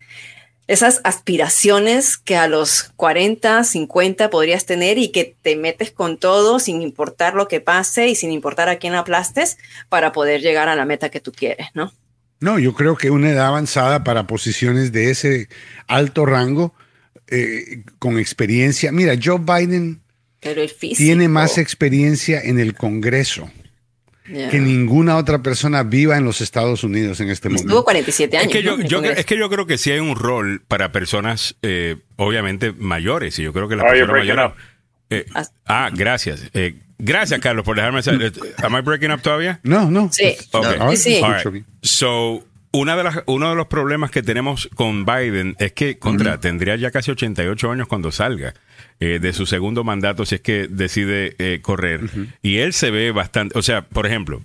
[0.67, 6.59] esas aspiraciones que a los 40, 50 podrías tener y que te metes con todo
[6.59, 9.57] sin importar lo que pase y sin importar a quién aplastes
[9.89, 11.91] para poder llegar a la meta que tú quieres, ¿no?
[12.39, 15.49] No, yo creo que una edad avanzada para posiciones de ese
[15.87, 16.73] alto rango,
[17.27, 18.91] eh, con experiencia.
[18.91, 20.01] Mira, Joe Biden
[20.39, 23.49] Pero tiene más experiencia en el Congreso
[24.25, 27.67] Que ninguna otra persona viva en los Estados Unidos en este momento.
[27.67, 28.47] Estuvo 47 años.
[28.47, 28.87] Es que, yo, ¿no?
[28.89, 29.19] Congreso.
[29.19, 33.37] es que yo creo que sí hay un rol para personas, eh, obviamente, mayores.
[33.39, 34.51] Y yo creo que las Oh, personas mayores.
[35.09, 35.25] eh,
[35.65, 36.49] ah, gracias.
[36.53, 38.31] Eh, gracias, Carlos, por dejarme saber.
[38.63, 39.59] ¿Am I breaking up todavía?
[39.63, 40.09] No, no.
[40.11, 40.35] Sí.
[40.51, 40.65] Ok.
[40.91, 41.21] Sí, sí.
[41.21, 41.65] All right.
[41.81, 46.39] So, una de las, uno de los problemas que tenemos con Biden es que, contra,
[46.39, 48.53] tendría ya casi 88 años cuando salga
[48.99, 52.01] eh, de su segundo mandato, si es que decide eh, correr.
[52.41, 54.41] Y él se ve bastante, o sea, por ejemplo,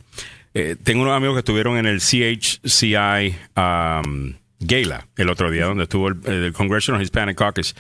[0.53, 5.85] eh, tengo unos amigos que estuvieron en el CHCI um, Gala el otro día, donde
[5.85, 7.75] estuvo el, el Congressional Hispanic Caucus,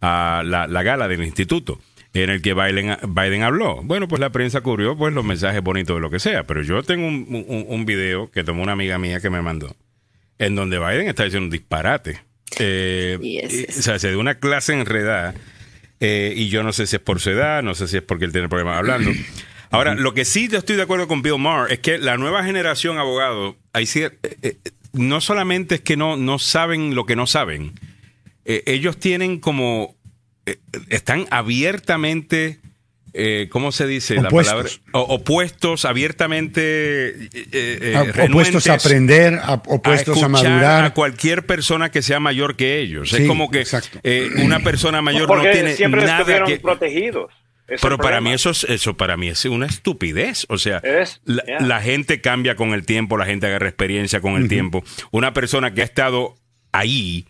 [0.00, 1.78] ah, la, la gala del instituto
[2.14, 3.82] en el que Biden, Biden habló.
[3.82, 6.82] Bueno, pues la prensa cubrió pues los mensajes bonitos de lo que sea, pero yo
[6.82, 9.74] tengo un, un, un video que tomó una amiga mía que me mandó,
[10.44, 12.20] en donde Biden está diciendo un disparate.
[12.58, 15.34] Eh, o sea, se dio una clase enredada
[16.00, 18.24] eh, y yo no sé si es por su edad, no sé si es porque
[18.24, 19.10] él tiene problemas hablando.
[19.70, 22.44] Ahora, lo que sí yo estoy de acuerdo con Bill Maher es que la nueva
[22.44, 24.58] generación abogado hay cier- eh,
[24.92, 27.72] no solamente es que no, no saben lo que no saben,
[28.44, 29.94] ellos tienen como,
[30.90, 32.58] están abiertamente,
[33.14, 34.54] eh, ¿cómo se dice la Opuestos.
[34.54, 34.72] palabra?
[34.92, 40.84] O- opuestos, abiertamente eh, eh, A- renuentes opuestos a aprender, a- opuestos a, escuchar madurar.
[40.84, 43.10] a cualquier persona que sea mayor que ellos.
[43.10, 43.64] Sí, es como que
[44.02, 46.58] eh, una persona mayor no tiene siempre nada estuvieron que...
[46.60, 47.30] protegidos.
[47.66, 50.46] Ese es Pero para mí eso es, eso para mí es una estupidez.
[50.48, 51.60] O sea, Es, la, yeah.
[51.60, 54.82] la gente cambia con el tiempo, la gente agarra experiencia con el tiempo.
[55.10, 56.34] Una persona que ha estado
[56.72, 57.26] ahí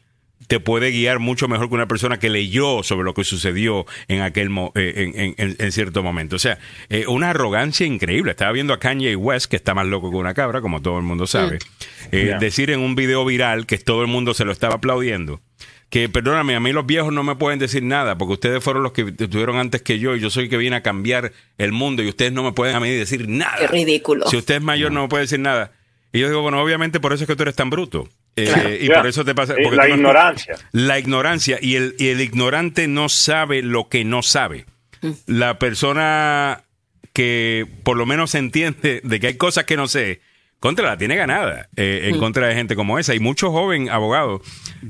[0.47, 4.21] te puede guiar mucho mejor que una persona que leyó sobre lo que sucedió en
[4.23, 6.37] aquel mo- eh, en, en- en- en cierto momento.
[6.37, 6.59] O sea,
[6.89, 8.33] eh, una arrogancia increíble.
[8.33, 11.05] Estaba viendo a Kanye West, que está más loco que una cabra, como todo el
[11.05, 11.59] mundo sabe,
[12.11, 12.39] eh, Yeah.
[12.39, 15.41] decir en un video viral que todo el mundo se lo estaba aplaudiendo.
[15.91, 18.93] Que perdóname, a mí los viejos no me pueden decir nada, porque ustedes fueron los
[18.93, 22.03] que estuvieron antes que yo, y yo soy el que viene a cambiar el mundo,
[22.03, 23.59] y ustedes no me pueden a mí decir nada.
[23.59, 24.27] Qué ridículo.
[24.29, 25.73] Si usted es mayor, no me puede decir nada.
[26.11, 28.09] Y yo digo, bueno, obviamente por eso es que tú eres tan bruto.
[28.37, 28.75] Eh, Claro.
[28.81, 29.53] y por eso te pasa.
[29.55, 30.57] Eh, porque la no- ignorancia.
[30.73, 31.59] La ignorancia.
[31.61, 34.65] Y el, y el ignorante no sabe lo que no sabe.
[35.27, 36.65] La persona
[37.13, 40.21] que por lo menos entiende de que hay cosas que no sé,
[40.63, 43.17] contra la tiene ganada eh, en contra de gente como esa.
[43.17, 44.43] Y muchos jóvenes abogados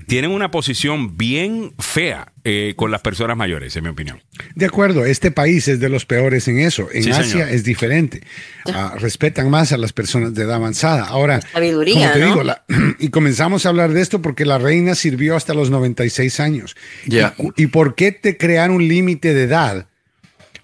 [0.07, 4.23] tienen una posición bien fea eh, con las personas mayores, en mi opinión.
[4.55, 6.89] De acuerdo, este país es de los peores en eso.
[6.93, 7.49] En Sí, Asia señor.
[7.49, 8.21] es diferente.
[8.67, 11.07] Ah, respetan más a las personas de edad avanzada.
[11.07, 12.27] Ahora, Sabiduría, como te ¿no?
[12.27, 12.65] digo, la-
[12.99, 16.77] y comenzamos a hablar de esto porque la reina sirvió hasta los 96 años.
[17.07, 17.33] Ya.
[17.39, 19.87] ¿Y, cu- ¿Y por qué te crean un límite de edad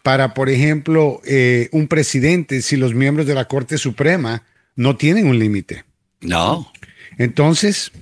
[0.03, 4.43] para, por ejemplo, eh, un presidente si los miembros de la Corte Suprema
[4.79, 5.85] no tienen un límite?
[6.23, 6.73] No.
[7.19, 7.93] Entonces,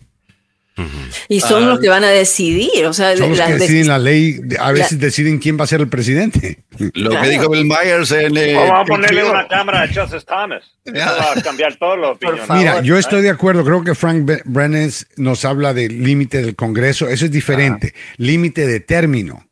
[1.28, 2.84] Y son Ah, los que van a decidir.
[2.84, 5.64] O sea, son los las que deciden la ley, a la- veces deciden quién va
[5.64, 6.64] a ser el presidente.
[6.92, 7.24] Lo Claro.
[7.24, 8.36] que dijo Bill Myers en.
[8.36, 10.64] eh, Vamos a ponerle una cámara a Justice Thomas.
[10.94, 12.40] Va a cambiar todo la opinión.
[12.50, 17.08] Mira, yo estoy de acuerdo, creo que Frank Brennan nos habla del límite del Congreso,
[17.08, 19.48] eso es diferente, límite de término,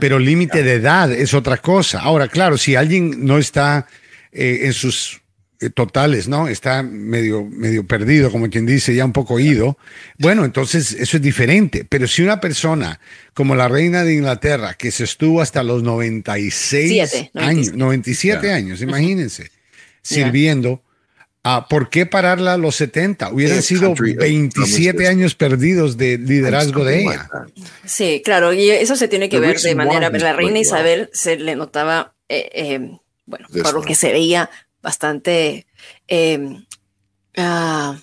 [0.00, 2.00] pero límite de edad es otra cosa.
[2.00, 3.86] Ahora, claro, si alguien no está
[4.32, 5.20] eh, en sus
[5.74, 6.48] totales, ¿no?
[6.48, 9.78] Está medio, medio perdido, como quien dice, ya un poco ido,
[10.18, 13.00] bueno, entonces eso es diferente, pero si una persona
[13.32, 17.76] como la reina de Inglaterra, que se estuvo hasta los 96 Siete, años, 97.
[17.76, 18.54] 97 Ya.
[18.54, 19.50] años, imagínense,
[20.02, 20.82] sirviendo.
[21.46, 23.30] Ah, ¿Por qué pararla a los 70?
[23.30, 25.08] Hubieran Yeah, sido country of 27 promises.
[25.10, 27.28] años perdidos de liderazgo de ella.
[27.84, 30.08] Sí, claro, y eso se tiene que The ver de manera.
[30.10, 34.48] La reina doing Isabel se le notaba, eh, eh, bueno, por lo que se veía
[34.84, 35.66] bastante
[36.06, 36.58] eh,
[37.36, 37.96] ah,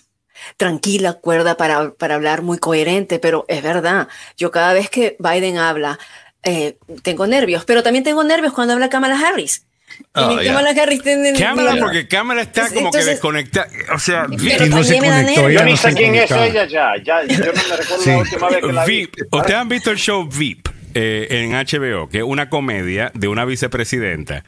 [0.57, 5.57] tranquila, cuerda para, para hablar, muy coherente, pero es verdad, yo cada vez que Biden
[5.57, 5.97] habla,
[6.43, 9.65] eh, tengo nervios, pero también tengo nervios cuando habla Kamala Harris.
[9.99, 10.53] Y Ah, ya.
[10.53, 11.33] Kamala Harris tiene.
[11.33, 13.67] Tiene- porque cámara está Entonces- como que desconectada.
[13.93, 16.93] O sea, Y no se conectó, Yo ni no sé se quién es ella ya.
[17.03, 17.23] ya.
[17.25, 18.09] Yo no me recuerdo Sí.
[18.09, 19.09] la última vez que la vi.
[19.31, 20.69] ¿Ustedes han visto el show VIP?
[20.93, 24.43] Eh, en HBO, que es una comedia de una vicepresidenta,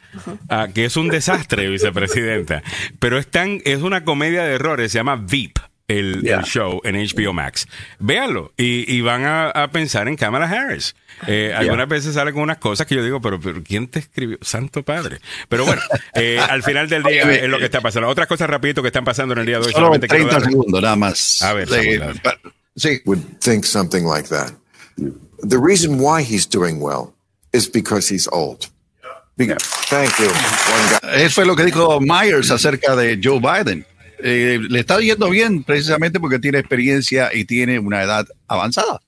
[0.48, 2.62] ah, que es un desastre de vicepresidenta,
[2.98, 5.58] pero es, tan, es una comedia de errores, se llama VIP.
[5.86, 6.38] El, Yeah.
[6.38, 7.68] el show en HBO Max.
[7.98, 10.96] Véanlo y, y van a, a pensar en Kamala Harris.
[11.26, 14.38] Eh, Algunas veces sale con unas cosas que yo digo, pero, pero ¿quién te escribió?
[14.40, 15.18] Santo Padre.
[15.50, 15.82] Pero bueno,
[16.14, 18.08] eh, al final del día Oye, es lo que está pasando.
[18.08, 19.72] Otras cosas rapidito que están pasando en el día de hoy.
[19.72, 21.42] Solo solamente quiero 30 dar- segundos, nada más.
[21.42, 22.02] A ver, Samuel,
[22.76, 24.52] sí, would think something like that.
[25.46, 27.14] The reason why he's doing well
[27.52, 28.66] is because he's old.
[29.36, 29.46] Be-
[29.90, 30.28] Thank you.
[31.14, 33.84] Eso fue lo que dijo Myers acerca de Joe Biden.
[34.22, 39.00] Eh, le está yendo bien precisamente porque tiene experiencia y tiene una edad avanzada.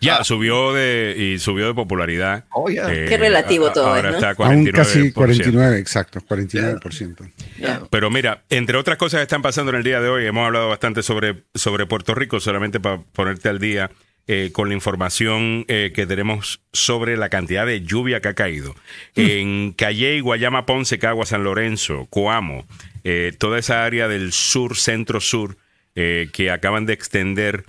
[0.00, 2.44] Ya, subió de y subió de popularidad.
[2.54, 2.90] Oh, yeah.
[2.90, 4.28] Eh, Qué relativo a- todo Ahora es, ¿no?
[4.30, 4.72] está a Aún 49%.
[4.72, 7.30] casi 49, exacto, 49%.
[7.58, 7.82] Ya.
[7.90, 10.70] Pero mira, entre otras cosas que están pasando en el día de hoy, hemos hablado
[10.70, 13.90] bastante sobre, sobre Puerto Rico, solamente para ponerte al día
[14.28, 18.74] eh, con la información eh, que tenemos sobre la cantidad de lluvia que ha caído.
[19.14, 22.66] En Calley, Guayama, Ponce, Cagua, San Lorenzo, Coamo,
[23.04, 25.56] eh, toda esa área del sur, centro-sur,
[25.94, 27.66] eh, que acaban de extender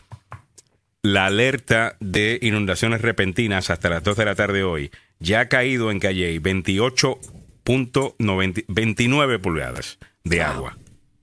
[1.03, 4.89] la alerta de inundaciones repentinas hasta las 2 de la tarde hoy.
[5.19, 10.75] Ya ha caído en Calley 28.90 29 pulgadas de agua.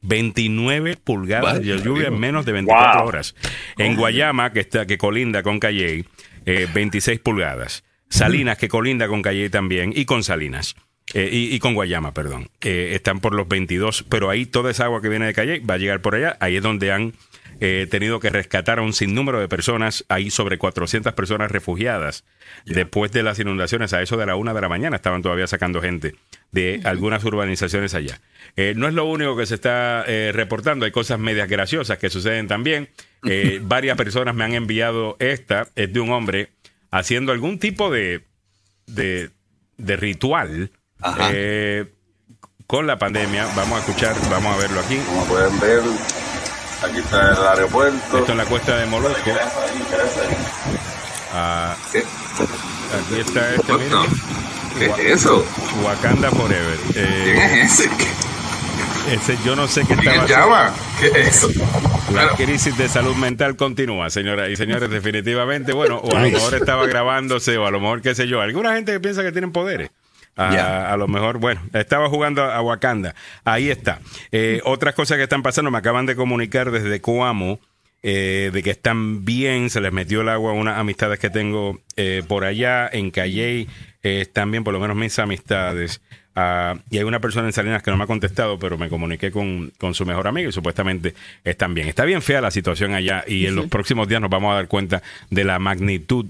[0.04, 3.08] 29 pulgadas de lluvia en menos de 24 Wow.
[3.08, 3.34] horas.
[3.78, 6.04] En Guayama, que está que colinda con Calley,
[6.46, 7.84] eh, 26 pulgadas.
[8.08, 10.76] Salinas, que colinda con Calley también, y con Salinas.
[11.12, 12.48] eh, y, y con Guayama, perdón.
[12.62, 15.74] Eh, están por los 22, pero ahí toda esa agua que viene de Calley va
[15.74, 16.36] a llegar por allá.
[16.40, 17.12] Ahí es donde han
[17.60, 22.24] eh, tenido que rescatar a un sinnúmero de personas, hay sobre 400 personas refugiadas.
[22.66, 25.80] Después de las inundaciones, a eso de la una de la mañana, estaban todavía sacando
[25.80, 26.14] gente
[26.54, 28.20] de algunas urbanizaciones allá.
[28.56, 32.08] Eh, no es lo único que se está eh, reportando, hay cosas medias graciosas que
[32.10, 32.88] suceden también.
[33.26, 36.50] Eh, varias personas me han enviado esta, es de un hombre
[36.90, 38.22] haciendo algún tipo de,
[38.84, 39.30] de,
[39.78, 40.70] de ritual
[42.66, 43.46] con la pandemia.
[43.56, 44.98] Vamos a escuchar, vamos a verlo aquí.
[45.06, 45.80] Como pueden ver,
[46.84, 48.18] aquí está el aeropuerto.
[48.18, 49.30] Esto en la cuesta de Molusco.
[51.32, 54.94] Ah, aquí está este, miren.
[54.96, 55.44] ¿Qué es eso?
[55.84, 56.78] Wakanda Forever.
[56.94, 57.90] Eh, ¿Quién es ese?
[59.10, 60.74] ese yo no sé qué ¿Quién estaba llama?
[61.00, 61.48] ¿Qué es eso?
[62.12, 65.72] La crisis de salud mental continúa, señoras y señores, definitivamente.
[65.72, 68.40] Bueno, o a lo mejor estaba grabándose, o a lo mejor, qué sé yo.
[68.40, 69.90] Alguna gente que piensa que tienen poderes.
[70.36, 70.92] A, Ya.
[70.92, 73.14] a lo mejor, bueno, estaba jugando a Wakanda.
[73.44, 74.00] Ahí está.
[74.32, 77.60] Eh, otras cosas que están pasando, me acaban de comunicar desde Coamo.
[78.06, 81.80] eh, de que están bien, se les metió el agua a unas amistades que tengo
[81.96, 83.66] eh, por allá, en Calley,
[84.02, 86.02] eh, están bien, por lo menos mis amistades.
[86.36, 89.30] Ah, y hay una persona en Salinas que no me ha contestado, pero me comuniqué
[89.30, 91.88] con, con su mejor amigo y supuestamente están bien.
[91.88, 94.68] Está bien fea la situación allá y en los próximos días nos vamos a dar
[94.68, 95.00] cuenta
[95.30, 96.26] de la magnitud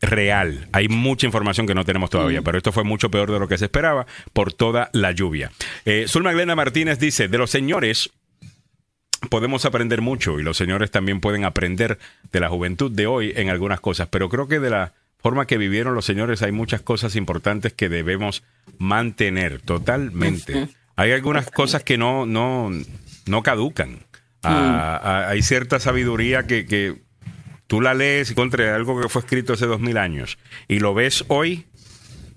[0.00, 0.68] real.
[0.72, 3.58] Hay mucha información que no tenemos todavía, pero esto fue mucho peor de lo que
[3.58, 5.50] se esperaba por toda la lluvia.
[5.84, 8.10] Eh, Zulma Martínez dice, de los señores
[9.30, 11.98] podemos aprender mucho y los señores también pueden aprender
[12.30, 15.58] de la juventud de hoy en algunas cosas, pero creo que de la forma que
[15.58, 18.44] vivieron los señores hay muchas cosas importantes que debemos
[18.78, 20.68] mantener totalmente.
[20.94, 22.70] Hay algunas cosas que no, no,
[23.26, 23.98] no caducan.
[24.44, 27.02] Ah, ah, hay cierta sabiduría que, que
[27.68, 30.36] tú la lees y contra algo que fue escrito hace dos mil años
[30.66, 31.66] y lo ves hoy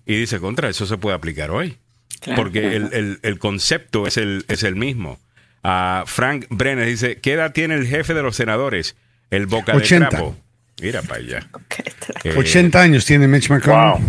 [0.05, 1.77] y dices, contra, eso se puede aplicar hoy.
[2.19, 2.43] Claro.
[2.43, 5.19] Porque el, el- el concepto es el, es el mismo.
[5.63, 8.95] Ah, Frank Brenner dice, ¿qué edad tiene el jefe de los senadores?
[9.31, 10.05] El boca 80.
[10.05, 10.37] de trapo.
[10.81, 11.47] Mira para allá.
[12.23, 14.03] Eh, 80 años tiene Mitch McConnell.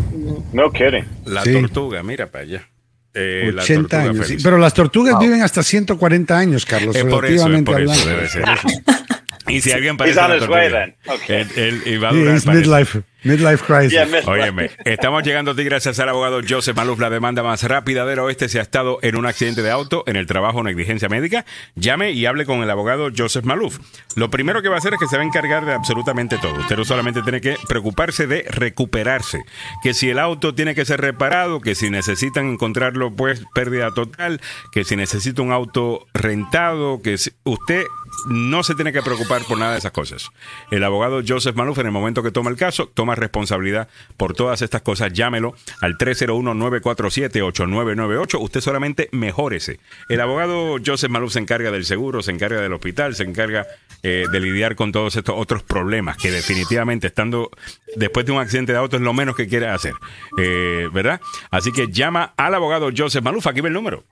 [0.53, 1.07] No kidding.
[1.25, 1.53] La Sí.
[1.53, 2.69] tortuga, mira para allá.
[3.15, 4.27] Eh, la 80 tortuga años.
[4.27, 4.37] sí.
[4.43, 6.95] Pero las tortugas viven hasta 140 años, Carlos.
[6.97, 8.17] Es por eso, es relativamente por eso, hablando.
[8.17, 8.45] debe ser.
[9.49, 10.95] Y si alguien He's parece on una his way then.
[11.07, 11.47] Okay.
[11.57, 13.93] él, va a durar midlife, midlife crisis.
[13.93, 14.31] Yeah, midlife.
[14.31, 18.21] Óyeme, estamos llegando a ti gracias al abogado Joseph Maluf, la demanda más rápida del
[18.21, 18.49] oeste.
[18.49, 21.45] Si ha estado en un accidente de auto, en el trabajo o negligencia médica,
[21.75, 23.79] llame y hable con el abogado Joseph Maluf.
[24.17, 26.55] Lo primero que va a hacer es que se va a encargar de absolutamente todo.
[26.61, 29.43] Usted no solamente tiene que preocuparse de recuperarse,
[29.83, 34.41] que si el auto tiene que ser reparado, que si necesitan encontrarlo, pues pérdida total,
[34.73, 37.85] que si necesita un auto rentado, que si- usted
[38.27, 40.31] no se tiene que preocupar por nada de esas cosas.
[40.71, 44.61] El abogado Joseph Maluf, en el momento que toma el caso, toma responsabilidad por todas
[44.63, 45.13] estas cosas.
[45.13, 48.39] Llámelo al 301-947-8998.
[48.41, 49.81] Usted solamente mejórese.
[50.09, 53.67] El abogado Joseph Maluf se encarga del seguro, se encarga del hospital, se encarga
[54.03, 57.51] eh, de lidiar con todos estos otros problemas que definitivamente estando
[57.97, 59.93] después de un accidente de auto es lo menos que quiere hacer.
[60.39, 61.21] Eh, ¿Verdad?
[61.51, 63.47] Así que llama al abogado Joseph Maluf.
[63.47, 64.05] Aquí ve el número.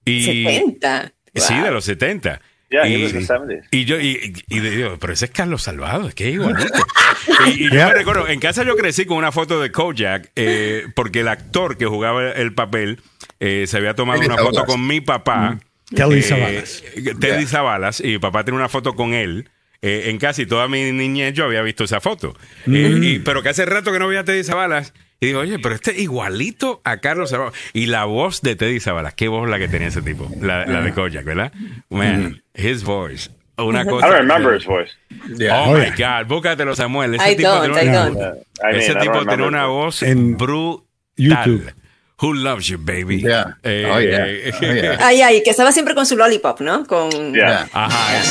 [0.05, 1.13] Y, 70.
[1.35, 1.65] Sí, Wow.
[1.65, 2.41] de los 70.
[2.71, 3.69] Yeah, y, he was the 70s.
[3.71, 6.73] y yo y, y digo, pero ese es Carlos Salvado, es que es igualito.
[7.47, 7.89] y, y yo Yeah.
[7.89, 11.77] me recuerdo, en casa yo crecí con una foto de Kojak, eh, porque el actor
[11.77, 13.01] que jugaba el papel
[13.41, 15.59] eh, se había tomado una foto con mi papá.
[15.95, 16.83] Teddy eh, Savalas.
[16.95, 17.47] Teddy Yeah.
[17.47, 19.49] Savalas, y mi papá tiene una foto con él.
[19.87, 22.35] Eh, en casi toda mi niñez yo había visto esa foto.
[22.67, 24.95] Eh, y- pero que hace rato que no veía a Teddy Savalas.
[25.21, 27.53] Y digo, oye, pero este es igualito a Carlos Salvado.
[27.73, 30.31] Y la voz de Teddy Savalas, qué voz la que tenía ese tipo.
[30.41, 31.53] La, la de Kojak, ¿verdad?
[31.91, 33.31] Man, his voice.
[33.57, 34.07] Una cosa.
[34.07, 34.91] I don't remember his voice.
[35.39, 35.61] Yeah.
[35.61, 36.23] Oh, Oh, my yeah.
[36.23, 37.15] God, búscatelo, Samuel.
[37.15, 38.33] Ese I tipo don't, tiene una.
[38.73, 40.85] I ese I tipo tiene una voz En brutal.
[41.17, 41.73] YouTube.
[42.21, 43.21] Who loves you, baby?
[43.23, 43.57] Yeah.
[43.63, 44.27] Eh, Oh, yeah.
[44.27, 44.99] eh, Oh, yeah.
[45.07, 46.85] Ay, ay, que estaba siempre con su lollipop, ¿no?
[46.87, 47.33] Con...
[47.35, 47.69] Yeah.
[47.73, 48.25] Ajá, él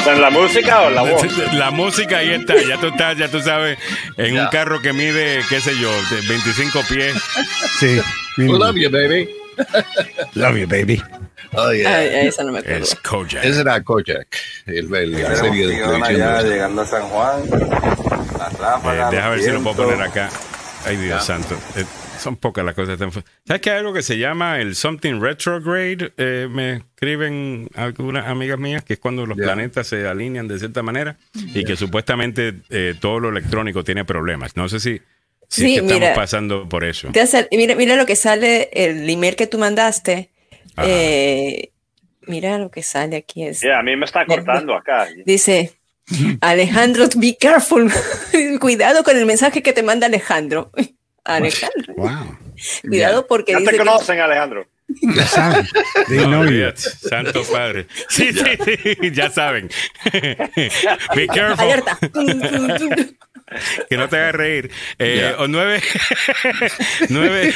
[0.00, 0.02] siempre.
[0.02, 0.08] A ver.
[0.08, 1.22] ¿O en la música o la voz?
[1.54, 3.78] La música ahí está, ya tú estás, ya tú sabes,
[4.16, 4.50] en un Ya.
[4.50, 7.14] carro que mide, qué sé yo, de 25 pies.
[7.78, 8.00] Sí.
[8.38, 9.28] We love you, baby.
[10.34, 11.00] Love you, baby.
[11.56, 11.98] Oh, yeah.
[11.98, 12.82] Ay, esa no me acuerdo.
[12.82, 13.44] Es Kojak.
[13.44, 14.26] Ese era Kojak,
[14.66, 16.02] el, el- la serie de televisión.
[16.02, 17.42] allá de- llegando a San Juan.
[17.50, 19.10] Las Eh, ráfagas.
[19.12, 20.28] deja ver si lo puedo poner acá.
[20.86, 21.56] Ay, Dios santo.
[21.76, 21.84] Eh,
[22.24, 22.94] son pocas las cosas.
[23.00, 23.12] están-
[23.46, 26.12] ¿Sabes que hay algo que se llama el something retrograde?
[26.16, 29.44] Eh, me escriben algunas amigas mías que es cuando los Ya.
[29.44, 34.56] planetas se alinean de cierta manera y que supuestamente eh, todo lo electrónico tiene problemas.
[34.56, 35.00] No sé si,
[35.48, 36.14] si Sí, es que estamos mira.
[36.14, 37.10] pasando por eso.
[37.12, 40.30] Te hace- mira, mira lo que sale, el email que tú mandaste.
[40.82, 41.70] Eh,
[42.26, 43.44] mira lo que sale aquí.
[43.44, 45.06] Es, Yeah, a mí me está cortando acá.
[45.24, 45.72] Dice,
[46.40, 47.90] Alejandro, be careful.
[48.60, 50.70] Cuidado con el mensaje que te manda Alejandro.
[51.24, 52.38] Alejandro, Wow.
[52.82, 54.66] cuidado porque Ya dice te que- conocen, Alejandro.
[55.02, 55.66] Ya saben.
[56.08, 56.48] They No, know you.
[56.48, 56.80] olvídate.
[56.80, 57.86] Santo Padre.
[58.08, 58.44] Sí, sí,
[59.00, 59.68] sí, ya saben.
[61.14, 61.60] Be careful.
[61.64, 61.98] Alerta.
[63.90, 64.70] Que no te haga reír.
[64.98, 65.42] Eh, Ya.
[65.42, 65.80] o nueve,
[67.10, 67.52] nueve,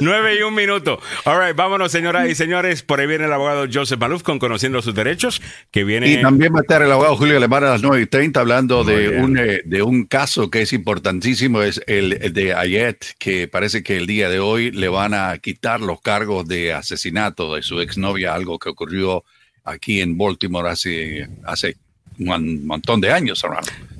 [0.00, 1.00] nueve y un minuto.
[1.24, 2.82] All right, vámonos, señoras y señores.
[2.82, 6.08] Por ahí viene el abogado Joseph Maluf con Conociendo sus Derechos, que viene...
[6.10, 8.84] Y también va a estar el abogado Julio Alemán a las 9 y 30 hablando
[8.84, 9.24] Muy de bien.
[9.24, 13.82] un, eh, de un caso que es importantísimo, es el, el de Ayet, que parece
[13.82, 17.80] que el día de hoy le van a quitar los cargos de asesinato de su
[17.80, 19.24] exnovia, algo que ocurrió
[19.64, 21.76] aquí en Baltimore hace, hace
[22.18, 23.44] un montón de años.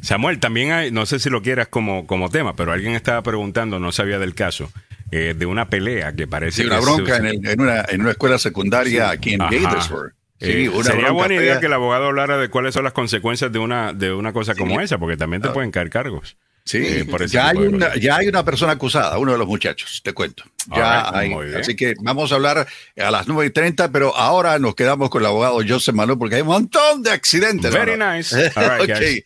[0.01, 3.79] Samuel, también hay, no sé si lo quieras como, como tema, pero alguien estaba preguntando,
[3.79, 4.71] no sabía del caso,
[5.11, 7.85] eh, de una pelea que parece Sí, una que bronca se- en, el- en una,
[7.89, 9.51] en una escuela secundaria aquí en Ajá.
[9.51, 10.13] Gaithersburg.
[10.41, 11.61] Sí, Eh, una sería buena idea fea.
[11.61, 14.81] que el abogado hablara de cuáles son las consecuencias de una, de una cosa como
[14.81, 16.37] esa, porque también te pueden caer cargos.
[16.69, 20.03] Sí, eh, por ya, hay una, ya hay una persona acusada, uno de los muchachos,
[20.05, 20.45] te cuento.
[20.77, 21.55] Ya Alright, hay.
[21.55, 22.66] Así que vamos a hablar
[22.99, 26.35] a las 9 y 30, pero ahora nos quedamos con el abogado Joseph Manu porque
[26.35, 27.73] hay un montón de accidentes.
[27.73, 28.16] Very hermano.
[28.16, 28.36] nice.
[28.55, 28.99] All right, Ok.
[29.01, 29.24] guys.